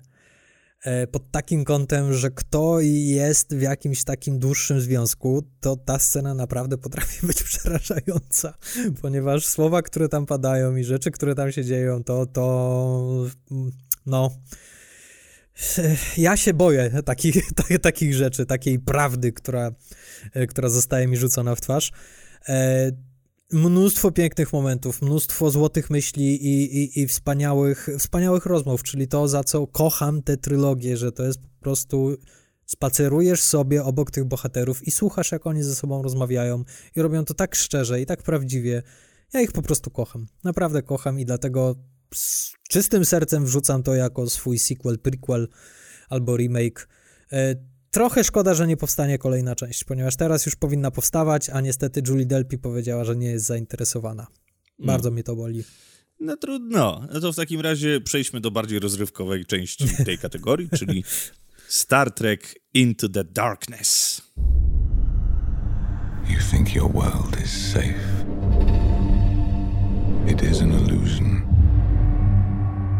E, 0.83 1.07
Pod 1.07 1.31
takim 1.31 1.63
kątem, 1.65 2.13
że 2.13 2.31
kto 2.31 2.79
jest 2.79 3.55
w 3.55 3.61
jakimś 3.61 4.03
takim 4.03 4.39
dłuższym 4.39 4.81
związku, 4.81 5.43
to 5.59 5.75
ta 5.75 5.99
scena 5.99 6.33
naprawdę 6.33 6.77
potrafi 6.77 7.25
być 7.27 7.43
przerażająca, 7.43 8.53
ponieważ 9.01 9.45
słowa, 9.45 9.81
które 9.81 10.09
tam 10.09 10.25
padają 10.25 10.75
i 10.75 10.83
rzeczy, 10.83 11.11
które 11.11 11.35
tam 11.35 11.51
się 11.51 11.65
dzieją, 11.65 12.03
to, 12.03 12.25
to 12.25 13.25
no. 14.05 14.29
Ja 16.17 16.37
się 16.37 16.53
boję 16.53 16.91
takich, 17.05 17.35
ta- 17.55 17.79
takich 17.79 18.13
rzeczy, 18.13 18.45
takiej 18.45 18.79
prawdy, 18.79 19.31
która, 19.31 19.71
e, 20.33 20.47
która 20.47 20.69
zostaje 20.69 21.07
mi 21.07 21.17
rzucona 21.17 21.55
w 21.55 21.61
twarz. 21.61 21.91
E, 23.53 23.57
mnóstwo 23.57 24.11
pięknych 24.11 24.53
momentów, 24.53 25.01
mnóstwo 25.01 25.51
złotych 25.51 25.89
myśli 25.89 26.45
i, 26.45 26.77
i, 26.77 26.99
i 26.99 27.07
wspaniałych, 27.07 27.89
wspaniałych 27.99 28.45
rozmów, 28.45 28.83
czyli 28.83 29.07
to, 29.07 29.27
za 29.27 29.43
co 29.43 29.67
kocham 29.67 30.23
tę 30.23 30.37
trylogię, 30.37 30.97
że 30.97 31.11
to 31.11 31.23
jest 31.23 31.39
po 31.41 31.63
prostu 31.63 32.15
spacerujesz 32.65 33.43
sobie 33.43 33.83
obok 33.83 34.11
tych 34.11 34.25
bohaterów 34.25 34.87
i 34.87 34.91
słuchasz, 34.91 35.31
jak 35.31 35.47
oni 35.47 35.63
ze 35.63 35.75
sobą 35.75 36.01
rozmawiają 36.01 36.63
i 36.95 37.01
robią 37.01 37.25
to 37.25 37.33
tak 37.33 37.55
szczerze 37.55 38.01
i 38.01 38.05
tak 38.05 38.23
prawdziwie. 38.23 38.83
Ja 39.33 39.41
ich 39.41 39.51
po 39.51 39.61
prostu 39.61 39.91
kocham. 39.91 40.27
Naprawdę 40.43 40.81
kocham 40.81 41.19
i 41.19 41.25
dlatego 41.25 41.75
z 42.13 42.53
czystym 42.69 43.05
sercem 43.05 43.45
wrzucam 43.45 43.83
to 43.83 43.95
jako 43.95 44.29
swój 44.29 44.59
sequel, 44.59 44.99
prequel 44.99 45.47
albo 46.09 46.37
remake. 46.37 46.87
Trochę 47.91 48.23
szkoda, 48.23 48.53
że 48.53 48.67
nie 48.67 48.77
powstanie 48.77 49.17
kolejna 49.17 49.55
część, 49.55 49.83
ponieważ 49.83 50.15
teraz 50.15 50.45
już 50.45 50.55
powinna 50.55 50.91
powstawać, 50.91 51.49
a 51.49 51.61
niestety 51.61 52.01
Julie 52.07 52.25
Delpy 52.25 52.57
powiedziała, 52.57 53.03
że 53.03 53.15
nie 53.15 53.27
jest 53.27 53.45
zainteresowana. 53.45 54.27
Bardzo 54.79 55.11
mnie 55.11 55.23
to 55.23 55.35
boli. 55.35 55.63
No 56.19 56.37
trudno. 56.37 57.07
No 57.13 57.19
to 57.19 57.33
w 57.33 57.35
takim 57.35 57.61
razie 57.61 58.01
przejdźmy 58.01 58.41
do 58.41 58.51
bardziej 58.51 58.79
rozrywkowej 58.79 59.45
części 59.45 59.85
tej 60.05 60.17
kategorii, 60.17 60.69
czyli 60.77 61.03
Star 61.67 62.11
Trek 62.11 62.55
Into 62.73 63.09
the 63.09 63.23
Darkness. 63.23 64.21
You 66.29 66.39
think 66.51 66.75
your 66.75 66.93
world 66.93 67.41
is 67.43 67.71
safe. 67.73 68.25
It 70.27 70.43
is 70.51 70.61
an 70.61 70.71
illusion. 70.71 71.41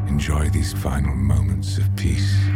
Enjoy 0.09 0.49
these 0.49 0.73
final 0.77 1.15
moments 1.15 1.77
of 1.79 1.85
peace. 1.95 2.51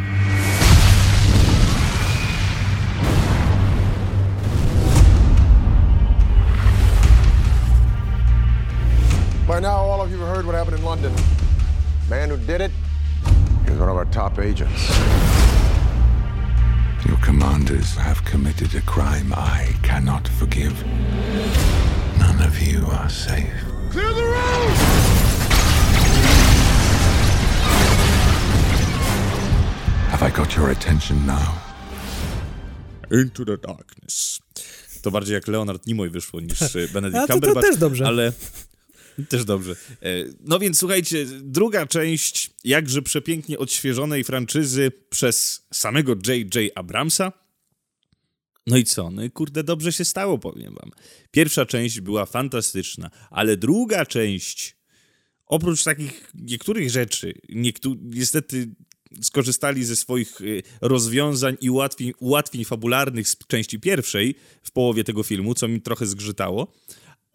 By 9.48 9.60
now, 9.60 9.78
all 9.78 10.02
of 10.02 10.10
you 10.12 10.18
have 10.20 10.36
heard 10.36 10.46
what 10.46 10.56
happened 10.56 10.78
in 10.80 10.84
London. 10.84 11.14
Man 12.10 12.30
who 12.30 12.38
did 12.38 12.62
it 12.62 12.72
is 13.68 13.78
one 13.80 13.90
of 13.90 13.96
our 13.96 14.06
top 14.06 14.40
agents. 14.40 14.90
Your 17.08 17.18
commanders 17.18 17.96
have 17.96 18.24
committed 18.26 18.74
a 18.74 18.82
crime 18.82 19.32
I 19.36 19.76
cannot 19.84 20.28
forgive. 20.28 20.74
None 22.18 22.42
of 22.42 22.60
you 22.60 22.86
are 22.88 23.10
safe. 23.10 23.54
Clear 23.92 24.12
the 24.14 24.24
road! 24.24 25.76
Have 30.12 30.24
I 30.24 30.30
got 30.32 30.56
your 30.56 30.70
attention 30.72 31.26
now? 31.26 31.62
Into 33.12 33.46
the 33.46 33.58
Darkness. 33.58 34.40
To 35.02 35.12
bardziej 35.12 35.34
jak 35.34 35.48
Leonard 35.48 35.88
Nimoy 35.88 36.10
wyszło 36.10 36.40
niż 36.42 36.60
Benedict 36.94 37.18
A 37.24 37.28
to- 37.28 37.28
to 37.28 37.34
Cumberbatch. 37.34 37.68
też 37.68 37.78
dobrze. 37.78 38.08
Ale 38.08 38.32
też 39.30 39.46
dobrze. 39.46 39.76
E, 40.02 40.26
No 40.40 40.60
więc 40.60 40.80
słuchajcie, 40.80 41.26
druga 41.42 41.86
część 41.86 42.52
jakże 42.64 43.02
przepięknie 43.02 43.58
odświeżonej 43.58 44.24
franczyzy 44.24 44.92
przez 45.10 45.68
samego 45.74 46.16
J.J. 46.28 46.72
Abramsa. 46.76 47.32
No 48.68 48.78
i 48.78 48.84
co? 48.84 49.12
No 49.12 49.24
i 49.24 49.32
kurde, 49.32 49.64
dobrze 49.64 49.92
się 49.92 50.06
stało, 50.06 50.38
powiem 50.38 50.76
wam. 50.76 50.92
Pierwsza 51.32 51.66
część 51.66 52.02
była 52.02 52.26
fantastyczna, 52.26 53.12
ale 53.30 53.58
druga 53.58 54.06
część, 54.06 54.78
oprócz 55.46 55.84
takich 55.84 56.32
niektórych 56.34 56.90
rzeczy, 56.90 57.34
niestety 58.04 58.68
skorzystali 59.22 59.86
ze 59.86 59.96
swoich 59.96 60.42
y, 60.42 60.64
rozwiązań 60.82 61.58
i 61.62 61.70
ułatwień, 61.70 62.12
ułatwień 62.20 62.66
fabularnych 62.66 63.30
z 63.30 63.38
części 63.48 63.80
pierwszej 63.80 64.36
w 64.64 64.72
połowie 64.72 65.04
tego 65.04 65.24
filmu, 65.24 65.54
co 65.54 65.68
mi 65.68 65.82
trochę 65.82 66.06
zgrzytało. 66.06 66.74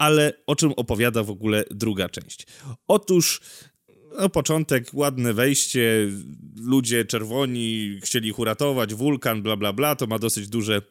Ale 0.01 0.33
o 0.47 0.57
czym 0.57 0.73
opowiada 0.73 1.23
w 1.23 1.31
ogóle 1.31 1.65
druga 1.71 2.09
część? 2.09 2.47
Otóż 2.89 3.41
no, 4.19 4.29
początek, 4.29 4.91
ładne 4.93 5.35
wejście, 5.35 6.09
ludzie 6.57 7.05
czerwoni 7.05 7.99
chcieli 8.03 8.29
ich 8.29 8.39
uratować, 8.39 8.95
wulkan, 8.95 9.43
bla, 9.43 9.57
bla, 9.57 9.73
bla, 9.73 9.97
to 9.97 10.07
ma 10.07 10.19
dosyć 10.19 10.49
duże 10.49 10.83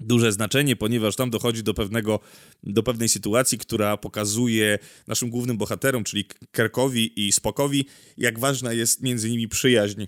duże 0.00 0.32
znaczenie, 0.32 0.76
ponieważ 0.76 1.16
tam 1.16 1.30
dochodzi 1.30 1.62
do 1.62 1.74
pewnego, 1.74 2.20
do 2.62 2.82
pewnej 2.82 3.08
sytuacji, 3.08 3.58
która 3.58 3.96
pokazuje 3.96 4.78
naszym 5.06 5.30
głównym 5.30 5.56
bohaterom, 5.56 6.04
czyli 6.04 6.24
Kerkowi 6.50 7.26
i 7.26 7.32
Spokowi, 7.32 7.86
jak 8.16 8.38
ważna 8.38 8.72
jest 8.72 9.02
między 9.02 9.30
nimi 9.30 9.48
przyjaźń. 9.48 10.04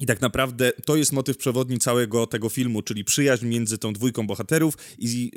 I 0.00 0.06
tak 0.06 0.20
naprawdę 0.20 0.72
to 0.72 0.96
jest 0.96 1.12
motyw 1.12 1.36
przewodni 1.36 1.78
całego 1.78 2.26
tego 2.26 2.48
filmu, 2.48 2.82
czyli 2.82 3.04
przyjaźń 3.04 3.46
między 3.46 3.78
tą 3.78 3.92
dwójką 3.92 4.26
bohaterów 4.26 4.74
i, 4.98 5.32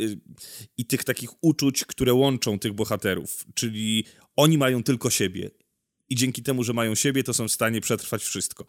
i 0.78 0.86
tych 0.86 1.04
takich 1.04 1.30
uczuć, 1.42 1.86
które 1.86 2.14
łączą 2.14 2.60
tych 2.60 2.74
bohaterów. 2.74 3.46
Czyli 3.54 4.06
oni 4.36 4.58
mają 4.58 4.84
tylko 4.84 5.10
siebie. 5.10 5.52
I 6.10 6.16
dzięki 6.16 6.44
temu, 6.44 6.64
że 6.64 6.74
mają 6.74 6.96
siebie, 6.96 7.24
to 7.24 7.34
są 7.34 7.48
w 7.48 7.52
stanie 7.52 7.82
przetrwać 7.82 8.24
wszystko. 8.24 8.66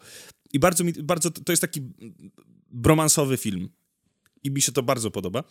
I 0.53 0.59
bardzo 0.59 0.83
mi, 0.83 0.93
bardzo, 0.93 1.31
to 1.31 1.51
jest 1.51 1.61
taki 1.61 1.81
bromansowy 2.71 3.37
film 3.37 3.69
i 4.43 4.51
mi 4.51 4.61
się 4.61 4.71
to 4.71 4.83
bardzo 4.83 5.11
podoba. 5.11 5.43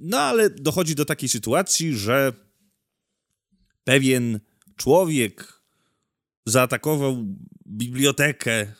No 0.00 0.18
ale 0.18 0.50
dochodzi 0.50 0.94
do 0.94 1.04
takiej 1.04 1.28
sytuacji, 1.28 1.94
że 1.96 2.32
pewien 3.84 4.40
człowiek 4.76 5.62
zaatakował 6.46 7.24
bibliotekę, 7.66 8.74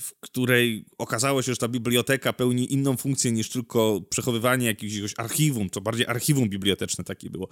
w 0.00 0.20
której 0.20 0.84
okazało 0.98 1.42
się, 1.42 1.52
że 1.52 1.56
ta 1.56 1.68
biblioteka 1.68 2.32
pełni 2.32 2.72
inną 2.72 2.96
funkcję 2.96 3.32
niż 3.32 3.50
tylko 3.50 4.00
przechowywanie 4.10 4.66
jakiegoś 4.66 5.14
archiwum, 5.16 5.70
to 5.70 5.80
bardziej 5.80 6.06
archiwum 6.06 6.48
biblioteczne 6.48 7.04
takie 7.04 7.30
było. 7.30 7.48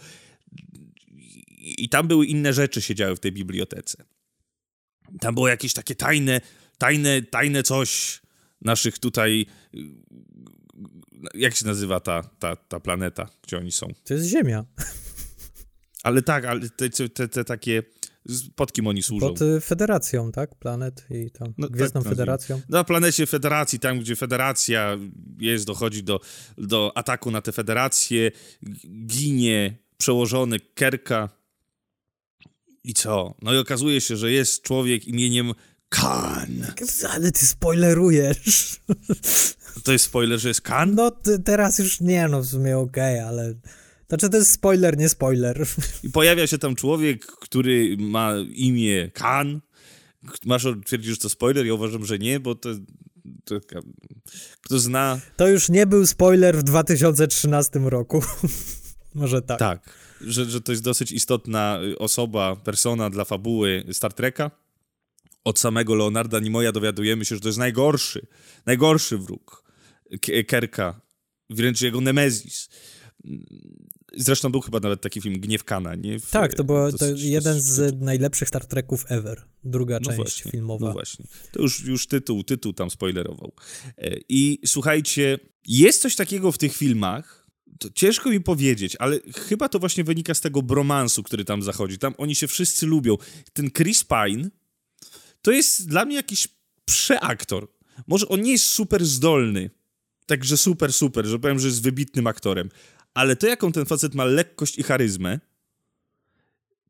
I 1.58 1.88
tam 1.88 2.08
były 2.08 2.26
inne 2.26 2.52
rzeczy 2.52 2.82
się 2.82 2.94
działy 2.94 3.16
w 3.16 3.20
tej 3.20 3.32
bibliotece. 3.32 4.04
Tam 5.20 5.34
było 5.34 5.48
jakieś 5.48 5.72
takie 5.72 5.94
tajne, 5.94 6.40
tajne, 6.78 7.22
tajne 7.22 7.62
coś 7.62 8.20
naszych 8.60 8.98
tutaj 8.98 9.46
jak 11.34 11.56
się 11.56 11.66
nazywa 11.66 12.00
ta, 12.00 12.22
ta, 12.22 12.56
ta 12.56 12.80
planeta, 12.80 13.28
gdzie 13.42 13.58
oni 13.58 13.72
są? 13.72 13.88
To 14.04 14.14
jest 14.14 14.26
Ziemia. 14.26 14.64
Ale 16.02 16.22
tak, 16.22 16.44
ale 16.44 16.70
te, 16.70 16.90
te, 16.90 17.28
te 17.28 17.44
takie 17.44 17.82
pod 18.54 18.72
kim 18.72 18.86
oni 18.86 19.02
służą? 19.02 19.28
Pod 19.28 19.42
y, 19.42 19.60
Federacją, 19.60 20.32
tak? 20.32 20.54
Planet 20.54 21.06
i 21.10 21.30
tam, 21.30 21.54
no, 21.58 21.68
Gwiezdną 21.68 22.02
tak, 22.02 22.10
Federacją. 22.10 22.60
Na 22.68 22.84
planecie 22.84 23.26
Federacji, 23.26 23.78
tam 23.78 24.00
gdzie 24.00 24.16
Federacja 24.16 24.98
jest, 25.38 25.66
dochodzi 25.66 26.02
do, 26.02 26.20
do 26.58 26.92
ataku 26.94 27.30
na 27.30 27.42
tę 27.42 27.52
Federację, 27.52 28.30
ginie 29.06 29.78
przełożony 29.96 30.60
Kerka 30.74 31.28
i 32.84 32.94
co? 32.94 33.34
No 33.42 33.54
i 33.54 33.58
okazuje 33.58 34.00
się, 34.00 34.16
że 34.16 34.32
jest 34.32 34.62
człowiek 34.62 35.08
imieniem 35.08 35.52
Khan. 35.88 36.66
Ale 37.10 37.32
ty 37.32 37.46
spoilerujesz. 37.46 38.80
To 39.84 39.92
jest 39.92 40.04
spoiler, 40.04 40.38
że 40.38 40.48
jest 40.48 40.60
Khan? 40.60 40.94
No 40.94 41.10
teraz 41.44 41.78
już 41.78 42.00
nie, 42.00 42.28
no 42.28 42.42
w 42.42 42.46
sumie 42.46 42.78
okej, 42.78 43.14
okay, 43.18 43.28
ale... 43.28 43.54
Znaczy 44.08 44.30
to 44.30 44.36
jest 44.36 44.50
spoiler, 44.50 44.98
nie 44.98 45.08
spoiler. 45.08 45.66
I 46.02 46.10
pojawia 46.10 46.46
się 46.46 46.58
tam 46.58 46.74
człowiek, 46.74 47.26
który 47.26 47.96
ma 47.98 48.32
imię 48.54 49.10
Khan. 49.14 49.60
Masz 50.44 50.66
twierdzić, 50.86 51.10
że 51.10 51.16
to 51.16 51.28
spoiler? 51.28 51.66
Ja 51.66 51.74
uważam, 51.74 52.04
że 52.04 52.18
nie, 52.18 52.40
bo 52.40 52.54
to, 52.54 52.68
to 53.44 53.60
kto 54.60 54.78
zna... 54.78 55.20
To 55.36 55.48
już 55.48 55.68
nie 55.68 55.86
był 55.86 56.06
spoiler 56.06 56.56
w 56.56 56.62
2013 56.62 57.78
roku. 57.78 58.22
Może 59.14 59.42
tak. 59.42 59.58
Tak, 59.58 59.90
że, 60.20 60.44
że 60.44 60.60
to 60.60 60.72
jest 60.72 60.82
dosyć 60.82 61.12
istotna 61.12 61.78
osoba, 61.98 62.56
persona 62.56 63.10
dla 63.10 63.24
fabuły 63.24 63.84
Star 63.92 64.12
Treka 64.12 64.50
od 65.46 65.58
samego 65.58 65.94
Leonarda 65.94 66.40
Nimoya 66.40 66.72
dowiadujemy 66.72 67.24
się, 67.24 67.34
że 67.34 67.40
to 67.40 67.48
jest 67.48 67.58
najgorszy, 67.58 68.26
najgorszy 68.66 69.18
wróg 69.18 69.64
Kerka, 70.46 71.00
wręcz 71.50 71.80
jego 71.80 72.00
Nemezis. 72.00 72.68
Zresztą 74.16 74.50
był 74.50 74.60
chyba 74.60 74.80
nawet 74.80 75.00
taki 75.00 75.20
film 75.20 75.40
Gniew 75.40 75.64
Kana, 75.64 75.94
nie? 75.94 76.18
W, 76.18 76.30
tak, 76.30 76.54
to 76.54 76.64
był 76.64 76.76
jeden 77.16 77.60
z 77.60 78.00
najlepszych 78.00 78.48
Star 78.48 78.66
Treków 78.66 79.04
ever. 79.08 79.42
Druga 79.64 79.94
no 79.94 80.00
część 80.00 80.16
właśnie, 80.16 80.50
filmowa. 80.50 80.86
No 80.86 80.92
właśnie. 80.92 81.24
To 81.52 81.62
już, 81.62 81.84
już 81.84 82.06
tytuł, 82.06 82.44
tytuł 82.44 82.72
tam 82.72 82.90
spoilerował. 82.90 83.52
E, 83.98 84.16
I 84.28 84.58
słuchajcie, 84.66 85.38
jest 85.66 86.02
coś 86.02 86.16
takiego 86.16 86.52
w 86.52 86.58
tych 86.58 86.76
filmach, 86.76 87.46
to 87.78 87.88
ciężko 87.94 88.30
mi 88.30 88.40
powiedzieć, 88.40 88.96
ale 88.96 89.20
chyba 89.48 89.68
to 89.68 89.78
właśnie 89.78 90.04
wynika 90.04 90.34
z 90.34 90.40
tego 90.40 90.62
bromansu, 90.62 91.22
który 91.22 91.44
tam 91.44 91.62
zachodzi. 91.62 91.98
Tam 91.98 92.14
oni 92.18 92.34
się 92.34 92.46
wszyscy 92.46 92.86
lubią. 92.86 93.16
Ten 93.52 93.70
Chris 93.70 94.04
Pine 94.04 94.50
to 95.42 95.50
jest 95.52 95.88
dla 95.88 96.04
mnie 96.04 96.16
jakiś 96.16 96.48
przeaktor. 96.84 97.68
Może 98.06 98.28
on 98.28 98.40
nie 98.40 98.52
jest 98.52 98.64
super 98.64 99.04
zdolny, 99.04 99.70
także 100.26 100.56
super, 100.56 100.92
super, 100.92 101.26
że 101.26 101.38
powiem, 101.38 101.58
że 101.58 101.68
jest 101.68 101.82
wybitnym 101.82 102.26
aktorem, 102.26 102.68
ale 103.16 103.36
to, 103.36 103.46
jaką 103.46 103.72
ten 103.72 103.86
facet 103.86 104.14
ma 104.14 104.24
lekkość 104.24 104.78
i 104.78 104.82
charyzmę, 104.82 105.40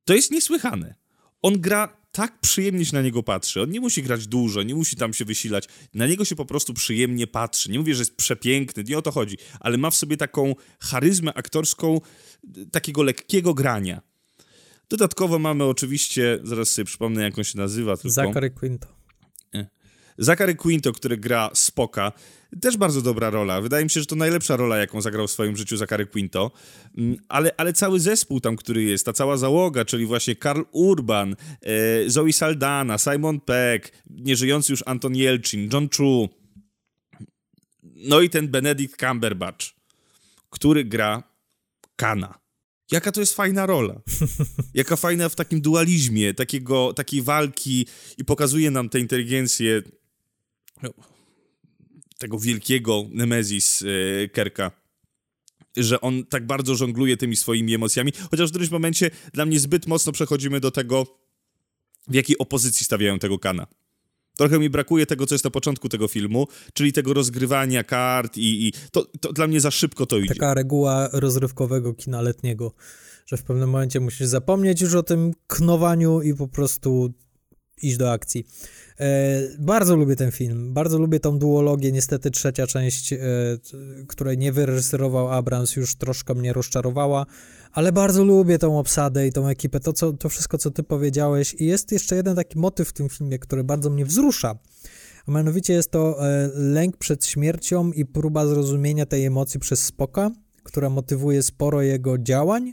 to 0.05 0.15
jest 0.15 0.31
niesłychane. 0.31 0.95
On 1.43 1.61
gra 1.61 1.97
tak 2.13 2.41
przyjemnie 2.41 2.85
się 2.85 2.97
na 2.97 3.03
niego 3.03 3.23
patrzy. 3.23 3.63
On 3.63 3.71
nie 3.71 3.81
musi 3.81 4.03
grać 4.03 4.27
dużo, 4.27 4.63
nie 4.63 4.75
musi 4.75 4.97
tam 4.97 5.15
się 5.15 5.25
wysilać. 5.25 5.69
Na 5.95 6.07
niego 6.07 6.25
się 6.25 6.37
po 6.37 6.45
prostu 6.45 6.75
przyjemnie 6.75 7.27
patrzy. 7.27 7.71
Nie 7.71 7.79
mówię, 7.79 7.95
że 7.95 8.01
jest 8.01 8.17
przepiękny, 8.17 8.85
nie 8.85 8.99
o 8.99 9.03
to 9.03 9.11
chodzi, 9.11 9.37
ale 9.61 9.79
ma 9.79 9.91
w 9.91 9.97
sobie 9.97 10.17
taką 10.17 10.55
charyzmę 10.81 11.35
aktorską 11.35 12.01
takiego 12.73 13.03
lekkiego 13.03 13.55
grania. 13.55 14.03
Dodatkowo 14.89 15.39
mamy 15.39 15.65
oczywiście, 15.65 16.39
zaraz 16.43 16.69
sobie 16.71 16.87
przypomnę, 16.87 17.23
jak 17.23 17.39
on 17.39 17.45
się 17.45 17.59
nazywa. 17.59 17.97
Tylko. 17.97 18.11
Zachary 18.11 18.51
Quinto. 18.51 18.96
Zachary 20.19 20.55
Quinto, 20.55 20.93
który 20.93 21.17
gra 21.17 21.51
Spoka, 21.55 22.13
też 22.61 22.77
bardzo 22.77 23.03
dobra 23.03 23.31
rola. 23.31 23.61
Wydaje 23.61 23.85
mi 23.85 23.91
się, 23.91 24.01
że 24.01 24.07
to 24.07 24.17
najlepsza 24.17 24.57
rola, 24.57 24.77
jaką 24.77 25.01
zagrał 25.01 25.27
w 25.27 25.31
swoim 25.31 25.57
życiu 25.57 25.77
Zachary 25.77 26.07
Quinto. 26.07 26.51
Mm, 26.99 27.17
ale, 27.29 27.51
ale 27.57 27.73
cały 27.73 28.01
zespół 28.01 28.41
tam, 28.41 28.57
który 28.57 28.83
jest, 28.83 29.07
ta 29.07 29.13
cała 29.13 29.37
załoga, 29.37 29.85
czyli 29.85 30.07
właśnie 30.07 30.37
Karl 30.37 30.63
Urban, 30.73 31.37
e, 31.63 32.11
Zoe 32.11 32.33
Saldana, 32.33 32.99
Simon 32.99 33.41
Peck, 33.41 33.93
nieżyjący 34.11 34.73
już 34.73 34.83
Anton 34.87 35.17
Jelcin, 35.17 35.71
John 35.73 35.89
Chu, 35.97 36.29
no 37.83 38.21
i 38.21 38.31
ten 38.31 38.49
Benedict 38.49 39.01
Cumberbatch, 39.01 39.67
który 40.51 40.85
gra 40.85 41.23
Kana. 41.97 42.39
Jaka 42.91 43.13
to 43.13 43.21
jest 43.21 43.35
fajna 43.35 43.67
rola. 43.67 44.01
Jaka 44.75 44.97
fajna 44.97 45.29
w 45.29 45.35
takim 45.35 45.61
dualizmie, 45.61 46.35
takiego, 46.35 46.93
takiej 46.93 47.23
walki 47.23 47.87
i 48.19 48.25
pokazuje 48.25 48.71
nam 48.71 48.89
tę 48.89 49.01
inteligencję 49.01 49.83
tego 52.19 52.39
wielkiego 52.39 53.05
Nemezis 53.11 53.83
e, 53.83 54.29
Kerka 54.29 54.87
że 55.77 56.01
on 56.01 56.25
tak 56.25 56.47
bardzo 56.47 56.75
żongluje 56.75 57.17
tymi 57.17 57.37
swoimi 57.37 57.75
emocjami, 57.75 58.13
chociaż 58.31 58.49
w 58.49 58.53
którymś 58.53 58.71
momencie 58.71 59.11
dla 59.33 59.47
mnie 59.47 59.61
zbyt 59.61 59.87
mocno 59.87 60.13
przechodzimy 60.13 60.61
do 60.61 60.71
tego, 60.71 61.07
w 62.09 62.15
jakiej 62.15 62.39
opozycji 62.39 62.85
stawiają 62.85 63.19
tego 63.19 63.39
Kana. 63.39 63.67
Trochę 64.37 64.59
mi 64.59 64.71
brakuje 64.71 65.07
tego, 65.07 65.27
co 65.27 65.35
jest 65.35 65.45
na 65.45 65.51
początku 65.51 65.89
tego 65.89 66.09
filmu, 66.09 66.47
czyli 66.73 66.93
tego 66.93 67.15
rozgrywania 67.15 67.85
kart 67.85 68.37
i, 68.37 68.67
i 68.67 68.73
to, 68.93 69.07
to, 69.21 69.33
dla 69.33 69.47
mnie 69.47 69.61
za 69.61 69.71
szybko 69.71 70.07
to 70.07 70.19
idzie. 70.19 70.35
Taka 70.35 70.55
reguła 70.55 71.09
rozrywkowego 71.13 71.95
kina 71.95 72.21
letniego, 72.21 72.73
że 73.27 73.37
w 73.37 73.43
pewnym 73.43 73.71
momencie 73.71 74.01
musisz 74.01 74.27
zapomnieć 74.27 74.81
już 74.81 74.95
o 74.95 75.03
tym 75.03 75.33
knowaniu 75.47 76.23
i 76.23 76.35
po 76.35 76.49
prostu 76.49 77.13
iść 77.83 77.97
do 77.97 78.13
akcji. 78.13 78.47
E, 79.01 79.41
bardzo 79.59 79.97
lubię 79.97 80.17
ten 80.17 80.31
film, 80.31 80.75
bardzo 80.75 80.99
lubię 80.99 81.21
tą 81.21 81.39
duologię. 81.39 81.93
Niestety 81.93 82.31
trzecia 82.31 82.67
część, 82.67 83.13
e, 83.13 83.19
której 84.09 84.39
nie 84.39 84.53
wyreżyserował 84.53 85.33
Abrams, 85.33 85.77
już 85.77 85.97
troszkę 85.97 86.35
mnie 86.35 86.53
rozczarowała, 86.53 87.27
ale 87.73 87.93
bardzo 87.93 88.25
lubię 88.25 88.59
tą 88.59 88.79
obsadę 88.79 89.27
i 89.27 89.33
tą 89.33 89.49
ekipę, 89.49 89.81
to, 89.81 89.93
co, 89.93 90.13
to 90.13 90.29
wszystko, 90.29 90.59
co 90.59 90.71
ty 90.71 90.83
powiedziałeś. 90.83 91.55
I 91.59 91.67
jest 91.67 91.93
jeszcze 91.93 92.17
jeden 92.17 92.37
taki 92.37 92.59
motyw 92.59 92.89
w 92.89 92.93
tym 92.93 93.09
filmie, 93.09 93.39
który 93.39 93.65
bardzo 93.65 93.91
mnie 93.91 94.05
wzrusza. 94.05 94.59
A 95.27 95.31
mianowicie 95.31 95.73
jest 95.73 95.91
to 95.91 96.29
e, 96.29 96.51
lęk 96.55 96.97
przed 96.97 97.27
śmiercią 97.27 97.93
i 97.93 98.05
próba 98.05 98.47
zrozumienia 98.47 99.07
tej 99.07 99.25
emocji 99.25 99.61
przez 99.61 99.85
Spoka, 99.85 100.31
która 100.63 100.91
motywuje 100.91 101.43
sporo 101.43 101.83
jego 101.83 102.19
działań 102.19 102.73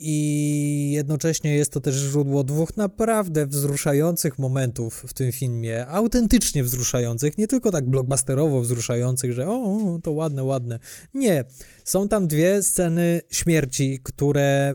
i 0.00 0.90
jednocześnie 0.94 1.54
jest 1.54 1.72
to 1.72 1.80
też 1.80 1.94
źródło 1.94 2.44
dwóch 2.44 2.76
naprawdę 2.76 3.46
wzruszających 3.46 4.38
momentów 4.38 5.04
w 5.06 5.14
tym 5.14 5.32
filmie, 5.32 5.86
autentycznie 5.86 6.64
wzruszających, 6.64 7.38
nie 7.38 7.48
tylko 7.48 7.72
tak 7.72 7.90
blockbusterowo 7.90 8.60
wzruszających, 8.60 9.32
że 9.32 9.48
o, 9.48 9.98
to 10.02 10.12
ładne, 10.12 10.44
ładne. 10.44 10.78
Nie, 11.14 11.44
są 11.84 12.08
tam 12.08 12.26
dwie 12.26 12.62
sceny 12.62 13.20
śmierci, 13.30 14.00
które 14.02 14.74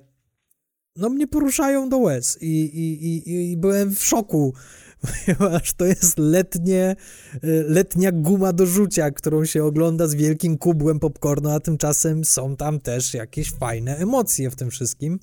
no 0.96 1.10
mnie 1.10 1.28
poruszają 1.28 1.90
do 1.90 1.98
łez 1.98 2.38
i, 2.42 2.48
i, 2.48 3.08
i, 3.08 3.52
i 3.52 3.58
byłem 3.58 3.96
w 3.96 4.04
szoku, 4.04 4.54
ponieważ 5.02 5.74
to 5.74 5.86
jest 5.86 6.18
letnie, 6.18 6.96
y, 7.36 7.66
letnia 7.68 8.12
guma 8.12 8.54
do 8.54 8.66
rzucia, 8.66 9.12
którą 9.12 9.46
się 9.46 9.64
ogląda 9.64 10.08
z 10.08 10.16
wielkim 10.16 10.58
kubłem 10.58 11.00
popcornu, 11.00 11.50
a 11.50 11.60
tymczasem 11.60 12.26
są 12.26 12.56
tam 12.56 12.80
też 12.80 13.14
jakieś 13.14 13.52
fajne 13.52 13.98
emocje 13.98 14.50
w 14.50 14.56
tym 14.56 14.70
wszystkim. 14.70 15.20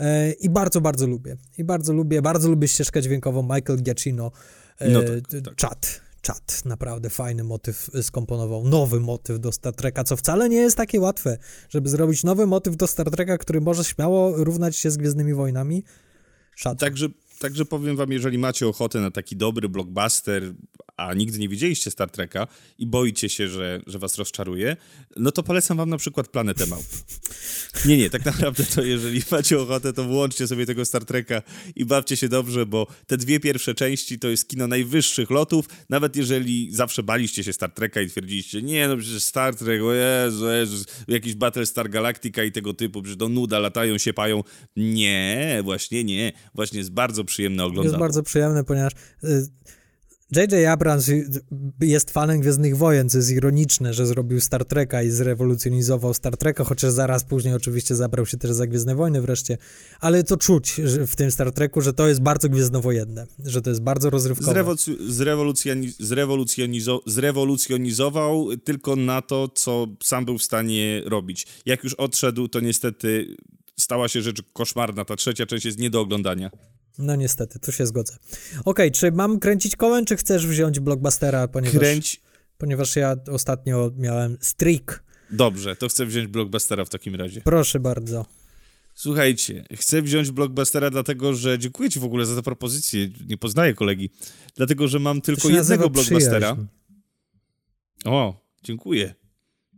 E, 0.00 0.32
I 0.32 0.50
bardzo, 0.50 0.80
bardzo 0.80 1.06
lubię. 1.06 1.36
I 1.58 1.64
bardzo 1.64 1.92
lubię, 1.92 2.22
bardzo 2.22 2.48
lubię 2.48 2.68
ścieżkę 2.68 3.02
dźwiękową 3.02 3.42
Michael 3.42 3.82
Giacchino. 3.82 4.30
E, 4.78 4.88
no 4.88 5.02
tak, 5.02 5.42
tak. 5.44 5.60
Chat. 5.60 6.00
czat 6.20 6.62
naprawdę 6.64 7.10
fajny 7.10 7.44
motyw 7.44 7.90
skomponował, 8.02 8.64
nowy 8.64 9.00
motyw 9.00 9.40
do 9.40 9.52
Star 9.52 9.74
Treka, 9.74 10.04
co 10.04 10.16
wcale 10.16 10.48
nie 10.48 10.56
jest 10.56 10.76
takie 10.76 11.00
łatwe, 11.00 11.38
żeby 11.68 11.88
zrobić 11.88 12.24
nowy 12.24 12.46
motyw 12.46 12.76
do 12.76 12.86
Star 12.86 13.10
Treka, 13.10 13.38
który 13.38 13.60
może 13.60 13.84
śmiało 13.84 14.44
równać 14.44 14.76
się 14.76 14.90
z 14.90 14.96
Gwiezdnymi 14.96 15.34
Wojnami. 15.34 15.84
Szat. 16.56 16.78
Także, 16.78 17.08
także 17.44 17.64
powiem 17.64 17.96
wam, 17.96 18.12
jeżeli 18.12 18.38
macie 18.38 18.68
ochotę 18.68 19.00
na 19.00 19.10
taki 19.10 19.36
dobry 19.36 19.68
blockbuster, 19.68 20.54
a 20.96 21.14
nigdy 21.14 21.38
nie 21.38 21.48
widzieliście 21.48 21.90
Star 21.90 22.10
Treka 22.10 22.46
i 22.78 22.86
boicie 22.86 23.28
się, 23.28 23.48
że, 23.48 23.80
że 23.86 23.98
was 23.98 24.18
rozczaruje, 24.18 24.76
no 25.16 25.32
to 25.32 25.42
polecam 25.42 25.76
wam 25.76 25.90
na 25.90 25.96
przykład 25.96 26.28
Planetę 26.28 26.66
Małp. 26.66 26.84
Nie, 27.86 27.96
nie, 27.96 28.10
tak 28.10 28.24
naprawdę 28.24 28.64
to 28.64 28.82
jeżeli 28.82 29.22
macie 29.30 29.60
ochotę, 29.60 29.92
to 29.92 30.04
włączcie 30.04 30.46
sobie 30.46 30.66
tego 30.66 30.84
Star 30.84 31.04
Treka 31.04 31.42
i 31.76 31.84
bawcie 31.84 32.16
się 32.16 32.28
dobrze, 32.28 32.66
bo 32.66 32.86
te 33.06 33.16
dwie 33.16 33.40
pierwsze 33.40 33.74
części 33.74 34.18
to 34.18 34.28
jest 34.28 34.48
kino 34.48 34.66
najwyższych 34.66 35.30
lotów, 35.30 35.68
nawet 35.88 36.16
jeżeli 36.16 36.68
zawsze 36.72 37.02
baliście 37.02 37.44
się 37.44 37.52
Star 37.52 37.70
Treka 37.70 38.00
i 38.00 38.08
twierdziliście, 38.08 38.62
nie 38.62 38.88
no 38.88 38.96
przecież 38.96 39.22
Star 39.22 39.56
Trek, 39.56 39.82
o 39.82 39.92
Jezu, 39.92 40.46
Jezu 40.50 40.84
jakiś 41.08 41.34
Battlestar 41.34 41.90
Galactica 41.90 42.44
i 42.44 42.52
tego 42.52 42.74
typu, 42.74 43.02
przecież 43.02 43.18
to 43.18 43.28
nuda, 43.28 43.58
latają, 43.58 43.98
się 43.98 44.12
pają. 44.12 44.42
Nie, 44.76 45.60
właśnie 45.64 46.04
nie. 46.04 46.32
Właśnie 46.54 46.78
jest 46.78 46.92
bardzo 46.92 47.24
przyjemne 47.24 47.64
oglądanie. 47.64 47.88
Jest 47.88 48.00
bardzo 48.00 48.22
przyjemne, 48.22 48.64
ponieważ... 48.64 48.92
Y 49.24 49.48
J.J. 50.36 50.68
Abrams 50.68 51.10
jest 51.80 52.10
fanem 52.10 52.40
Gwiezdnych 52.40 52.76
Wojen, 52.76 53.10
co 53.10 53.18
jest 53.18 53.30
ironiczne, 53.30 53.94
że 53.94 54.06
zrobił 54.06 54.40
Star 54.40 54.64
Treka 54.64 55.02
i 55.02 55.10
zrewolucjonizował 55.10 56.14
Star 56.14 56.36
Treka, 56.36 56.64
chociaż 56.64 56.92
zaraz 56.92 57.24
później 57.24 57.54
oczywiście 57.54 57.94
zabrał 57.94 58.26
się 58.26 58.36
też 58.36 58.50
za 58.50 58.66
Gwiezdne 58.66 58.94
Wojny 58.94 59.20
wreszcie, 59.20 59.58
ale 60.00 60.24
to 60.24 60.36
czuć 60.36 60.80
w 61.06 61.16
tym 61.16 61.30
Star 61.30 61.52
Treku, 61.52 61.80
że 61.80 61.92
to 61.92 62.08
jest 62.08 62.22
bardzo 62.22 62.48
gwiezdnowojenne, 62.48 63.26
że 63.44 63.62
to 63.62 63.70
jest 63.70 63.82
bardzo 63.82 64.10
rozrywkowe. 64.10 64.52
Zrewoluc 64.52 64.90
zrewolucjoniz 65.08 65.96
zrewolucjonizo 65.98 67.00
zrewolucjonizował 67.06 68.48
tylko 68.56 68.96
na 68.96 69.22
to, 69.22 69.48
co 69.48 69.86
sam 70.02 70.24
był 70.24 70.38
w 70.38 70.42
stanie 70.42 71.02
robić. 71.06 71.46
Jak 71.66 71.84
już 71.84 71.94
odszedł, 71.94 72.48
to 72.48 72.60
niestety 72.60 73.36
stała 73.80 74.08
się 74.08 74.22
rzecz 74.22 74.42
koszmarna. 74.52 75.04
Ta 75.04 75.16
trzecia 75.16 75.46
część 75.46 75.64
jest 75.64 75.78
nie 75.78 75.90
do 75.90 76.00
oglądania. 76.00 76.50
No 76.98 77.16
niestety, 77.16 77.58
tu 77.58 77.72
się 77.72 77.86
zgodzę. 77.86 78.16
Okej, 78.52 78.60
okay, 78.64 78.90
czy 78.90 79.12
mam 79.12 79.40
kręcić 79.40 79.76
kołem, 79.76 80.04
czy 80.04 80.16
chcesz 80.16 80.46
wziąć 80.46 80.80
blockbustera, 80.80 81.48
ponieważ, 81.48 81.78
Kręć. 81.78 82.20
ponieważ 82.58 82.96
ja 82.96 83.16
ostatnio 83.30 83.90
miałem 83.96 84.38
streak. 84.40 85.04
Dobrze, 85.30 85.76
to 85.76 85.88
chcę 85.88 86.06
wziąć 86.06 86.26
blockbustera 86.26 86.84
w 86.84 86.88
takim 86.88 87.14
razie. 87.14 87.40
Proszę 87.40 87.80
bardzo. 87.80 88.26
Słuchajcie, 88.94 89.64
chcę 89.72 90.02
wziąć 90.02 90.30
blockbustera 90.30 90.90
dlatego, 90.90 91.34
że 91.34 91.58
dziękuję 91.58 91.90
ci 91.90 92.00
w 92.00 92.04
ogóle 92.04 92.26
za 92.26 92.36
tę 92.36 92.42
propozycję, 92.42 93.08
nie 93.26 93.36
poznaję 93.36 93.74
kolegi, 93.74 94.10
dlatego, 94.56 94.88
że 94.88 94.98
mam 94.98 95.20
tylko 95.20 95.48
jednego 95.48 95.90
blockbustera. 95.90 96.52
Przyjaźń. 96.52 96.66
O, 98.04 98.46
dziękuję. 98.62 99.14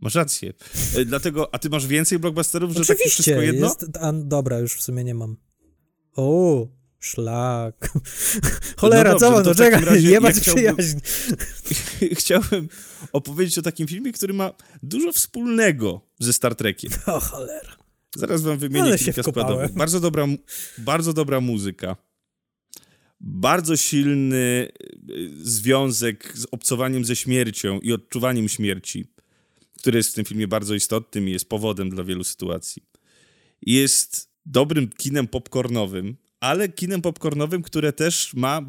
Masz 0.01 0.15
rację. 0.15 0.53
E, 0.95 1.05
dlatego, 1.05 1.53
a 1.53 1.59
ty 1.59 1.69
masz 1.69 1.87
więcej 1.87 2.19
blockbusterów, 2.19 2.71
że 2.71 2.81
Oczywiście, 2.81 3.03
takie 3.03 3.09
wszystko 3.09 3.41
jedno? 3.41 3.67
Jest, 3.67 3.97
a, 4.01 4.13
dobra, 4.13 4.59
już 4.59 4.75
w 4.75 4.81
sumie 4.81 5.03
nie 5.03 5.15
mam. 5.15 5.37
O, 6.15 6.67
Szlak. 6.99 7.89
Cholera, 8.77 9.13
no 9.13 9.19
dobrze, 9.19 9.43
co? 9.43 9.49
No 9.49 9.55
czekaj, 9.55 9.85
razie 9.85 10.11
jebać 10.17 10.35
ja 10.35 10.41
przyjaźń. 10.53 10.97
Chciałbym 12.19 12.69
opowiedzieć 13.11 13.57
o 13.57 13.61
takim 13.61 13.87
filmie, 13.87 14.11
który 14.11 14.33
ma 14.33 14.53
dużo 14.83 15.11
wspólnego 15.11 16.01
ze 16.19 16.33
Star 16.33 16.55
Trekiem. 16.55 16.91
O 17.05 17.19
cholera. 17.19 17.77
Zaraz 18.15 18.41
wam 18.41 18.57
wymienię 18.57 18.87
Ale 18.87 18.97
kilka 18.97 19.23
składowych. 19.23 19.73
Bardzo 19.73 19.99
dobra, 19.99 20.27
bardzo 20.77 21.13
dobra 21.13 21.41
muzyka. 21.41 21.95
Bardzo 23.19 23.77
silny 23.77 24.71
y, 25.09 25.29
związek 25.41 26.37
z 26.37 26.47
obcowaniem 26.51 27.05
ze 27.05 27.15
śmiercią 27.15 27.79
i 27.79 27.93
odczuwaniem 27.93 28.49
śmierci, 28.49 29.05
który 29.79 29.97
jest 29.97 30.09
w 30.09 30.13
tym 30.13 30.25
filmie 30.25 30.47
bardzo 30.47 30.75
istotnym 30.75 31.29
i 31.29 31.31
jest 31.31 31.49
powodem 31.49 31.89
dla 31.89 32.03
wielu 32.03 32.23
sytuacji. 32.23 32.83
Jest 33.61 34.29
dobrym 34.45 34.89
kinem 34.89 35.27
popcornowym, 35.27 36.17
ale 36.39 36.69
kinem 36.69 37.01
popcornowym, 37.01 37.61
które 37.61 37.93
też 37.93 38.33
ma 38.33 38.61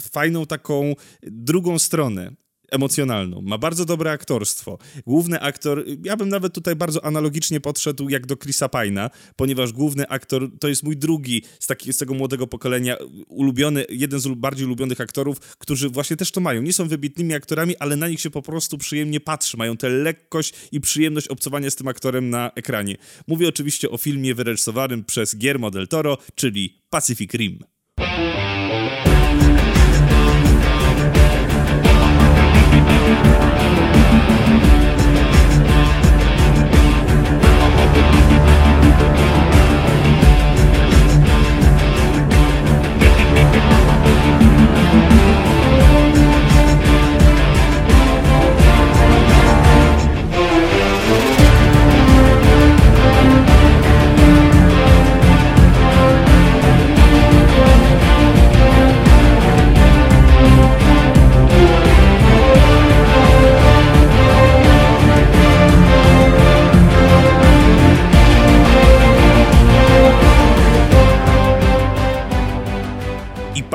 fajną 0.00 0.46
taką 0.46 0.94
drugą 1.22 1.78
stronę 1.78 2.32
emocjonalną. 2.70 3.42
Ma 3.42 3.58
bardzo 3.58 3.84
dobre 3.84 4.10
aktorstwo. 4.10 4.78
Główny 5.06 5.40
aktor, 5.40 5.84
ja 6.04 6.16
bym 6.16 6.28
nawet 6.28 6.54
tutaj 6.54 6.76
bardzo 6.76 7.04
analogicznie 7.04 7.60
podszedł 7.60 8.08
jak 8.08 8.26
do 8.26 8.36
Chrisa 8.36 8.68
Pina, 8.68 9.10
ponieważ 9.36 9.72
główny 9.72 10.08
aktor 10.08 10.48
to 10.60 10.68
jest 10.68 10.82
mój 10.82 10.96
drugi 10.96 11.42
z, 11.60 11.66
taki, 11.66 11.92
z 11.92 11.96
tego 11.96 12.14
młodego 12.14 12.46
pokolenia, 12.46 12.96
ulubiony, 13.28 13.84
jeden 13.88 14.20
z 14.20 14.28
bardziej 14.28 14.66
ulubionych 14.66 15.00
aktorów, 15.00 15.40
którzy 15.40 15.88
właśnie 15.88 16.16
też 16.16 16.30
to 16.30 16.40
mają. 16.40 16.62
Nie 16.62 16.72
są 16.72 16.88
wybitnymi 16.88 17.34
aktorami, 17.34 17.76
ale 17.76 17.96
na 17.96 18.08
nich 18.08 18.20
się 18.20 18.30
po 18.30 18.42
prostu 18.42 18.78
przyjemnie 18.78 19.20
patrzy. 19.20 19.56
Mają 19.56 19.76
tę 19.76 19.88
lekkość 19.88 20.54
i 20.72 20.80
przyjemność 20.80 21.28
obcowania 21.28 21.70
z 21.70 21.76
tym 21.76 21.88
aktorem 21.88 22.30
na 22.30 22.50
ekranie. 22.54 22.96
Mówię 23.26 23.48
oczywiście 23.48 23.90
o 23.90 23.96
filmie 23.96 24.34
wyreżyserowanym 24.34 25.04
przez 25.04 25.34
Guillermo 25.34 25.70
del 25.70 25.88
Toro, 25.88 26.18
czyli 26.34 26.78
Pacific 26.90 27.32
Rim. 27.32 27.73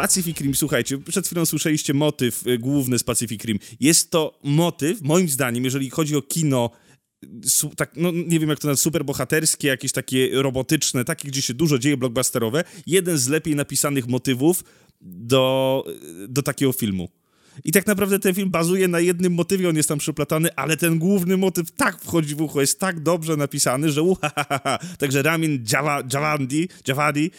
Pacific 0.02 0.42
Rim, 0.42 0.56
słuchajcie, 0.56 0.98
przed 0.98 1.28
chwilą 1.28 1.46
słyszeliście 1.46 1.94
motyw 1.94 2.48
y, 2.48 2.58
główny 2.58 3.00
z 3.00 3.04
Pacific 3.04 3.44
Rim. 3.44 3.60
Jest 3.80 4.12
to 4.12 4.40
motyw, 4.44 5.02
moim 5.02 5.30
zdaniem, 5.30 5.64
jeżeli 5.64 5.90
chodzi 5.90 6.16
o 6.16 6.22
kino 6.22 6.70
su, 7.44 7.70
tak, 7.70 7.92
no 7.96 8.12
nie 8.12 8.40
wiem 8.40 8.50
jak 8.50 8.60
to 8.60 8.68
nazwać, 8.68 8.84
superbohaterskie, 8.84 9.68
jakieś 9.68 9.92
takie 9.92 10.30
robotyczne, 10.42 11.06
takie, 11.06 11.28
gdzie 11.28 11.42
się 11.42 11.54
dużo 11.54 11.80
dzieje, 11.80 11.98
blockbusterowe, 11.98 12.64
jeden 12.88 13.18
z 13.18 13.28
lepiej 13.28 13.56
napisanych 13.56 14.08
motywów 14.08 14.64
do, 15.02 15.86
do 16.28 16.42
takiego 16.42 16.74
filmu. 16.74 17.10
I 17.64 17.72
tak 17.72 17.88
naprawdę 17.88 18.20
ten 18.20 18.36
film 18.36 18.50
bazuje 18.50 18.88
na 18.88 19.00
jednym 19.00 19.34
motywie, 19.34 19.70
on 19.70 19.76
jest 19.76 19.90
tam 19.90 19.98
przyplatany, 19.98 20.56
ale 20.56 20.78
ten 20.78 21.00
główny 21.00 21.38
motyw 21.38 21.72
tak 21.72 22.02
wchodzi 22.02 22.36
w 22.36 22.42
ucho, 22.42 22.62
jest 22.62 22.80
tak 22.80 23.00
dobrze 23.00 23.38
napisany, 23.38 23.92
że 23.92 24.02
uhahaha. 24.02 24.80
Także 24.98 25.22
Ramin 25.22 25.66
Javandi, 26.14 26.70
Javadi, 26.88 27.32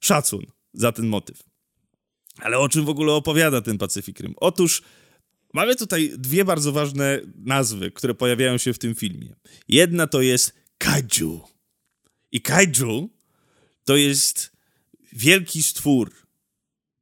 szacun 0.00 0.46
za 0.72 0.92
ten 0.92 1.06
motyw. 1.06 1.55
Ale 2.38 2.58
o 2.58 2.68
czym 2.68 2.84
w 2.84 2.88
ogóle 2.88 3.12
opowiada 3.12 3.60
ten 3.60 3.78
Pacyfik 3.78 4.20
Rim? 4.20 4.34
Otóż 4.36 4.82
mamy 5.54 5.76
tutaj 5.76 6.12
dwie 6.18 6.44
bardzo 6.44 6.72
ważne 6.72 7.20
nazwy, 7.34 7.90
które 7.90 8.14
pojawiają 8.14 8.58
się 8.58 8.72
w 8.72 8.78
tym 8.78 8.94
filmie. 8.94 9.34
Jedna 9.68 10.06
to 10.06 10.22
jest 10.22 10.54
kaiju. 10.78 11.40
I 12.32 12.40
kaiju 12.40 13.10
to 13.84 13.96
jest 13.96 14.52
wielki 15.12 15.62
stwór. 15.62 16.12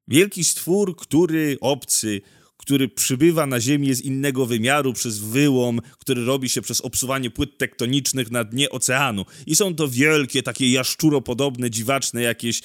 Wielki 0.09 0.45
stwór, 0.45 0.97
który 0.97 1.57
obcy, 1.61 2.21
który 2.57 2.89
przybywa 2.89 3.47
na 3.47 3.61
Ziemię 3.61 3.95
z 3.95 4.01
innego 4.01 4.47
wymiaru 4.47 4.93
przez 4.93 5.19
wyłom, 5.19 5.81
który 5.99 6.25
robi 6.25 6.49
się 6.49 6.63
przez 6.63 6.81
obsuwanie 6.81 7.31
płyt 7.31 7.59
tektonicznych 7.59 8.31
na 8.31 8.45
dnie 8.45 8.71
oceanu. 8.71 9.25
I 9.47 9.57
są 9.57 9.75
to 9.75 9.89
wielkie, 9.89 10.43
takie 10.43 10.71
jaszczuropodobne, 10.71 11.71
dziwaczne 11.71 12.23
jakieś 12.23 12.61
y, 12.61 12.63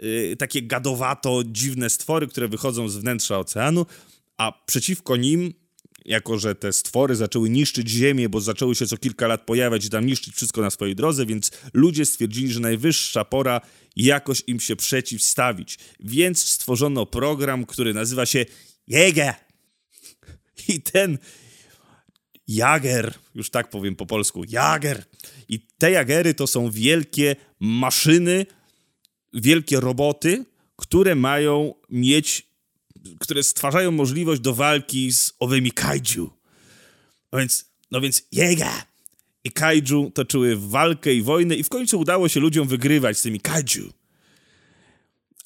Yy, 0.01 0.35
takie 0.37 0.61
gadowato, 0.61 1.43
dziwne 1.45 1.89
stwory, 1.89 2.27
które 2.27 2.47
wychodzą 2.47 2.89
z 2.89 2.97
wnętrza 2.97 3.39
oceanu, 3.39 3.85
a 4.37 4.63
przeciwko 4.65 5.17
nim 5.17 5.53
jako 6.05 6.39
że 6.39 6.55
te 6.55 6.73
stwory 6.73 7.15
zaczęły 7.15 7.49
niszczyć 7.49 7.89
Ziemię, 7.89 8.29
bo 8.29 8.41
zaczęły 8.41 8.75
się 8.75 8.87
co 8.87 8.97
kilka 8.97 9.27
lat 9.27 9.45
pojawiać 9.45 9.85
i 9.85 9.89
tam 9.89 10.05
niszczyć 10.05 10.35
wszystko 10.35 10.61
na 10.61 10.69
swojej 10.69 10.95
drodze, 10.95 11.25
więc 11.25 11.51
ludzie 11.73 12.05
stwierdzili, 12.05 12.53
że 12.53 12.59
najwyższa 12.59 13.25
pora 13.25 13.61
jakoś 13.95 14.43
im 14.47 14.59
się 14.59 14.75
przeciwstawić. 14.75 15.77
Więc 15.99 16.43
stworzono 16.45 17.05
program, 17.05 17.65
który 17.65 17.93
nazywa 17.93 18.25
się 18.25 18.45
Jäger. 18.87 19.33
I 20.67 20.81
ten 20.81 21.17
jager, 22.47 23.13
już 23.35 23.49
tak 23.49 23.69
powiem 23.69 23.95
po 23.95 24.05
polsku, 24.05 24.43
jager. 24.47 25.05
I 25.49 25.59
te 25.77 25.91
jagery 25.91 26.33
to 26.33 26.47
są 26.47 26.71
wielkie 26.71 27.35
maszyny, 27.59 28.45
wielkie 29.33 29.79
roboty, 29.79 30.45
które 30.75 31.15
mają 31.15 31.73
mieć, 31.89 32.50
które 33.19 33.43
stwarzają 33.43 33.91
możliwość 33.91 34.41
do 34.41 34.53
walki 34.53 35.13
z 35.13 35.33
owymi 35.39 35.71
kaiju. 35.71 36.29
No 37.31 37.39
więc, 37.39 37.65
no 37.91 38.01
więc 38.01 38.21
Jäger 38.31 38.81
i 39.43 39.51
kaiju 39.51 40.11
toczyły 40.11 40.55
walkę 40.55 41.13
i 41.13 41.21
wojnę 41.21 41.55
i 41.55 41.63
w 41.63 41.69
końcu 41.69 41.99
udało 41.99 42.29
się 42.29 42.39
ludziom 42.39 42.67
wygrywać 42.67 43.17
z 43.17 43.21
tymi 43.21 43.39
kaiju. 43.39 43.93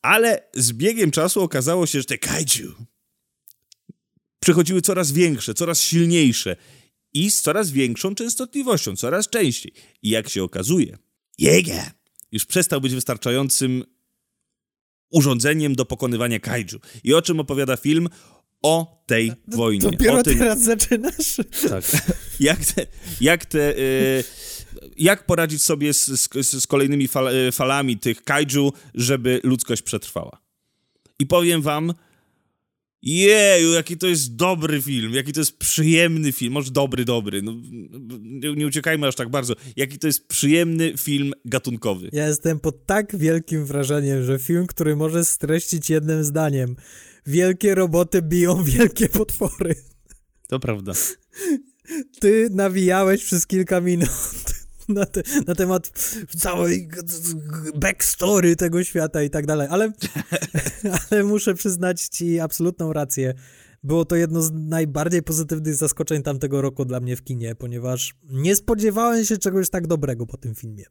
Ale 0.02 0.44
z 0.54 0.74
biegiem 0.74 1.12
czasu 1.12 1.42
okazało 1.42 1.86
się, 1.86 2.00
że 2.00 2.06
te 2.06 2.18
kaiju 2.18 2.76
przychodziły 4.40 4.82
coraz 4.82 5.12
większe, 5.12 5.54
coraz 5.54 5.82
silniejsze 5.82 6.56
i 7.14 7.32
z 7.32 7.42
coraz 7.42 7.72
większą 7.72 8.16
częstotliwością, 8.16 8.96
coraz 8.96 9.30
częściej. 9.30 9.74
I 10.02 10.10
jak 10.10 10.30
się 10.30 10.44
okazuje, 10.44 10.98
Jäger 11.40 11.92
już 12.32 12.46
przestał 12.46 12.82
być 12.82 12.96
wystarczającym 12.96 13.84
urządzeniem 15.10 15.76
do 15.76 15.86
pokonywania 15.86 16.40
kaiju. 16.40 16.80
I 17.04 17.14
o 17.14 17.22
czym 17.22 17.40
opowiada 17.40 17.78
film? 17.78 18.10
O 18.62 19.04
tej 19.06 19.32
wojnie. 19.48 19.92
Dopiero 19.92 20.20
o 20.20 20.24
tym, 20.24 20.38
teraz 20.38 20.62
zaczynasz? 20.62 21.36
Tak. 21.70 21.84
Jak 22.40 22.66
te, 22.66 22.86
jak, 23.22 23.46
te, 23.46 23.78
y, 23.78 24.24
jak 24.98 25.26
poradzić 25.26 25.64
sobie 25.64 25.94
z, 25.94 26.06
z, 26.06 26.64
z 26.64 26.68
kolejnymi 26.68 27.08
fal, 27.08 27.28
falami 27.52 27.98
tych 27.98 28.24
kaiju, 28.24 28.74
żeby 28.94 29.40
ludzkość 29.44 29.82
przetrwała. 29.82 30.42
I 31.20 31.26
powiem 31.26 31.62
wam, 31.62 31.94
Jeju, 33.06 33.74
jaki 33.74 33.98
to 33.98 34.08
jest 34.08 34.36
dobry 34.36 34.82
film, 34.82 35.14
jaki 35.14 35.34
to 35.34 35.40
jest 35.40 35.58
przyjemny 35.58 36.32
film, 36.32 36.54
może 36.54 36.72
dobry, 36.72 37.06
dobry, 37.06 37.42
no, 37.42 37.54
nie, 38.22 38.56
nie 38.56 38.68
uciekajmy 38.68 39.08
aż 39.08 39.16
tak 39.16 39.30
bardzo, 39.30 39.54
jaki 39.76 40.00
to 40.00 40.08
jest 40.08 40.28
przyjemny 40.28 40.94
film 40.98 41.34
gatunkowy. 41.46 42.10
Ja 42.14 42.28
jestem 42.28 42.60
pod 42.60 42.86
tak 42.86 43.18
wielkim 43.18 43.66
wrażeniem, 43.66 44.24
że 44.24 44.40
film, 44.40 44.68
który 44.68 44.96
może 44.96 45.26
streścić 45.26 45.90
jednym 45.90 46.24
zdaniem, 46.24 46.76
wielkie 47.26 47.76
roboty 47.76 48.22
biją 48.22 48.64
wielkie 48.64 49.10
potwory. 49.10 49.76
To 50.48 50.60
prawda. 50.60 50.94
Ty 52.20 52.50
nawijałeś 52.52 53.24
przez 53.24 53.48
kilka 53.48 53.82
minut 53.82 54.10
na, 54.90 55.06
te, 55.06 55.22
na 55.48 55.56
temat 55.56 55.92
całej 56.38 56.90
backstory 57.76 58.56
tego 58.56 58.84
świata 58.84 59.24
i 59.24 59.30
tak 59.30 59.46
dalej, 59.46 59.68
ale, 59.72 59.92
ale 61.12 61.24
muszę 61.24 61.54
przyznać 61.54 62.02
ci 62.02 62.40
absolutną 62.40 62.94
rację. 62.94 63.34
Było 63.84 64.06
to 64.06 64.16
jedno 64.16 64.42
z 64.42 64.52
najbardziej 64.54 65.24
pozytywnych 65.24 65.76
zaskoczeń 65.76 66.24
tamtego 66.24 66.62
roku 66.62 66.86
dla 66.86 67.00
mnie 67.00 67.16
w 67.16 67.24
kinie, 67.24 67.56
ponieważ 67.56 68.16
nie 68.30 68.56
spodziewałem 68.56 69.26
się 69.26 69.38
czegoś 69.38 69.70
tak 69.70 69.88
dobrego 69.88 70.26
po 70.26 70.38
tym 70.38 70.56
filmie. 70.56 70.86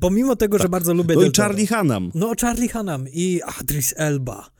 Pomimo 0.00 0.36
tego, 0.36 0.56
tak. 0.56 0.62
że 0.62 0.68
bardzo 0.68 0.94
lubię... 0.94 1.14
No 1.14 1.22
i 1.22 1.32
Charlie 1.36 1.66
Hunnam. 1.66 2.10
No, 2.14 2.32
Charlie 2.40 2.68
Hunnam 2.68 3.06
i 3.12 3.40
Adris 3.60 3.94
Elba. 3.96 4.57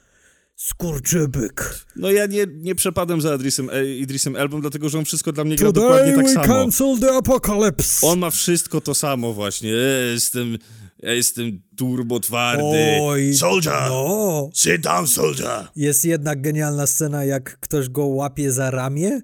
Skurczybyk. 0.60 1.84
No 1.96 2.10
ja 2.10 2.26
nie, 2.26 2.46
nie 2.54 2.74
przepadam 2.74 3.20
za 3.20 3.34
Idrisem, 3.34 3.70
e, 3.70 3.86
Idrisem 3.86 4.36
Elbą, 4.36 4.60
dlatego 4.60 4.88
że 4.88 4.98
on 4.98 5.04
wszystko 5.04 5.32
dla 5.32 5.44
mnie 5.44 5.56
gra 5.56 5.66
Today 5.66 5.82
dokładnie 5.84 6.12
tak 6.12 6.24
we 6.24 6.32
samo. 6.32 6.46
cancel 6.46 6.98
the 7.00 7.16
apocalypse. 7.16 8.06
On 8.06 8.18
ma 8.18 8.30
wszystko 8.30 8.80
to 8.80 8.94
samo 8.94 9.32
właśnie. 9.34 9.70
Jestem, 10.12 10.58
ja 10.98 11.12
jestem 11.12 11.62
turbo 11.76 12.20
twardy. 12.20 12.98
Oj, 13.00 13.34
soldier! 13.34 13.88
No. 13.88 14.50
Sit 14.54 14.82
down, 14.82 15.06
soldier! 15.06 15.68
Jest 15.76 16.04
jednak 16.04 16.40
genialna 16.40 16.86
scena, 16.86 17.24
jak 17.24 17.60
ktoś 17.60 17.88
go 17.88 18.06
łapie 18.06 18.52
za 18.52 18.70
ramię 18.70 19.20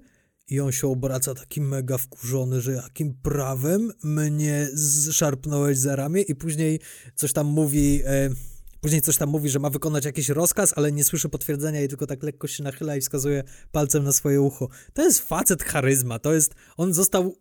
i 0.49 0.59
on 0.59 0.71
się 0.71 0.87
obraca 0.87 1.33
taki 1.33 1.61
mega 1.61 1.97
wkurzony, 1.97 2.61
że 2.61 2.71
jakim 2.71 3.13
prawem 3.23 3.91
mnie 4.03 4.67
zszarpnąłeś 4.75 5.77
za 5.77 5.95
ramię 5.95 6.21
i 6.21 6.35
później 6.35 6.79
coś 7.15 7.33
tam 7.33 7.47
mówi... 7.47 8.01
E, 8.05 8.29
Później 8.85 9.01
coś 9.01 9.17
tam 9.17 9.29
mówi, 9.29 9.49
że 9.49 9.59
ma 9.59 9.69
wykonać 9.69 10.05
jakiś 10.05 10.29
rozkaz, 10.29 10.73
ale 10.75 10.91
nie 10.91 11.03
słyszy 11.03 11.29
potwierdzenia 11.29 11.81
i 11.81 11.87
tylko 11.87 12.07
tak 12.07 12.23
lekko 12.23 12.47
się 12.47 12.63
nachyla 12.63 12.95
i 12.95 13.01
wskazuje 13.01 13.43
palcem 13.71 14.03
na 14.03 14.11
swoje 14.11 14.41
ucho. 14.41 14.69
To 14.93 15.03
jest 15.03 15.19
facet 15.19 15.63
charyzma, 15.63 16.19
to 16.19 16.33
jest, 16.33 16.55
on 16.77 16.93
został, 16.93 17.37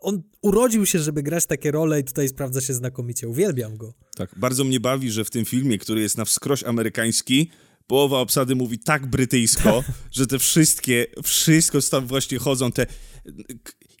on 0.00 0.22
urodził 0.42 0.86
się, 0.86 0.98
żeby 0.98 1.22
grać 1.22 1.46
takie 1.46 1.70
role 1.70 2.00
i 2.00 2.04
tutaj 2.04 2.28
sprawdza 2.28 2.60
się 2.60 2.74
znakomicie, 2.74 3.28
uwielbiam 3.28 3.76
go. 3.76 3.94
Tak, 4.14 4.30
bardzo 4.36 4.64
mnie 4.64 4.80
bawi, 4.80 5.10
że 5.10 5.24
w 5.24 5.30
tym 5.30 5.44
filmie, 5.44 5.78
który 5.78 6.00
jest 6.00 6.16
na 6.16 6.24
wskroś 6.24 6.64
amerykański, 6.64 7.50
połowa 7.86 8.18
obsady 8.18 8.54
mówi 8.54 8.78
tak 8.78 9.06
brytyjsko, 9.06 9.84
że 10.16 10.26
te 10.26 10.38
wszystkie, 10.38 11.06
wszystko 11.22 11.78
tam 11.90 12.06
właśnie 12.06 12.38
chodzą, 12.38 12.72
te 12.72 12.86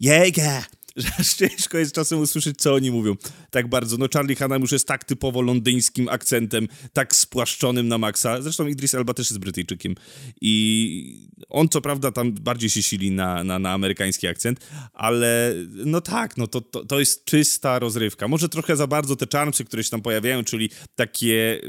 Jäger, 0.00 0.62
że 0.96 1.08
aż 1.18 1.34
ciężko 1.40 1.78
jest 1.78 1.94
czasem 1.94 2.18
usłyszeć, 2.18 2.56
co 2.58 2.74
oni 2.74 2.90
mówią. 2.90 3.16
Tak 3.50 3.68
bardzo. 3.68 3.96
No 3.96 4.06
Charlie 4.12 4.36
Hunnam 4.36 4.62
już 4.62 4.72
jest 4.72 4.88
tak 4.88 5.04
typowo 5.04 5.42
londyńskim 5.42 6.08
akcentem, 6.08 6.68
tak 6.92 7.16
spłaszczonym 7.16 7.88
na 7.88 7.98
maksa. 7.98 8.42
Zresztą 8.42 8.66
Idris 8.66 8.94
Elba 8.94 9.14
też 9.14 9.30
jest 9.30 9.38
Brytyjczykiem. 9.38 9.94
I 10.40 11.30
on 11.48 11.68
co 11.68 11.80
prawda 11.80 12.12
tam 12.12 12.32
bardziej 12.32 12.70
się 12.70 12.82
sili 12.82 13.10
na, 13.10 13.44
na, 13.44 13.58
na 13.58 13.72
amerykański 13.72 14.26
akcent, 14.26 14.60
ale 14.92 15.54
no 15.84 16.00
tak, 16.00 16.36
no 16.36 16.46
to, 16.46 16.60
to, 16.60 16.84
to 16.84 17.00
jest 17.00 17.24
czysta 17.24 17.78
rozrywka. 17.78 18.28
Może 18.28 18.48
trochę 18.48 18.76
za 18.76 18.86
bardzo 18.86 19.16
te 19.16 19.26
charmsy, 19.32 19.64
które 19.64 19.84
się 19.84 19.90
tam 19.90 20.02
pojawiają, 20.02 20.44
czyli 20.44 20.70
takie 20.94 21.60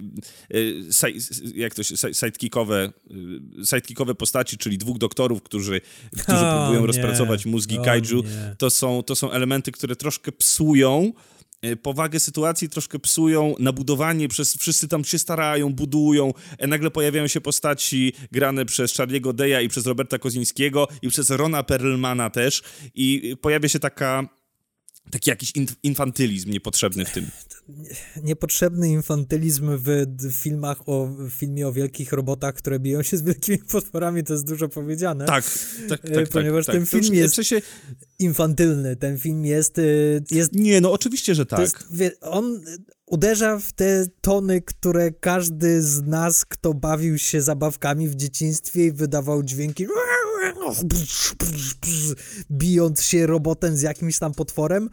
e, 0.51 1.07
jak 1.55 1.75
to 1.75 1.83
się, 1.83 1.95
sidekickowe, 2.13 2.93
e, 3.61 3.65
sidekickowe 3.65 4.15
postaci, 4.15 4.57
czyli 4.57 4.77
dwóch 4.77 4.97
doktorów, 4.97 5.43
którzy, 5.43 5.81
którzy 6.11 6.37
oh, 6.37 6.57
próbują 6.57 6.81
nie. 6.81 6.87
rozpracować 6.87 7.45
mózgi 7.45 7.77
oh, 7.77 7.85
kaiju, 7.85 8.23
to 8.57 8.69
są, 8.69 9.03
to 9.03 9.15
są 9.17 9.31
elementy, 9.31 9.71
które 9.71 9.95
troszkę 9.95 10.31
psują 10.31 11.13
e, 11.61 11.75
powagę 11.75 12.19
sytuacji 12.19 12.69
troszkę 12.69 12.99
psują, 12.99 13.55
nabudowanie 13.59 14.27
przez, 14.27 14.57
wszyscy 14.57 14.87
tam 14.87 15.03
się 15.03 15.19
starają, 15.19 15.73
budują, 15.73 16.33
e, 16.57 16.67
nagle 16.67 16.91
pojawiają 16.91 17.27
się 17.27 17.41
postaci 17.41 18.13
grane 18.31 18.65
przez 18.65 18.93
Charlie'ego 18.93 19.33
Deya 19.33 19.65
i 19.65 19.67
przez 19.67 19.85
Roberta 19.85 20.19
Kozińskiego 20.19 20.87
i 21.01 21.09
przez 21.09 21.29
Rona 21.29 21.63
Perlmana 21.63 22.29
też 22.29 22.63
i 22.95 23.35
pojawia 23.41 23.69
się 23.69 23.79
taka 23.79 24.36
taki 25.11 25.29
jakiś 25.29 25.53
infantylizm 25.83 26.51
niepotrzebny 26.51 27.05
w 27.05 27.11
tym. 27.11 27.25
Niepotrzebny 28.23 28.89
infantylizm 28.89 29.77
w 29.77 30.07
filmach 30.31 30.89
o 30.89 31.07
w 31.07 31.31
filmie 31.31 31.67
o 31.67 31.73
wielkich 31.73 32.11
robotach, 32.13 32.55
które 32.55 32.79
biją 32.79 33.03
się 33.03 33.17
z 33.17 33.21
wielkimi 33.21 33.57
potworami, 33.71 34.23
to 34.23 34.33
jest 34.33 34.47
dużo 34.47 34.69
powiedziane. 34.69 35.25
Tak, 35.25 35.43
tak, 35.89 36.01
tak. 36.01 36.11
tak 36.11 36.29
Ponieważ 36.29 36.65
tak, 36.65 36.75
ten 36.75 36.85
tak. 36.85 36.89
film 36.89 37.15
jest 37.15 37.33
w 37.33 37.35
sensie... 37.35 37.61
infantylny, 38.19 38.95
ten 38.95 39.17
film 39.17 39.45
jest, 39.45 39.77
y, 39.77 40.23
jest... 40.31 40.53
Nie, 40.53 40.81
no 40.81 40.91
oczywiście, 40.91 41.35
że 41.35 41.45
tak. 41.45 41.59
Jest, 41.59 42.17
on 42.21 42.61
uderza 43.05 43.59
w 43.59 43.73
te 43.73 44.05
tony, 44.21 44.61
które 44.61 45.11
każdy 45.11 45.81
z 45.81 46.01
nas, 46.01 46.45
kto 46.45 46.73
bawił 46.73 47.17
się 47.17 47.41
zabawkami 47.41 48.07
w 48.09 48.15
dzieciństwie 48.15 48.85
i 48.85 48.91
wydawał 48.91 49.43
dźwięki 49.43 49.87
bijąc 52.51 53.01
się 53.01 53.27
robotem 53.27 53.77
z 53.77 53.81
jakimś 53.81 54.19
tam 54.19 54.33
potworem, 54.33 54.89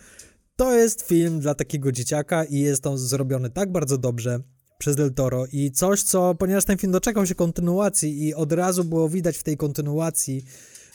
to 0.56 0.74
jest 0.74 1.02
film 1.02 1.40
dla 1.40 1.54
takiego 1.54 1.92
dzieciaka 1.92 2.44
i 2.44 2.58
jest 2.58 2.86
on 2.86 2.98
zrobiony 2.98 3.50
tak 3.50 3.72
bardzo 3.72 3.98
dobrze 3.98 4.40
przez 4.78 4.96
Del 4.96 5.14
Toro 5.14 5.46
i 5.52 5.70
coś, 5.70 6.02
co, 6.02 6.34
ponieważ 6.34 6.64
ten 6.64 6.78
film 6.78 6.92
doczekał 6.92 7.26
się 7.26 7.34
kontynuacji 7.34 8.26
i 8.26 8.34
od 8.34 8.52
razu 8.52 8.84
było 8.84 9.08
widać 9.08 9.36
w 9.36 9.42
tej 9.42 9.56
kontynuacji, 9.56 10.44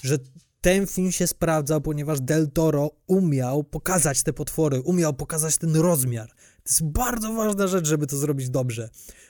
że 0.03 0.17
ten 0.61 0.87
film 0.87 1.11
się 1.11 1.27
sprawdzał, 1.27 1.81
ponieważ 1.81 2.21
Del 2.21 2.51
Toro 2.51 2.91
umiał 3.07 3.63
pokazać 3.63 4.23
te 4.23 4.33
potwory, 4.33 4.81
umiał 4.81 5.13
pokazać 5.13 5.57
ten 5.57 5.75
rozmiar. 5.75 6.29
To 6.29 6.69
jest 6.69 6.83
bardzo 6.83 7.33
ważna 7.33 7.67
rzecz, 7.67 7.87
żeby 7.87 8.07
to 8.07 8.17
zrobić 8.17 8.49
dobrze, 8.49 8.89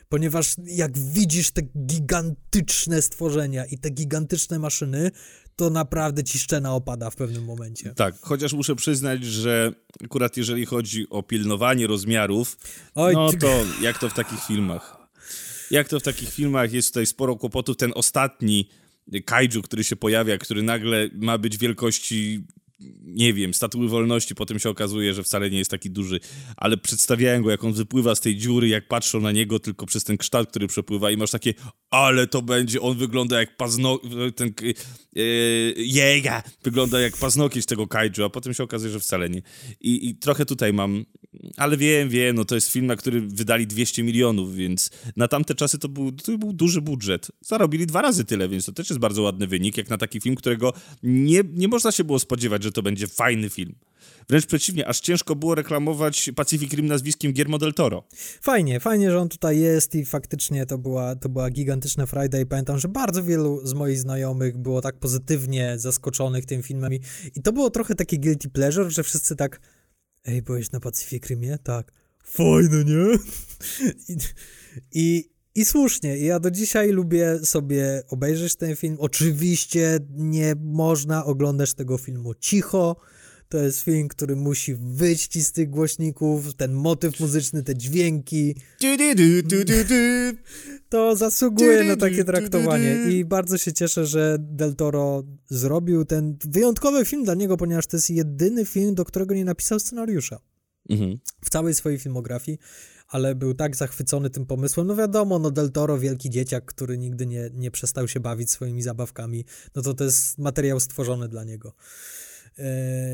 ponieważ 0.09 0.55
jak 0.65 0.97
widzisz 0.97 1.51
te 1.51 1.61
gigantyczne 1.61 3.01
stworzenia 3.01 3.65
i 3.65 3.77
te 3.77 3.89
gigantyczne 3.89 4.59
maszyny, 4.59 5.11
to 5.55 5.69
naprawdę 5.69 6.23
ci 6.23 6.39
szczena 6.39 6.75
opada 6.75 7.09
w 7.09 7.15
pewnym 7.15 7.45
momencie. 7.45 7.93
Tak, 7.93 8.15
chociaż 8.21 8.53
muszę 8.53 8.75
przyznać, 8.75 9.23
że 9.25 9.71
akurat 10.03 10.37
jeżeli 10.37 10.65
chodzi 10.65 11.09
o 11.09 11.23
pilnowanie 11.23 11.87
rozmiarów, 11.87 12.57
Oj, 12.95 13.13
no 13.13 13.31
to 13.39 13.65
jak 13.81 13.97
to 13.99 14.09
w 14.09 14.13
takich 14.13 14.45
filmach? 14.45 14.97
Jak 15.71 15.89
to 15.89 15.99
w 15.99 16.03
takich 16.03 16.33
filmach 16.33 16.73
jest 16.73 16.87
tutaj 16.87 17.05
sporo 17.05 17.35
kłopotów. 17.35 17.77
Ten 17.77 17.91
ostatni 17.95 18.69
kaiju, 19.25 19.61
który 19.61 19.83
się 19.83 19.95
pojawia, 19.95 20.37
który 20.37 20.63
nagle 20.63 21.09
ma 21.13 21.37
być 21.37 21.57
wielkości 21.57 22.43
nie 23.03 23.33
wiem, 23.33 23.53
statuły 23.53 23.89
wolności, 23.89 24.35
potem 24.35 24.59
się 24.59 24.69
okazuje, 24.69 25.13
że 25.13 25.23
wcale 25.23 25.49
nie 25.49 25.57
jest 25.57 25.71
taki 25.71 25.89
duży, 25.89 26.19
ale 26.57 26.77
przedstawiałem 26.77 27.43
go, 27.43 27.51
jak 27.51 27.63
on 27.63 27.73
wypływa 27.73 28.15
z 28.15 28.19
tej 28.19 28.37
dziury, 28.37 28.67
jak 28.67 28.87
patrzą 28.87 29.21
na 29.21 29.31
niego 29.31 29.59
tylko 29.59 29.85
przez 29.85 30.03
ten 30.03 30.17
kształt, 30.17 30.49
który 30.49 30.67
przepływa 30.67 31.11
i 31.11 31.17
masz 31.17 31.31
takie, 31.31 31.53
ale 31.89 32.27
to 32.27 32.41
będzie, 32.41 32.81
on 32.81 32.97
wygląda 32.97 33.39
jak 33.39 33.57
paznokieć, 33.57 34.11
ten 34.35 34.53
yy, 35.13 35.23
jega, 35.77 36.43
wygląda 36.63 36.99
jak 36.99 37.17
paznokieć 37.17 37.65
tego 37.65 37.87
kaiju, 37.87 38.25
a 38.25 38.29
potem 38.29 38.53
się 38.53 38.63
okazuje, 38.63 38.93
że 38.93 38.99
wcale 38.99 39.29
nie. 39.29 39.41
I, 39.81 40.09
I 40.09 40.15
trochę 40.15 40.45
tutaj 40.45 40.73
mam, 40.73 41.05
ale 41.57 41.77
wiem, 41.77 42.09
wiem, 42.09 42.35
no 42.35 42.45
to 42.45 42.55
jest 42.55 42.71
film, 42.71 42.85
na 42.85 42.95
który 42.95 43.21
wydali 43.21 43.67
200 43.67 44.03
milionów, 44.03 44.55
więc 44.55 44.89
na 45.15 45.27
tamte 45.27 45.55
czasy 45.55 45.79
to 45.79 45.89
był, 45.89 46.11
to 46.11 46.37
był 46.37 46.53
duży 46.53 46.81
budżet. 46.81 47.27
Zarobili 47.41 47.87
dwa 47.87 48.01
razy 48.01 48.25
tyle, 48.25 48.49
więc 48.49 48.65
to 48.65 48.71
też 48.71 48.89
jest 48.89 48.99
bardzo 48.99 49.21
ładny 49.21 49.47
wynik, 49.47 49.77
jak 49.77 49.89
na 49.89 49.97
taki 49.97 50.21
film, 50.21 50.35
którego 50.35 50.73
nie, 51.03 51.41
nie 51.53 51.67
można 51.67 51.91
się 51.91 52.03
było 52.03 52.19
spodziewać, 52.19 52.63
że 52.63 52.68
to 52.71 52.81
będzie 52.81 53.07
fajny 53.07 53.49
film. 53.49 53.75
Wręcz 54.29 54.45
przeciwnie, 54.45 54.87
aż 54.87 54.99
ciężko 54.99 55.35
było 55.35 55.55
reklamować 55.55 56.29
Pacific 56.35 56.73
Rim 56.73 56.85
nazwiskiem 56.85 57.33
Guillermo 57.33 57.57
del 57.57 57.73
Toro. 57.73 58.03
Fajnie, 58.41 58.79
fajnie, 58.79 59.11
że 59.11 59.19
on 59.19 59.29
tutaj 59.29 59.59
jest 59.59 59.95
i 59.95 60.05
faktycznie 60.05 60.65
to 60.65 60.77
była, 60.77 61.15
to 61.15 61.29
była 61.29 61.49
gigantyczna 61.49 62.05
frajda 62.05 62.39
i 62.39 62.45
pamiętam, 62.45 62.79
że 62.79 62.87
bardzo 62.87 63.23
wielu 63.23 63.67
z 63.67 63.73
moich 63.73 63.99
znajomych 63.99 64.57
było 64.57 64.81
tak 64.81 64.99
pozytywnie 64.99 65.73
zaskoczonych 65.77 66.45
tym 66.45 66.63
filmem 66.63 66.93
i, 66.93 66.99
i 67.35 67.41
to 67.41 67.53
było 67.53 67.69
trochę 67.69 67.95
takie 67.95 68.17
guilty 68.17 68.49
pleasure, 68.49 68.91
że 68.91 69.03
wszyscy 69.03 69.35
tak 69.35 69.59
ej, 70.25 70.41
byłeś 70.41 70.71
na 70.71 70.79
Pacific 70.79 71.25
Rimie? 71.25 71.57
Tak. 71.63 71.91
Fajne, 72.23 72.83
nie? 72.83 73.17
I, 74.09 74.17
i 74.91 75.29
i 75.59 75.65
słusznie, 75.65 76.17
ja 76.17 76.39
do 76.39 76.51
dzisiaj 76.51 76.89
lubię 76.89 77.39
sobie 77.43 78.03
obejrzeć 78.09 78.55
ten 78.55 78.75
film. 78.75 78.95
Oczywiście 78.99 79.99
nie 80.15 80.55
można 80.63 81.25
oglądać 81.25 81.73
tego 81.73 81.97
filmu 81.97 82.33
cicho. 82.33 82.95
To 83.49 83.57
jest 83.57 83.81
film, 83.81 84.07
który 84.07 84.35
musi 84.35 84.75
wyjść 84.75 85.43
z 85.43 85.51
tych 85.51 85.69
głośników, 85.69 86.53
ten 86.53 86.73
motyw 86.73 87.19
muzyczny, 87.19 87.63
te 87.63 87.75
dźwięki. 87.75 88.55
To 90.89 91.15
zasługuje 91.15 91.83
na 91.83 91.95
takie 91.95 92.23
traktowanie 92.23 92.95
i 93.09 93.25
bardzo 93.25 93.57
się 93.57 93.73
cieszę, 93.73 94.05
że 94.05 94.37
Del 94.39 94.75
Toro 94.75 95.23
zrobił 95.49 96.05
ten 96.05 96.37
wyjątkowy 96.45 97.05
film 97.05 97.23
dla 97.23 97.35
niego, 97.35 97.57
ponieważ 97.57 97.87
to 97.87 97.97
jest 97.97 98.09
jedyny 98.09 98.65
film, 98.65 98.95
do 98.95 99.05
którego 99.05 99.35
nie 99.35 99.45
napisał 99.45 99.79
scenariusza. 99.79 100.39
Mhm. 100.89 101.19
W 101.45 101.49
całej 101.49 101.73
swojej 101.73 101.99
filmografii 101.99 102.57
ale 103.09 103.35
był 103.35 103.53
tak 103.53 103.75
zachwycony 103.75 104.29
tym 104.29 104.45
pomysłem. 104.45 104.87
No 104.87 104.95
wiadomo, 104.95 105.39
no 105.39 105.51
Del 105.51 105.71
Toro, 105.71 105.99
wielki 105.99 106.29
dzieciak, 106.29 106.65
który 106.65 106.97
nigdy 106.97 107.27
nie, 107.27 107.49
nie 107.53 107.71
przestał 107.71 108.07
się 108.07 108.19
bawić 108.19 108.51
swoimi 108.51 108.81
zabawkami, 108.81 109.45
no 109.75 109.81
to 109.81 109.93
to 109.93 110.03
jest 110.03 110.37
materiał 110.37 110.79
stworzony 110.79 111.27
dla 111.27 111.43
niego. 111.43 111.73
Yy, 112.57 112.65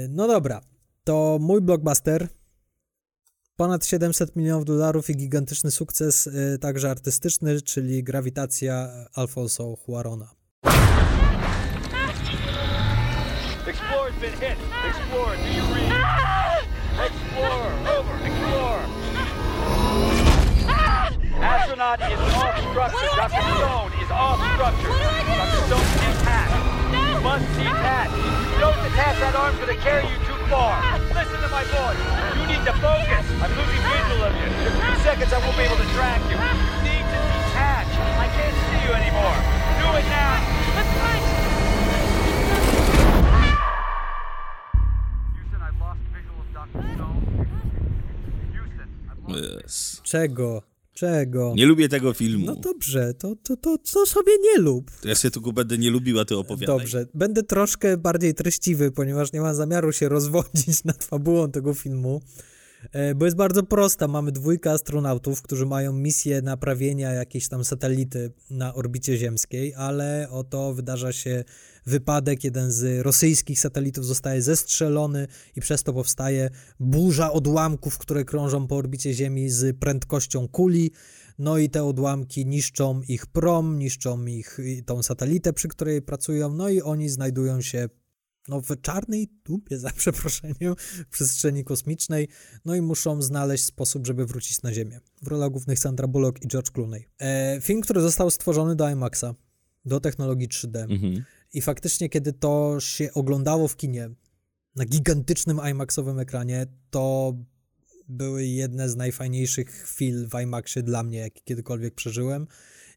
no 0.10 0.28
dobra, 0.28 0.62
to 1.04 1.38
mój 1.42 1.62
blockbuster. 1.62 2.28
Ponad 3.56 3.86
700 3.86 4.36
milionów 4.36 4.66
dolarów 4.66 5.10
i 5.10 5.16
gigantyczny 5.16 5.72
sukces, 5.72 6.26
yy, 6.26 6.58
także 6.60 6.92
artystyczny, 6.92 7.62
czyli 7.62 8.04
Grawitacja 8.04 8.90
Alfonso 9.14 9.78
Cuarona. 9.86 10.36
Explore's 13.68 14.20
been 14.22 14.34
hit. 14.34 14.58
Explore, 14.88 15.38
do 15.38 15.50
you 15.52 15.74
read? 15.74 16.55
Explore, 16.96 17.76
over, 17.91 18.16
explore. 18.24 18.80
Astronaut 21.43 22.00
is 22.08 22.20
off 22.32 22.56
structure. 22.72 23.12
Dr. 23.20 23.43
Stone 23.52 23.91
is 24.00 24.12
off 24.16 24.39
structure. 24.56 24.96
Dr. 24.96 25.60
Stone 25.68 25.91
intact. 26.08 26.56
No. 26.96 27.04
You 27.04 27.20
must 27.20 27.43
detach. 27.60 28.16
You 28.16 28.60
Don't 28.64 28.80
detach 28.88 29.20
that 29.20 29.36
arm 29.36 29.60
going 29.60 29.76
to 29.76 29.82
carry 29.84 30.08
you 30.08 30.16
too 30.24 30.39
far. 30.48 30.80
Listen 31.12 31.36
to 31.43 31.52
my 31.52 31.68
voice. 31.68 32.00
You 32.39 32.48
need 32.48 32.64
to 32.64 32.72
focus. 32.80 33.28
I'm 33.43 33.52
losing 33.60 33.84
visual 33.91 34.24
of 34.24 34.32
you. 34.39 34.48
In 34.48 34.72
a 34.72 34.80
few 34.80 34.96
seconds, 35.04 35.36
I 35.36 35.39
won't 35.43 35.58
be 35.60 35.68
able 35.68 35.76
to 35.76 35.89
track 36.00 36.24
you. 36.32 36.39
You 36.39 36.96
need 36.96 37.04
to 37.12 37.20
detach. 37.28 37.91
I 37.91 38.32
can't 38.32 38.56
see 38.56 38.80
you 38.88 38.91
anymore. 38.96 39.36
Do 39.84 40.00
it 40.00 40.08
now. 40.08 40.39
Let's 40.80 40.91
fight. 40.96 41.35
Yes. 49.30 50.02
Czego? 50.04 50.62
Czego? 50.94 51.54
Nie 51.56 51.66
lubię 51.66 51.90
tego 51.90 52.14
filmu. 52.14 52.46
No 52.46 52.56
dobrze, 52.56 53.14
to, 53.14 53.36
to, 53.44 53.58
to, 53.58 53.78
to 53.78 54.06
sobie 54.06 54.34
nie 54.44 54.58
lub. 54.62 54.92
To 55.02 55.08
ja 55.08 55.16
się 55.16 55.32
tylko 55.32 55.54
będę 55.54 55.78
nie 55.78 55.90
lubiła, 55.90 56.26
ty 56.26 56.38
opowiadaj. 56.38 56.78
Dobrze, 56.78 57.06
będę 57.14 57.44
troszkę 57.44 57.98
bardziej 57.98 58.34
treściwy, 58.34 58.92
ponieważ 58.92 59.34
nie 59.34 59.42
mam 59.42 59.56
zamiaru 59.56 59.92
się 59.92 60.10
rozwodzić 60.18 60.84
nad 60.84 61.04
fabułą 61.04 61.52
tego 61.52 61.74
filmu, 61.74 62.22
e, 62.92 63.16
bo 63.16 63.26
jest 63.26 63.38
bardzo 63.38 63.64
prosta. 63.64 64.08
Mamy 64.08 64.32
dwójkę 64.32 64.72
astronautów, 64.72 65.42
którzy 65.42 65.66
mają 65.66 65.94
misję 65.94 66.42
naprawienia 66.42 67.12
jakiejś 67.12 67.48
tam 67.48 67.64
satelity 67.64 68.32
na 68.50 68.74
orbicie 68.74 69.18
ziemskiej, 69.18 69.74
ale 69.74 70.28
oto 70.32 70.74
wydarza 70.74 71.12
się 71.12 71.44
wypadek, 71.86 72.44
jeden 72.44 72.72
z 72.72 73.06
rosyjskich 73.06 73.60
satelitów 73.60 74.06
zostaje 74.06 74.42
zestrzelony 74.42 75.28
i 75.56 75.62
przez 75.62 75.84
to 75.84 75.94
powstaje 75.94 76.50
burza 76.80 77.32
odłamków, 77.32 77.98
które 77.98 78.26
krążą 78.26 78.68
po 78.68 78.76
orbicie 78.76 79.14
Ziemi 79.14 79.50
z 79.50 79.78
prędkością 79.78 80.48
kuli. 80.48 80.92
No 81.40 81.58
i 81.58 81.70
te 81.70 81.84
odłamki 81.84 82.46
niszczą 82.46 83.02
ich 83.08 83.26
prom, 83.26 83.80
niszczą 83.80 84.26
ich 84.26 84.58
tą 84.86 85.04
satelitę, 85.04 85.54
przy 85.54 85.68
której 85.68 86.02
pracują, 86.02 86.54
no 86.54 86.70
i 86.70 86.82
oni 86.82 87.10
znajdują 87.10 87.62
się 87.62 87.90
no, 88.48 88.62
w 88.62 88.82
czarnej 88.82 89.30
dupie, 89.46 89.80
za 89.86 89.90
przeproszeniem, 89.90 90.76
przestrzeni 91.12 91.64
kosmicznej, 91.64 92.28
no 92.66 92.76
i 92.76 92.82
muszą 92.82 93.22
znaleźć 93.22 93.66
sposób, 93.66 94.08
żeby 94.08 94.26
wrócić 94.26 94.62
na 94.62 94.74
Ziemię. 94.74 95.00
W 95.22 95.28
rolach 95.28 95.52
głównych 95.52 95.80
Sandra 95.80 96.08
Bullock 96.08 96.44
i 96.44 96.48
George 96.48 96.72
Clooney. 96.72 97.06
E, 97.20 97.60
film, 97.62 97.82
który 97.82 98.02
został 98.02 98.30
stworzony 98.30 98.76
do 98.76 98.90
IMAXa, 98.90 99.26
do 99.86 100.00
technologii 100.00 100.50
3D. 100.50 100.78
Mhm. 100.78 101.24
I 101.56 101.62
faktycznie, 101.62 102.10
kiedy 102.10 102.34
to 102.34 102.80
się 102.80 103.14
oglądało 103.14 103.68
w 103.68 103.78
kinie 103.78 104.10
na 104.76 104.86
gigantycznym 104.86 105.60
IMAXowym 105.72 106.20
ekranie, 106.20 106.66
to 106.89 107.34
były 108.08 108.45
jedne 108.45 108.89
z 108.89 108.95
najfajniejszych 108.95 109.70
chwil 109.70 110.30
w 110.30 110.41
IMAXie 110.41 110.84
dla 110.84 111.03
mnie, 111.03 111.18
jakie 111.18 111.41
kiedykolwiek 111.41 111.95
przeżyłem. 111.95 112.47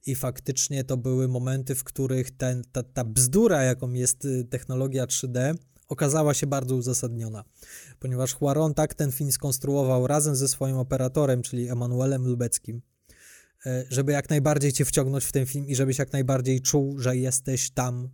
I 0.07 0.15
faktycznie 0.15 0.85
to 0.85 0.97
były 0.97 1.29
momenty, 1.29 1.75
w 1.75 1.85
których 1.85 2.31
ten, 2.31 2.63
ta, 2.73 2.83
ta 2.83 3.05
bzdura, 3.05 3.63
jaką 3.63 3.93
jest 3.93 4.25
y, 4.25 4.45
technologia 4.45 5.07
3D, 5.07 5.55
okazała 5.89 6.35
się 6.35 6.47
bardzo 6.47 6.77
uzasadniona. 6.77 7.45
Ponieważ 7.99 8.35
Huaron 8.35 8.75
tak 8.75 8.95
ten 8.95 9.13
film 9.13 9.33
skonstruował 9.33 10.07
razem 10.07 10.37
ze 10.37 10.49
swoim 10.49 10.77
operatorem, 10.77 11.43
czyli 11.43 11.69
Emanuelem 11.69 12.27
Lubeckim, 12.27 12.83
e, 13.67 13.85
żeby 13.91 14.13
jak 14.13 14.31
najbardziej 14.31 14.73
cię 14.73 14.85
wciągnąć 14.85 15.25
w 15.25 15.33
ten 15.33 15.47
film 15.47 15.67
i 15.67 15.75
żebyś 15.75 15.99
jak 15.99 16.13
najbardziej 16.13 16.61
czuł, 16.61 16.99
że 16.99 17.17
jesteś 17.17 17.71
tam 17.71 18.09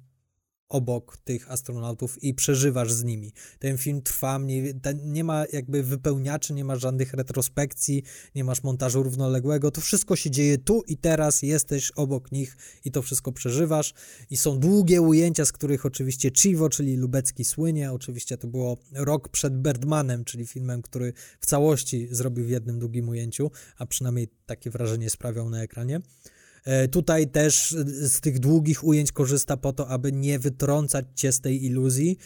obok 0.69 1.17
tych 1.17 1.51
astronautów 1.51 2.23
i 2.23 2.35
przeżywasz 2.35 2.93
z 2.93 3.05
nimi. 3.05 3.33
Ten 3.59 3.79
film 3.79 4.03
trwa, 4.03 4.39
mniej, 4.39 4.75
nie 5.05 5.25
ma 5.25 5.45
jakby 5.53 5.83
wypełniaczy, 5.83 6.55
nie 6.55 6.65
ma 6.65 6.77
żadnych 6.77 7.15
retrospekcji, 7.15 8.03
nie 8.35 8.45
masz 8.45 8.63
montażu 8.63 9.03
równoległego, 9.03 9.71
to 9.71 9.81
wszystko 9.81 10.17
się 10.17 10.31
dzieje 10.31 10.59
tu 10.59 10.83
i 10.87 10.97
teraz, 10.97 11.43
jesteś 11.43 11.91
obok 11.91 12.33
nich 12.33 12.57
i 12.85 12.91
to 12.91 13.03
wszystko 13.03 13.33
przeżywasz 13.33 13.95
i 14.31 14.37
są 14.37 14.59
długie 14.59 15.01
ujęcia, 15.01 15.45
z 15.45 15.53
których 15.53 15.87
oczywiście 15.87 16.31
Chivo, 16.31 16.69
czyli 16.69 16.97
Lubecki 16.97 17.45
słynie, 17.45 17.93
oczywiście 17.93 18.39
to 18.39 18.49
było 18.49 18.77
rok 18.93 19.29
przed 19.29 19.63
Birdmanem, 19.63 20.25
czyli 20.25 20.47
filmem, 20.47 20.83
który 20.83 21.13
w 21.41 21.47
całości 21.47 22.09
zrobił 22.11 22.47
w 22.47 22.51
jednym 22.51 22.79
długim 22.79 23.09
ujęciu, 23.09 23.51
a 23.79 23.87
przynajmniej 23.87 24.29
takie 24.47 24.71
wrażenie 24.71 25.11
sprawiał 25.11 25.51
na 25.51 25.63
ekranie. 25.63 26.01
E, 26.65 26.89
tutaj 26.89 27.31
też 27.31 27.71
z 27.89 28.21
tych 28.21 28.39
długich 28.39 28.85
ujęć 28.85 29.13
korzysta 29.13 29.57
po 29.57 29.73
to, 29.73 29.89
aby 29.89 30.13
nie 30.13 30.39
wytrącać 30.39 31.07
cię 31.15 31.33
z 31.33 31.41
tej 31.41 31.65
iluzji. 31.65 32.19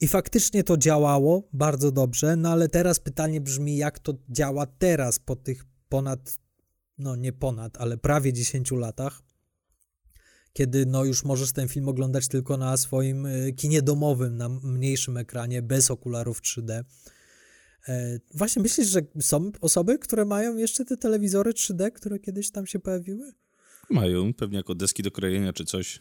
I 0.00 0.08
faktycznie 0.08 0.64
to 0.64 0.76
działało 0.76 1.48
bardzo 1.52 1.92
dobrze, 1.92 2.36
no 2.36 2.50
ale 2.50 2.68
teraz 2.68 3.00
pytanie 3.00 3.40
brzmi, 3.40 3.76
jak 3.76 3.98
to 3.98 4.14
działa 4.28 4.66
teraz 4.66 5.18
po 5.18 5.36
tych 5.36 5.64
ponad, 5.88 6.38
no 6.98 7.16
nie 7.16 7.32
ponad, 7.32 7.76
ale 7.76 7.98
prawie 7.98 8.32
10 8.32 8.70
latach, 8.70 9.22
kiedy 10.52 10.86
no 10.86 11.04
już 11.04 11.24
możesz 11.24 11.52
ten 11.52 11.68
film 11.68 11.88
oglądać 11.88 12.28
tylko 12.28 12.56
na 12.56 12.76
swoim 12.76 13.26
e, 13.26 13.52
kinie 13.52 13.82
domowym, 13.82 14.36
na 14.36 14.48
mniejszym 14.48 15.16
ekranie, 15.16 15.62
bez 15.62 15.90
okularów 15.90 16.42
3D. 16.42 16.84
E, 17.88 18.18
właśnie 18.34 18.62
myślisz, 18.62 18.88
że 18.88 19.00
są 19.20 19.50
osoby, 19.60 19.98
które 19.98 20.24
mają 20.24 20.56
jeszcze 20.56 20.84
te 20.84 20.96
telewizory 20.96 21.52
3D, 21.52 21.92
które 21.92 22.18
kiedyś 22.18 22.50
tam 22.50 22.66
się 22.66 22.78
pojawiły? 22.78 23.32
Mają, 23.92 24.34
pewnie 24.34 24.56
jako 24.56 24.74
deski 24.74 25.02
do 25.02 25.10
krojenia 25.10 25.52
czy 25.52 25.64
coś. 25.64 26.00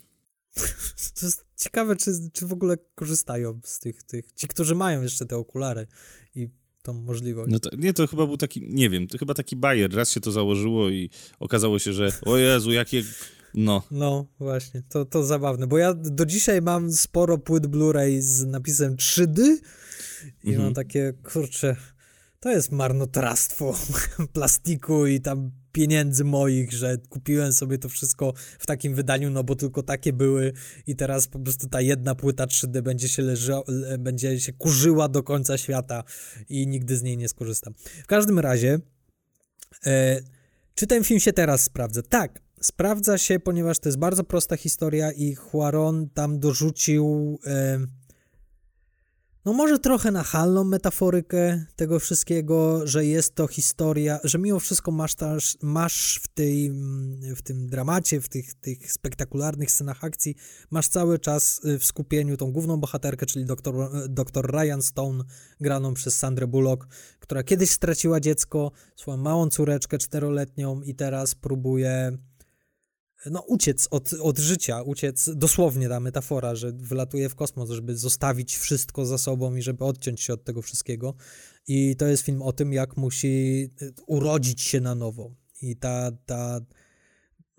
To 1.19 1.25
jest 1.25 1.45
ciekawe, 1.57 1.95
czy, 1.95 2.11
czy 2.33 2.47
w 2.47 2.53
ogóle 2.53 2.77
korzystają 2.95 3.59
z 3.63 3.79
tych, 3.79 4.03
tych, 4.03 4.31
ci, 4.31 4.47
którzy 4.47 4.75
mają 4.75 5.01
jeszcze 5.01 5.25
te 5.25 5.37
okulary 5.37 5.87
i 6.35 6.49
tą 6.83 6.93
możliwość. 6.93 7.51
No 7.51 7.59
to, 7.59 7.69
nie, 7.77 7.93
to 7.93 8.07
chyba 8.07 8.27
był 8.27 8.37
taki, 8.37 8.61
nie 8.69 8.89
wiem, 8.89 9.07
to 9.07 9.17
chyba 9.17 9.33
taki 9.33 9.55
bajer. 9.55 9.95
Raz 9.95 10.11
się 10.11 10.19
to 10.19 10.31
założyło 10.31 10.89
i 10.89 11.09
okazało 11.39 11.79
się, 11.79 11.93
że 11.93 12.11
o 12.25 12.37
Jezu, 12.37 12.71
jakie 12.71 13.03
No. 13.53 13.83
No, 13.91 14.25
właśnie, 14.39 14.83
to, 14.89 15.05
to 15.05 15.23
zabawne, 15.23 15.67
bo 15.67 15.77
ja 15.77 15.93
do 15.93 16.25
dzisiaj 16.25 16.61
mam 16.61 16.91
sporo 16.91 17.37
płyt 17.37 17.67
Blu-ray 17.67 18.21
z 18.21 18.45
napisem 18.45 18.95
3D 18.95 19.41
i 20.43 20.49
Mhm. 20.49 20.63
mam 20.65 20.73
takie, 20.73 21.13
kurczę, 21.33 21.75
to 22.41 22.49
jest 22.49 22.71
marnotrawstwo 22.71 23.75
plastiku 24.33 25.05
i 25.07 25.21
tam 25.21 25.51
pieniędzy 25.71 26.23
moich, 26.23 26.73
że 26.73 26.97
kupiłem 27.09 27.53
sobie 27.53 27.77
to 27.77 27.89
wszystko 27.89 28.33
w 28.59 28.65
takim 28.65 28.95
wydaniu, 28.95 29.29
no 29.29 29.43
bo 29.43 29.55
tylko 29.55 29.83
takie 29.83 30.13
były 30.13 30.53
i 30.87 30.95
teraz 30.95 31.27
po 31.27 31.39
prostu 31.39 31.69
ta 31.69 31.81
jedna 31.81 32.15
płyta 32.15 32.45
3D 32.45 32.81
będzie 32.81 33.09
się 33.09 33.21
leża, 33.21 33.61
le- 33.67 33.97
będzie 33.97 34.39
się 34.39 34.53
kurzyła 34.53 35.09
do 35.09 35.23
końca 35.23 35.57
świata 35.57 36.03
i 36.49 36.67
nigdy 36.67 36.97
z 36.97 37.03
niej 37.03 37.17
nie 37.17 37.29
skorzystam. 37.29 37.73
W 38.03 38.07
każdym 38.07 38.39
razie, 38.39 38.79
e, 39.85 40.21
czy 40.75 40.87
ten 40.87 41.03
film 41.03 41.19
się 41.19 41.33
teraz 41.33 41.63
sprawdza? 41.63 42.01
Tak, 42.01 42.41
sprawdza 42.61 43.17
się, 43.17 43.39
ponieważ 43.39 43.79
to 43.79 43.89
jest 43.89 43.99
bardzo 43.99 44.23
prosta 44.23 44.57
historia 44.57 45.11
i 45.11 45.35
Huaron 45.35 46.09
tam 46.09 46.39
dorzucił 46.39 47.39
e, 47.45 47.79
no 49.45 49.53
może 49.53 49.79
trochę 49.79 50.11
nachalną 50.11 50.63
metaforykę 50.63 51.65
tego 51.75 51.99
wszystkiego, 51.99 52.87
że 52.87 53.05
jest 53.05 53.35
to 53.35 53.47
historia, 53.47 54.19
że 54.23 54.37
mimo 54.37 54.59
wszystko 54.59 54.91
masz, 54.91 55.15
masz 55.61 56.19
w, 56.23 56.27
tej, 56.27 56.67
mm, 56.67 57.35
w 57.35 57.41
tym 57.41 57.67
dramacie, 57.67 58.21
w 58.21 58.29
tych, 58.29 58.53
tych 58.53 58.91
spektakularnych 58.91 59.71
scenach 59.71 60.03
akcji, 60.03 60.35
masz 60.71 60.87
cały 60.87 61.19
czas 61.19 61.61
y, 61.65 61.79
w 61.79 61.85
skupieniu 61.85 62.37
tą 62.37 62.51
główną 62.51 62.77
bohaterkę, 62.77 63.25
czyli 63.25 63.45
doktor, 63.45 63.75
doktor 64.09 64.51
Ryan 64.51 64.81
Stone, 64.81 65.23
graną 65.59 65.93
przez 65.93 66.17
Sandrę 66.17 66.47
Bullock, 66.47 66.87
która 67.19 67.43
kiedyś 67.43 67.71
straciła 67.71 68.19
dziecko, 68.19 68.71
swoją 68.95 69.17
małą 69.17 69.49
córeczkę 69.49 69.97
czteroletnią 69.97 70.81
i 70.81 70.95
teraz 70.95 71.35
próbuje 71.35 72.17
no, 73.25 73.41
uciec 73.41 73.87
od, 73.91 74.13
od 74.13 74.39
życia, 74.39 74.81
uciec, 74.81 75.29
dosłownie 75.35 75.89
ta 75.89 75.99
metafora, 75.99 76.55
że 76.55 76.71
wylatuje 76.71 77.29
w 77.29 77.35
kosmos, 77.35 77.69
żeby 77.69 77.97
zostawić 77.97 78.57
wszystko 78.57 79.05
za 79.05 79.17
sobą 79.17 79.55
i 79.55 79.61
żeby 79.61 79.85
odciąć 79.85 80.21
się 80.21 80.33
od 80.33 80.43
tego 80.43 80.61
wszystkiego. 80.61 81.13
I 81.67 81.95
to 81.95 82.07
jest 82.07 82.23
film 82.23 82.41
o 82.41 82.53
tym, 82.53 82.73
jak 82.73 82.97
musi 82.97 83.69
y, 83.81 83.93
urodzić 84.07 84.61
się 84.61 84.81
na 84.81 84.95
nowo. 84.95 85.31
I 85.61 85.75
ta, 85.75 86.11
ta 86.25 86.61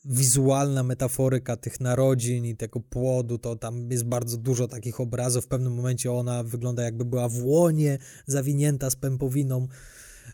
wizualna 0.04 0.82
metaforyka 0.82 1.56
tych 1.56 1.80
narodzin 1.80 2.44
i 2.44 2.56
tego 2.56 2.80
płodu, 2.80 3.38
to 3.38 3.56
tam 3.56 3.90
jest 3.90 4.04
bardzo 4.04 4.36
dużo 4.36 4.68
takich 4.68 5.00
obrazów. 5.00 5.44
W 5.44 5.48
pewnym 5.48 5.74
momencie 5.74 6.12
ona 6.12 6.42
wygląda 6.42 6.82
jakby 6.82 7.04
była 7.04 7.28
w 7.28 7.44
łonie, 7.44 7.98
zawinięta 8.26 8.90
z 8.90 8.96
pępowiną. 8.96 9.68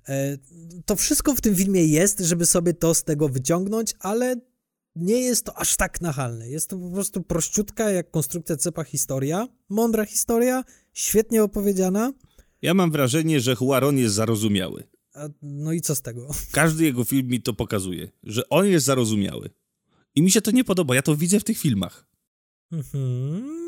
E, 0.09 0.39
To 0.87 0.97
wszystko 0.97 1.35
w 1.35 1.41
tym 1.41 1.57
filmie 1.57 1.87
jest, 1.87 2.21
żeby 2.21 2.47
sobie 2.47 2.75
to 2.75 2.95
z 2.95 3.05
tego 3.05 3.29
wyciągnąć, 3.29 3.95
ale 4.01 4.37
nie 4.99 5.21
jest 5.21 5.45
to 5.45 5.59
aż 5.59 5.77
tak 5.77 6.01
nachalne. 6.01 6.49
Jest 6.49 6.71
to 6.71 6.79
po 6.79 6.91
prostu 6.91 7.23
prościutka, 7.23 7.91
jak 7.91 8.11
konstrukcja 8.11 8.57
cepa 8.57 8.85
historia, 8.85 9.49
mądra 9.69 10.05
historia, 10.05 10.65
świetnie 10.93 11.43
opowiedziana. 11.43 12.13
Ja 12.63 12.75
mam 12.75 12.91
wrażenie, 12.91 13.41
że 13.41 13.55
Huaron 13.55 13.99
jest 13.99 14.15
zarozumiały. 14.15 14.85
A, 15.15 15.29
no 15.43 15.73
i 15.73 15.81
co 15.81 15.95
z 15.95 16.03
tego? 16.03 16.29
Każdy 16.53 16.85
jego 16.85 17.05
film 17.05 17.29
mi 17.29 17.43
to 17.43 17.53
pokazuje, 17.55 18.09
że 18.23 18.49
on 18.49 18.67
jest 18.67 18.87
zarozumiały. 18.87 19.51
I 20.15 20.23
mi 20.23 20.31
się 20.31 20.41
to 20.41 20.51
nie 20.51 20.65
podoba, 20.65 20.95
ja 20.95 21.03
to 21.03 21.17
widzę 21.17 21.41
w 21.41 21.45
tych 21.45 21.59
filmach. 21.59 22.07
Mhm. 22.73 23.59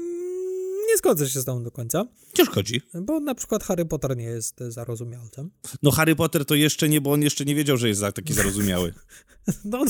Nie 0.89 0.97
zgodzę 0.99 1.29
się 1.29 1.41
z 1.41 1.45
tą 1.45 1.63
do 1.63 1.71
końca. 1.71 2.07
Nie 2.39 2.47
szkodzi. 2.47 2.81
Bo 3.03 3.21
na 3.21 3.35
przykład 3.35 3.65
Harry 3.65 3.85
Potter 3.85 4.17
nie 4.17 4.25
jest 4.25 4.59
zarozumialcem. 4.69 5.51
No 5.83 5.91
Harry 5.91 6.17
Potter 6.17 6.45
to 6.45 6.55
jeszcze 6.55 6.89
nie, 6.89 7.01
bo 7.01 7.13
on 7.13 7.23
jeszcze 7.23 7.45
nie 7.45 7.55
wiedział, 7.55 7.77
że 7.77 7.89
jest 7.89 8.03
taki 8.15 8.33
zarozumiały. 8.33 8.95
No, 9.65 9.85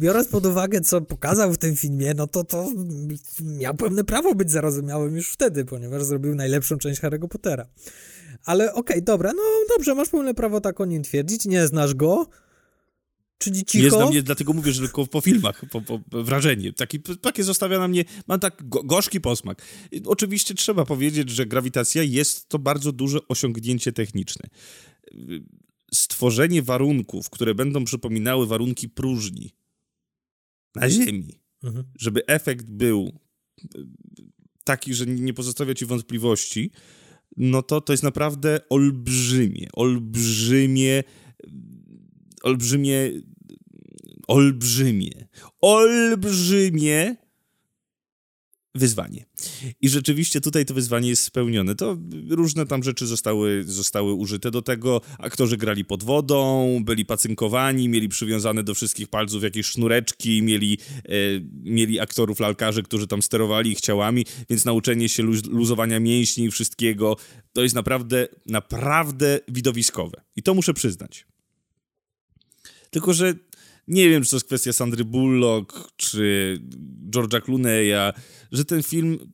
biorąc 0.00 0.28
pod 0.28 0.46
uwagę, 0.46 0.80
co 0.80 1.00
pokazał 1.00 1.52
w 1.52 1.58
tym 1.58 1.76
filmie, 1.76 2.14
no 2.14 2.26
to 2.26 2.44
to 2.44 2.68
miał 3.40 3.74
pełne 3.74 4.04
prawo 4.04 4.34
być 4.34 4.50
zarozumiałym 4.50 5.16
już 5.16 5.28
wtedy, 5.28 5.64
ponieważ 5.64 6.04
zrobił 6.04 6.34
najlepszą 6.34 6.78
część 6.78 7.00
Harry'ego 7.00 7.28
Pottera. 7.28 7.66
Ale 8.44 8.74
okej, 8.74 9.02
dobra, 9.02 9.32
no 9.32 9.42
dobrze, 9.68 9.94
masz 9.94 10.08
pełne 10.08 10.34
prawo 10.34 10.60
tak 10.60 10.80
o 10.80 10.84
nim 10.84 11.02
twierdzić, 11.02 11.44
nie 11.44 11.66
znasz 11.66 11.94
go, 11.94 12.26
czyli 13.38 13.64
cicho. 13.64 13.84
Nie 13.84 13.90
znam 13.90 14.08
mnie, 14.08 14.22
dlatego 14.22 14.52
mówię, 14.52 14.72
że 14.72 14.80
tylko 14.80 15.06
po 15.06 15.20
filmach, 15.20 15.62
po, 15.70 15.80
po 15.80 16.00
wrażenie. 16.10 16.72
Taki, 16.72 17.00
takie 17.00 17.44
zostawia 17.44 17.78
na 17.78 17.88
mnie, 17.88 18.04
mam 18.28 18.40
tak 18.40 18.68
go, 18.68 18.82
gorzki 18.82 19.20
posmak. 19.20 19.62
Oczywiście 20.06 20.54
trzeba 20.54 20.84
powiedzieć, 20.84 21.30
że 21.30 21.46
grawitacja 21.46 22.02
jest 22.02 22.48
to 22.48 22.58
bardzo 22.58 22.92
duże 22.92 23.18
osiągnięcie 23.28 23.92
techniczne. 23.92 24.48
Stworzenie 25.94 26.62
warunków, 26.62 27.30
które 27.30 27.54
będą 27.54 27.84
przypominały 27.84 28.46
warunki 28.46 28.88
próżni 28.88 29.59
na 30.74 30.90
Ziemi, 30.90 31.40
Mhm. 31.62 31.84
żeby 31.98 32.26
efekt 32.26 32.70
był 32.70 33.18
taki, 34.64 34.94
że 34.94 35.06
nie 35.06 35.34
pozostawia 35.34 35.74
ci 35.74 35.86
wątpliwości, 35.86 36.70
no 37.36 37.62
to 37.62 37.80
to 37.80 37.92
jest 37.92 38.02
naprawdę 38.02 38.60
olbrzymie, 38.68 39.68
olbrzymie, 39.72 41.02
olbrzymie, 42.42 43.12
olbrzymie, 44.28 45.28
olbrzymie 45.60 47.16
wyzwanie. 48.74 49.24
I 49.80 49.88
rzeczywiście 49.88 50.40
tutaj 50.40 50.64
to 50.64 50.74
wyzwanie 50.74 51.08
jest 51.08 51.22
spełnione. 51.22 51.74
To 51.74 51.98
różne 52.30 52.66
tam 52.66 52.82
rzeczy 52.82 53.06
zostały, 53.06 53.64
zostały 53.64 54.12
użyte 54.12 54.50
do 54.50 54.62
tego. 54.62 55.00
Aktorzy 55.18 55.56
grali 55.56 55.84
pod 55.84 56.02
wodą, 56.02 56.78
byli 56.84 57.04
pacynkowani, 57.06 57.88
mieli 57.88 58.08
przywiązane 58.08 58.62
do 58.62 58.74
wszystkich 58.74 59.08
palców 59.08 59.42
jakieś 59.42 59.66
sznureczki, 59.66 60.42
mieli, 60.42 60.78
e, 61.04 61.12
mieli 61.62 62.00
aktorów 62.00 62.40
lalkarzy, 62.40 62.82
którzy 62.82 63.06
tam 63.06 63.22
sterowali 63.22 63.70
ich 63.70 63.80
ciałami, 63.80 64.26
więc 64.50 64.64
nauczenie 64.64 65.08
się 65.08 65.22
luz, 65.22 65.44
luzowania 65.46 66.00
mięśni 66.00 66.44
i 66.44 66.50
wszystkiego 66.50 67.16
to 67.52 67.62
jest 67.62 67.74
naprawdę, 67.74 68.28
naprawdę 68.46 69.40
widowiskowe. 69.48 70.20
I 70.36 70.42
to 70.42 70.54
muszę 70.54 70.74
przyznać. 70.74 71.26
Tylko, 72.90 73.14
że 73.14 73.34
nie 73.90 74.08
wiem, 74.08 74.22
czy 74.22 74.30
to 74.30 74.36
jest 74.36 74.46
kwestia 74.46 74.72
Sandry 74.72 75.04
Bullock, 75.04 75.92
czy 75.96 76.58
George'a 77.10 77.40
Clooney'a, 77.40 78.12
że 78.52 78.64
ten 78.64 78.82
film 78.82 79.32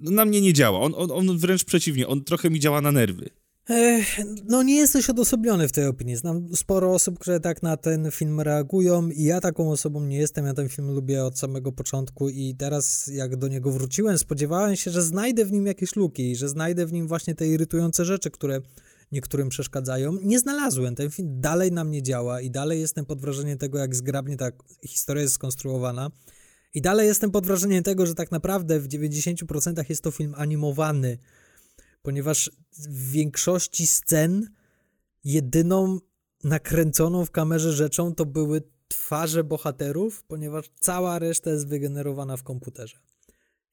no, 0.00 0.10
na 0.10 0.24
mnie 0.24 0.40
nie 0.40 0.52
działa. 0.52 0.80
On, 0.80 0.94
on, 0.96 1.10
on 1.10 1.38
wręcz 1.38 1.64
przeciwnie, 1.64 2.08
on 2.08 2.24
trochę 2.24 2.50
mi 2.50 2.60
działa 2.60 2.80
na 2.80 2.92
nerwy. 2.92 3.30
Ech, 3.68 4.20
no 4.44 4.62
nie 4.62 4.76
jesteś 4.76 5.10
odosobniony 5.10 5.68
w 5.68 5.72
tej 5.72 5.86
opinii. 5.86 6.16
Znam 6.16 6.48
sporo 6.56 6.92
osób, 6.92 7.18
które 7.18 7.40
tak 7.40 7.62
na 7.62 7.76
ten 7.76 8.10
film 8.10 8.40
reagują 8.40 9.08
i 9.08 9.22
ja 9.22 9.40
taką 9.40 9.70
osobą 9.70 10.04
nie 10.04 10.16
jestem. 10.16 10.46
Ja 10.46 10.54
ten 10.54 10.68
film 10.68 10.90
lubię 10.90 11.24
od 11.24 11.38
samego 11.38 11.72
początku 11.72 12.28
i 12.28 12.54
teraz 12.58 13.06
jak 13.06 13.36
do 13.36 13.48
niego 13.48 13.72
wróciłem, 13.72 14.18
spodziewałem 14.18 14.76
się, 14.76 14.90
że 14.90 15.02
znajdę 15.02 15.44
w 15.44 15.52
nim 15.52 15.66
jakieś 15.66 15.96
luki, 15.96 16.36
że 16.36 16.48
znajdę 16.48 16.86
w 16.86 16.92
nim 16.92 17.08
właśnie 17.08 17.34
te 17.34 17.48
irytujące 17.48 18.04
rzeczy, 18.04 18.30
które 18.30 18.60
niektórym 19.12 19.48
przeszkadzają. 19.48 20.12
Nie 20.22 20.38
znalazłem. 20.38 20.94
Ten 20.94 21.10
film 21.10 21.40
dalej 21.40 21.72
na 21.72 21.84
mnie 21.84 22.02
działa 22.02 22.40
i 22.40 22.50
dalej 22.50 22.80
jestem 22.80 23.06
pod 23.06 23.20
wrażeniem 23.20 23.58
tego, 23.58 23.78
jak 23.78 23.96
zgrabnie 23.96 24.36
ta 24.36 24.50
historia 24.86 25.22
jest 25.22 25.34
skonstruowana. 25.34 26.10
I 26.74 26.82
dalej 26.82 27.06
jestem 27.06 27.30
pod 27.30 27.46
wrażeniem 27.46 27.82
tego, 27.82 28.06
że 28.06 28.14
tak 28.14 28.30
naprawdę 28.30 28.80
w 28.80 28.88
90% 28.88 29.84
jest 29.88 30.02
to 30.02 30.10
film 30.10 30.34
animowany, 30.36 31.18
ponieważ 32.02 32.50
w 32.78 33.10
większości 33.10 33.86
scen 33.86 34.48
jedyną 35.24 35.98
nakręconą 36.44 37.24
w 37.24 37.30
kamerze 37.30 37.72
rzeczą 37.72 38.14
to 38.14 38.26
były 38.26 38.62
twarze 38.88 39.44
bohaterów, 39.44 40.24
ponieważ 40.24 40.70
cała 40.80 41.18
reszta 41.18 41.50
jest 41.50 41.68
wygenerowana 41.68 42.36
w 42.36 42.42
komputerze. 42.42 42.98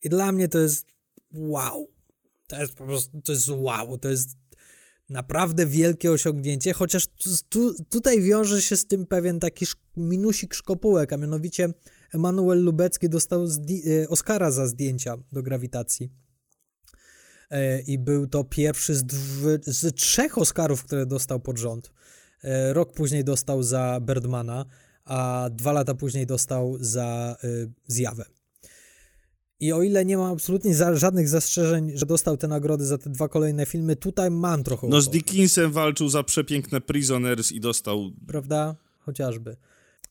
I 0.03 0.09
dla 0.09 0.31
mnie 0.31 0.47
to 0.47 0.59
jest 0.59 0.85
wow. 1.31 1.87
To 2.47 2.61
jest 2.61 2.73
po 2.73 2.85
prostu, 2.85 3.21
to 3.21 3.31
jest 3.31 3.49
wow, 3.49 3.97
to 3.97 4.09
jest 4.09 4.29
naprawdę 5.11 5.65
wielkie 5.65 6.11
osiągnięcie, 6.11 6.73
chociaż 6.73 7.07
tu, 7.49 7.83
tutaj 7.89 8.21
wiąże 8.21 8.61
się 8.61 8.77
z 8.77 8.85
tym 8.85 9.05
pewien 9.05 9.39
taki 9.39 9.65
minusik 9.97 10.53
szkopułek, 10.53 11.13
a 11.13 11.17
mianowicie 11.17 11.73
Emanuel 12.13 12.63
Lubecki 12.63 13.09
dostał 13.09 13.45
zdj- 13.45 14.05
Oscara 14.09 14.51
za 14.51 14.67
zdjęcia 14.67 15.17
do 15.31 15.43
grawitacji. 15.43 16.11
E, 17.49 17.81
I 17.81 17.99
był 17.99 18.27
to 18.27 18.43
pierwszy 18.43 18.95
z, 18.95 19.03
z 19.65 19.95
trzech 19.95 20.37
Oscarów, 20.37 20.83
które 20.83 21.05
dostał 21.05 21.39
pod 21.39 21.57
rząd. 21.57 21.91
E, 22.43 22.73
Rok 22.73 22.93
później 22.93 23.23
dostał 23.23 23.63
za 23.63 23.99
Birdmana, 24.01 24.65
a 25.05 25.49
dwa 25.51 25.71
lata 25.71 25.95
później 25.95 26.25
dostał 26.25 26.77
za 26.79 27.35
Zjawę. 27.87 28.25
I 29.61 29.73
o 29.73 29.83
ile 29.83 30.05
nie 30.05 30.17
mam 30.17 30.33
absolutnie 30.33 30.75
za, 30.75 30.95
żadnych 30.95 31.29
zastrzeżeń, 31.29 31.91
że 31.95 32.05
dostał 32.05 32.37
te 32.37 32.47
nagrody 32.47 32.85
za 32.85 32.97
te 32.97 33.09
dwa 33.09 33.27
kolejne 33.27 33.65
filmy, 33.65 33.95
tutaj 33.95 34.31
mam 34.31 34.63
trochę. 34.63 34.87
No 34.87 35.01
z. 35.01 35.09
Dickinsem 35.09 35.71
walczył 35.71 36.09
za 36.09 36.23
przepiękne 36.23 36.81
Prisoners 36.81 37.51
i 37.51 37.59
dostał... 37.59 38.11
Prawda? 38.27 38.75
Chociażby. 38.99 39.55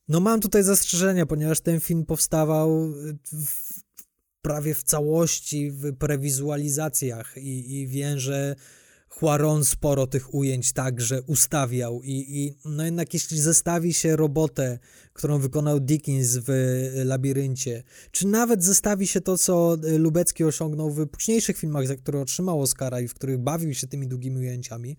No 0.08 0.20
mam 0.20 0.40
tutaj 0.40 0.62
zastrzeżenia, 0.62 1.26
ponieważ 1.26 1.60
ten 1.60 1.80
film 1.80 2.06
powstawał 2.06 2.92
w, 3.32 3.80
prawie 4.42 4.74
w 4.74 4.82
całości 4.82 5.70
w 5.70 5.96
prewizualizacjach 5.96 7.36
i, 7.36 7.80
i 7.80 7.86
wiem, 7.86 8.18
że 8.18 8.56
Huaron 9.10 9.64
sporo 9.64 10.06
tych 10.06 10.34
ujęć 10.34 10.72
także 10.72 11.22
ustawiał 11.22 12.02
i, 12.02 12.24
i 12.28 12.58
no 12.64 12.84
jednak 12.84 13.14
jeśli 13.14 13.40
zestawi 13.40 13.94
się 13.94 14.16
robotę, 14.16 14.78
którą 15.12 15.38
wykonał 15.38 15.80
Dickens 15.80 16.38
w 16.46 16.50
Labiryncie, 17.04 17.82
czy 18.10 18.26
nawet 18.26 18.64
zestawi 18.64 19.06
się 19.06 19.20
to, 19.20 19.38
co 19.38 19.76
Lubecki 19.98 20.44
osiągnął 20.44 20.90
w 20.90 21.06
późniejszych 21.06 21.56
filmach, 21.56 21.86
za 21.86 21.96
które 21.96 22.20
otrzymał 22.20 22.60
Oscara 22.60 23.00
i 23.00 23.08
w 23.08 23.14
których 23.14 23.38
bawił 23.38 23.74
się 23.74 23.86
tymi 23.86 24.08
długimi 24.08 24.38
ujęciami, 24.38 24.96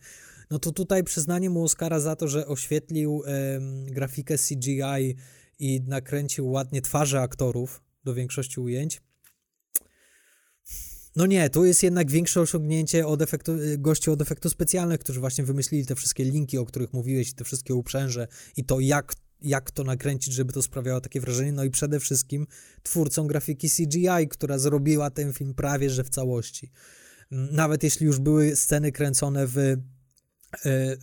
no 0.49 0.59
to 0.59 0.71
tutaj 0.71 1.03
przyznanie 1.03 1.49
mu 1.49 1.63
Oscara 1.63 1.99
za 1.99 2.15
to, 2.15 2.27
że 2.27 2.47
oświetlił 2.47 3.23
e, 3.25 3.59
grafikę 3.85 4.35
CGI 4.37 5.15
i 5.59 5.81
nakręcił 5.81 6.49
ładnie 6.49 6.81
twarze 6.81 7.21
aktorów 7.21 7.81
do 8.03 8.13
większości 8.13 8.59
ujęć, 8.59 9.01
no 11.15 11.25
nie, 11.25 11.49
tu 11.49 11.65
jest 11.65 11.83
jednak 11.83 12.11
większe 12.11 12.41
osiągnięcie 12.41 13.07
od 13.07 13.21
efektu, 13.21 13.51
gości 13.77 14.09
od 14.09 14.21
efektu 14.21 14.49
specjalnych, 14.49 14.99
którzy 14.99 15.19
właśnie 15.19 15.43
wymyślili 15.43 15.85
te 15.85 15.95
wszystkie 15.95 16.23
linki, 16.23 16.57
o 16.57 16.65
których 16.65 16.93
mówiłeś, 16.93 17.33
te 17.33 17.43
wszystkie 17.43 17.75
uprzęże 17.75 18.27
i 18.57 18.63
to 18.63 18.79
jak, 18.79 19.13
jak 19.41 19.71
to 19.71 19.83
nakręcić, 19.83 20.33
żeby 20.33 20.53
to 20.53 20.61
sprawiało 20.61 21.01
takie 21.01 21.21
wrażenie. 21.21 21.51
No 21.51 21.63
i 21.63 21.69
przede 21.69 21.99
wszystkim 21.99 22.47
twórcą 22.83 23.27
grafiki 23.27 23.69
CGI, 23.69 24.27
która 24.29 24.57
zrobiła 24.57 25.09
ten 25.09 25.33
film 25.33 25.53
prawie 25.53 25.89
że 25.89 26.03
w 26.03 26.09
całości. 26.09 26.71
Nawet 27.31 27.83
jeśli 27.83 28.05
już 28.05 28.19
były 28.19 28.55
sceny 28.55 28.91
kręcone 28.91 29.47
w 29.47 29.57
e, 29.57 29.77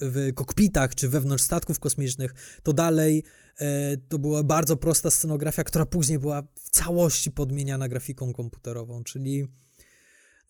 w 0.00 0.32
kokpitach 0.34 0.94
czy 0.94 1.08
wewnątrz 1.08 1.44
statków 1.44 1.80
kosmicznych, 1.80 2.34
to 2.62 2.72
dalej 2.72 3.24
e, 3.58 3.96
to 3.96 4.18
była 4.18 4.42
bardzo 4.42 4.76
prosta 4.76 5.10
scenografia, 5.10 5.64
która 5.64 5.86
później 5.86 6.18
była 6.18 6.42
w 6.42 6.70
całości 6.70 7.30
podmieniana 7.30 7.88
grafiką 7.88 8.32
komputerową, 8.32 9.04
czyli 9.04 9.48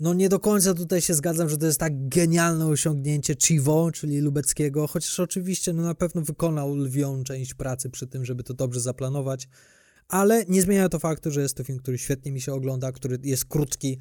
no 0.01 0.15
nie 0.15 0.29
do 0.29 0.41
końca 0.41 0.75
tutaj 0.75 1.01
się 1.01 1.15
zgadzam, 1.15 1.49
że 1.49 1.57
to 1.57 1.67
jest 1.67 1.81
tak 1.81 2.09
genialne 2.09 2.67
osiągnięcie 2.67 3.35
Chivo, 3.43 3.93
czyli 3.93 4.21
Lubeckiego, 4.21 4.87
chociaż 4.87 5.21
oczywiście 5.21 5.73
no 5.73 5.83
na 5.83 5.95
pewno 5.95 6.23
wykonał 6.23 6.77
lwią 6.77 7.25
część 7.25 7.55
pracy 7.55 7.91
przy 7.91 8.07
tym, 8.07 8.25
żeby 8.25 8.43
to 8.43 8.55
dobrze 8.55 8.81
zaplanować, 8.81 9.49
ale 10.09 10.45
nie 10.45 10.63
zmienia 10.63 10.89
to 10.89 10.99
faktu, 10.99 11.31
że 11.31 11.43
jest 11.43 11.57
to 11.57 11.65
film, 11.65 11.79
który 11.79 11.99
świetnie 11.99 12.33
mi 12.33 12.41
się 12.41 12.53
ogląda, 12.53 12.93
który 12.93 13.19
jest 13.23 13.45
krótki, 13.45 13.99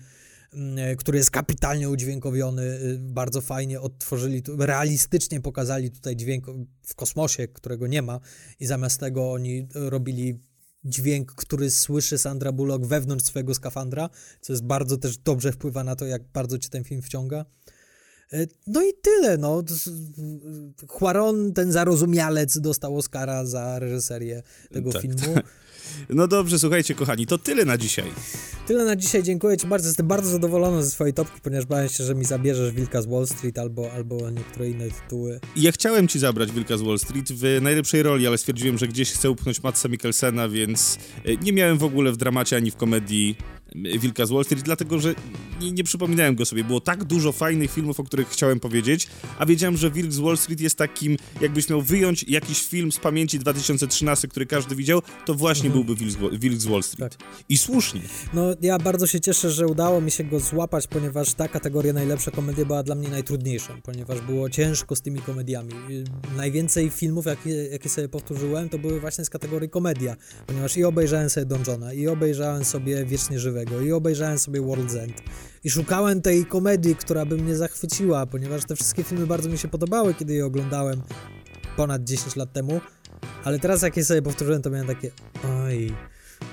mm, 0.53 0.97
który 0.97 1.17
jest 1.17 1.31
kapitalnie 1.31 1.89
udźwiękowiony, 1.89 2.63
y, 2.63 2.99
bardzo 2.99 3.41
fajnie 3.41 3.81
odtworzyli, 3.81 4.43
realistycznie 4.57 5.41
pokazali 5.41 5.91
tutaj 5.91 6.15
dźwięk 6.15 6.45
w 6.83 6.95
kosmosie, 6.95 7.47
którego 7.47 7.87
nie 7.87 8.01
ma 8.01 8.19
i 8.59 8.65
zamiast 8.65 8.99
tego 8.99 9.31
oni 9.31 9.67
robili 9.73 10.39
dźwięk, 10.83 11.31
który 11.35 11.71
słyszy 11.71 12.17
Sandra 12.17 12.51
Bullock 12.51 12.85
wewnątrz 12.85 13.25
swojego 13.25 13.55
skafandra, 13.55 14.09
co 14.41 14.53
jest 14.53 14.63
bardzo 14.63 14.97
też 14.97 15.17
dobrze 15.17 15.51
wpływa 15.51 15.83
na 15.83 15.95
to, 15.95 16.05
jak 16.05 16.23
bardzo 16.23 16.57
cię 16.57 16.69
ten 16.69 16.83
film 16.83 17.01
wciąga. 17.01 17.45
E, 18.33 18.47
no 18.67 18.83
i 18.83 18.93
tyle, 19.01 19.37
no. 19.37 19.63
Juaron, 21.01 21.53
ten 21.53 21.71
zarozumialec, 21.71 22.59
dostał 22.59 22.97
Oscara 22.97 23.45
za 23.45 23.79
reżyserię 23.79 24.43
tego 24.71 24.91
tak, 24.91 25.01
filmu. 25.01 25.33
Tak. 25.35 25.45
No 26.09 26.27
dobrze, 26.27 26.59
słuchajcie, 26.59 26.95
kochani, 26.95 27.25
to 27.25 27.37
tyle 27.37 27.65
na 27.65 27.77
dzisiaj. 27.77 28.05
Tyle 28.67 28.85
na 28.85 28.95
dzisiaj, 28.95 29.23
dziękuję 29.23 29.57
Ci 29.57 29.67
bardzo. 29.67 29.87
Jestem 29.87 30.07
bardzo 30.07 30.29
zadowolony 30.29 30.83
ze 30.83 30.91
swojej 30.91 31.13
topki, 31.13 31.41
ponieważ 31.41 31.65
bałem 31.65 31.89
się, 31.89 32.03
że 32.03 32.15
mi 32.15 32.25
zabierzesz 32.25 32.73
Wilka 32.73 33.01
z 33.01 33.05
Wall 33.05 33.27
Street 33.27 33.59
albo, 33.59 33.91
albo 33.91 34.29
niektóre 34.29 34.69
inne 34.69 34.91
tytuły. 34.91 35.39
Ja 35.55 35.71
chciałem 35.71 36.07
Ci 36.07 36.19
zabrać 36.19 36.51
Wilka 36.51 36.77
z 36.77 36.81
Wall 36.81 36.99
Street 36.99 37.31
w 37.31 37.61
najlepszej 37.61 38.03
roli, 38.03 38.27
ale 38.27 38.37
stwierdziłem, 38.37 38.77
że 38.77 38.87
gdzieś 38.87 39.11
chcę 39.11 39.31
upchnąć 39.31 39.63
Matsa 39.63 39.89
Mikkelsena, 39.89 40.49
więc 40.49 40.97
e, 41.25 41.35
nie 41.35 41.53
miałem 41.53 41.77
w 41.77 41.83
ogóle 41.83 42.11
w 42.11 42.17
dramacie 42.17 42.55
ani 42.55 42.71
w 42.71 42.75
komedii 42.75 43.37
Wilka 43.75 44.25
z 44.25 44.31
Wall 44.31 44.45
Street, 44.45 44.63
dlatego 44.63 44.99
że 44.99 45.15
nie, 45.61 45.71
nie, 45.71 45.83
przypominałem 45.83 46.35
go 46.35 46.45
sobie. 46.45 46.63
Było 46.63 46.81
tak 46.81 47.03
dużo 47.03 47.31
fajnych 47.31 47.71
filmów, 47.71 47.99
o 47.99 48.03
których 48.03 48.29
chciałem 48.29 48.59
powiedzieć, 48.59 49.07
a 49.39 49.45
wiedziałem, 49.45 49.77
że 49.77 49.91
Wilk 49.91 50.11
z 50.11 50.19
Wall 50.19 50.37
Street 50.37 50.61
jest 50.61 50.77
takim, 50.77 51.17
jakbyś 51.41 51.69
miał 51.69 51.81
wyjąć 51.81 52.25
jakiś 52.27 52.61
film 52.61 52.91
z 52.91 52.99
pamięci 52.99 53.39
2013, 53.39 54.27
który 54.27 54.45
każdy 54.45 54.75
widział, 54.75 55.01
to 55.25 55.33
właśnie 55.33 55.67
mhm. 55.67 55.76
Byłby 55.83 56.05
Wilk 56.39 56.59
z 56.59 56.65
Wall 56.65 56.83
Street. 56.83 57.17
Tak. 57.17 57.27
I 57.49 57.57
słusznie. 57.57 58.01
No, 58.33 58.41
ja 58.61 58.79
bardzo 58.79 59.07
się 59.07 59.19
cieszę, 59.19 59.51
że 59.51 59.67
udało 59.67 60.01
mi 60.01 60.11
się 60.11 60.23
go 60.23 60.39
złapać, 60.39 60.87
ponieważ 60.87 61.33
ta 61.33 61.47
kategoria 61.47 61.93
najlepsza 61.93 62.31
komedia 62.31 62.65
była 62.65 62.83
dla 62.83 62.95
mnie 62.95 63.09
najtrudniejsza, 63.09 63.77
ponieważ 63.83 64.21
było 64.21 64.49
ciężko 64.49 64.95
z 64.95 65.01
tymi 65.01 65.19
komediami. 65.19 65.73
Najwięcej 66.37 66.89
filmów, 66.89 67.25
jakie, 67.25 67.49
jakie 67.49 67.89
sobie 67.89 68.09
powtórzyłem, 68.09 68.69
to 68.69 68.79
były 68.79 68.99
właśnie 68.99 69.25
z 69.25 69.29
kategorii 69.29 69.69
komedia, 69.69 70.15
ponieważ 70.47 70.77
i 70.77 70.83
obejrzałem 70.83 71.29
sobie 71.29 71.45
Don 71.45 71.63
Johna, 71.67 71.93
i 71.93 72.07
obejrzałem 72.07 72.65
sobie 72.65 73.05
Wiecznie 73.05 73.39
Żywego, 73.39 73.81
i 73.81 73.91
obejrzałem 73.91 74.39
sobie 74.39 74.61
World's 74.61 74.97
End. 74.99 75.21
I 75.63 75.69
szukałem 75.69 76.21
tej 76.21 76.45
komedii, 76.45 76.95
która 76.95 77.25
by 77.25 77.37
mnie 77.37 77.55
zachwyciła, 77.55 78.25
ponieważ 78.25 78.65
te 78.65 78.75
wszystkie 78.75 79.03
filmy 79.03 79.27
bardzo 79.27 79.49
mi 79.49 79.57
się 79.57 79.67
podobały, 79.67 80.13
kiedy 80.13 80.33
je 80.33 80.45
oglądałem 80.45 81.01
ponad 81.77 82.03
10 82.03 82.35
lat 82.35 82.53
temu. 82.53 82.81
Ale 83.43 83.59
teraz 83.59 83.81
jak 83.81 83.97
je 83.97 84.05
sobie 84.05 84.21
powtórzyłem, 84.21 84.61
to 84.61 84.69
miałem 84.69 84.87
takie 84.87 85.11
oj, 85.65 85.93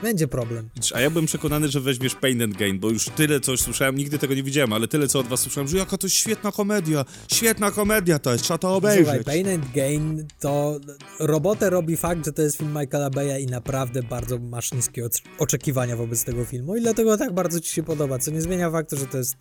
będzie 0.02 0.28
problem. 0.28 0.68
A 0.94 1.00
ja 1.00 1.10
byłem 1.10 1.26
przekonany, 1.26 1.68
że 1.68 1.80
weźmiesz 1.80 2.14
Pain 2.14 2.42
and 2.42 2.56
Gain, 2.56 2.78
bo 2.78 2.90
już 2.90 3.08
tyle 3.08 3.40
coś 3.40 3.60
słyszałem, 3.60 3.96
nigdy 3.96 4.18
tego 4.18 4.34
nie 4.34 4.42
widziałem, 4.42 4.72
ale 4.72 4.88
tyle 4.88 5.08
co 5.08 5.18
od 5.18 5.26
was 5.26 5.40
słyszałem, 5.40 5.68
że 5.68 5.76
jaka 5.76 5.98
to 5.98 6.08
świetna 6.08 6.52
komedia, 6.52 7.04
świetna 7.32 7.70
komedia 7.70 8.18
to 8.18 8.32
jest, 8.32 8.44
trzeba 8.44 8.58
to 8.58 8.76
obejrzeć. 8.76 9.04
Słuchaj, 9.06 9.24
Pain 9.24 9.48
and 9.48 9.72
Gain 9.72 10.26
to 10.40 10.80
robotę 11.20 11.70
robi 11.70 11.96
fakt, 11.96 12.24
że 12.24 12.32
to 12.32 12.42
jest 12.42 12.56
film 12.56 12.78
Michaela 12.80 13.10
Beya 13.10 13.38
i 13.38 13.46
naprawdę 13.46 14.02
bardzo 14.02 14.38
masz 14.38 14.72
niskie 14.72 15.08
oczekiwania 15.38 15.96
wobec 15.96 16.24
tego 16.24 16.44
filmu 16.44 16.76
i 16.76 16.80
dlatego 16.80 17.18
tak 17.18 17.32
bardzo 17.32 17.60
ci 17.60 17.74
się 17.74 17.82
podoba, 17.82 18.18
co 18.18 18.30
nie 18.30 18.42
zmienia 18.42 18.70
faktu, 18.70 18.96
że 18.96 19.06
to 19.06 19.18
jest, 19.18 19.36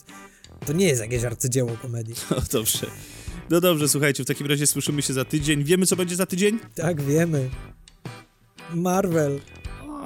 to 0.65 0.73
nie 0.73 0.85
jest 0.85 1.01
jakieś 1.01 1.23
arcydzieło 1.23 1.71
komedii. 1.81 2.15
No 2.31 2.37
dobrze. 2.51 2.87
No 3.49 3.61
dobrze, 3.61 3.89
słuchajcie, 3.89 4.23
w 4.23 4.27
takim 4.27 4.47
razie 4.47 4.67
słyszymy 4.67 5.01
się 5.01 5.13
za 5.13 5.25
tydzień. 5.25 5.63
Wiemy, 5.63 5.85
co 5.85 5.95
będzie 5.95 6.15
za 6.15 6.25
tydzień? 6.25 6.59
Tak, 6.75 7.01
wiemy. 7.01 7.49
Marvel. 8.73 9.39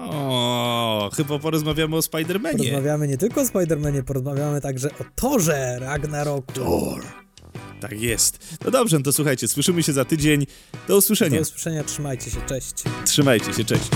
O, 0.10 1.10
chyba 1.16 1.40
porozmawiamy 1.40 1.96
o 1.96 2.00
Spider-Manie. 2.00 2.58
Porozmawiamy 2.58 3.08
nie 3.08 3.18
tylko 3.18 3.42
o 3.42 3.44
Spider-Manie, 3.44 4.04
porozmawiamy 4.04 4.62
także 4.62 4.90
o 4.90 5.04
Torze 5.16 5.80
Ragnaroku. 5.80 6.54
Thor. 6.54 7.04
Tak 7.82 8.02
jest. 8.02 8.58
No 8.66 8.72
dobrze, 8.72 8.98
no 8.98 9.04
to 9.04 9.14
słuchajcie, 9.14 9.48
słyszymy 9.48 9.84
się 9.84 9.94
za 9.94 10.06
tydzień. 10.06 10.46
Do 10.88 10.98
usłyszenia. 10.98 11.36
Do 11.36 11.42
usłyszenia, 11.42 11.84
trzymajcie 11.84 12.32
się, 12.32 12.38
cześć. 12.48 12.74
Trzymajcie 13.06 13.54
się, 13.54 13.66
cześć. 13.66 13.90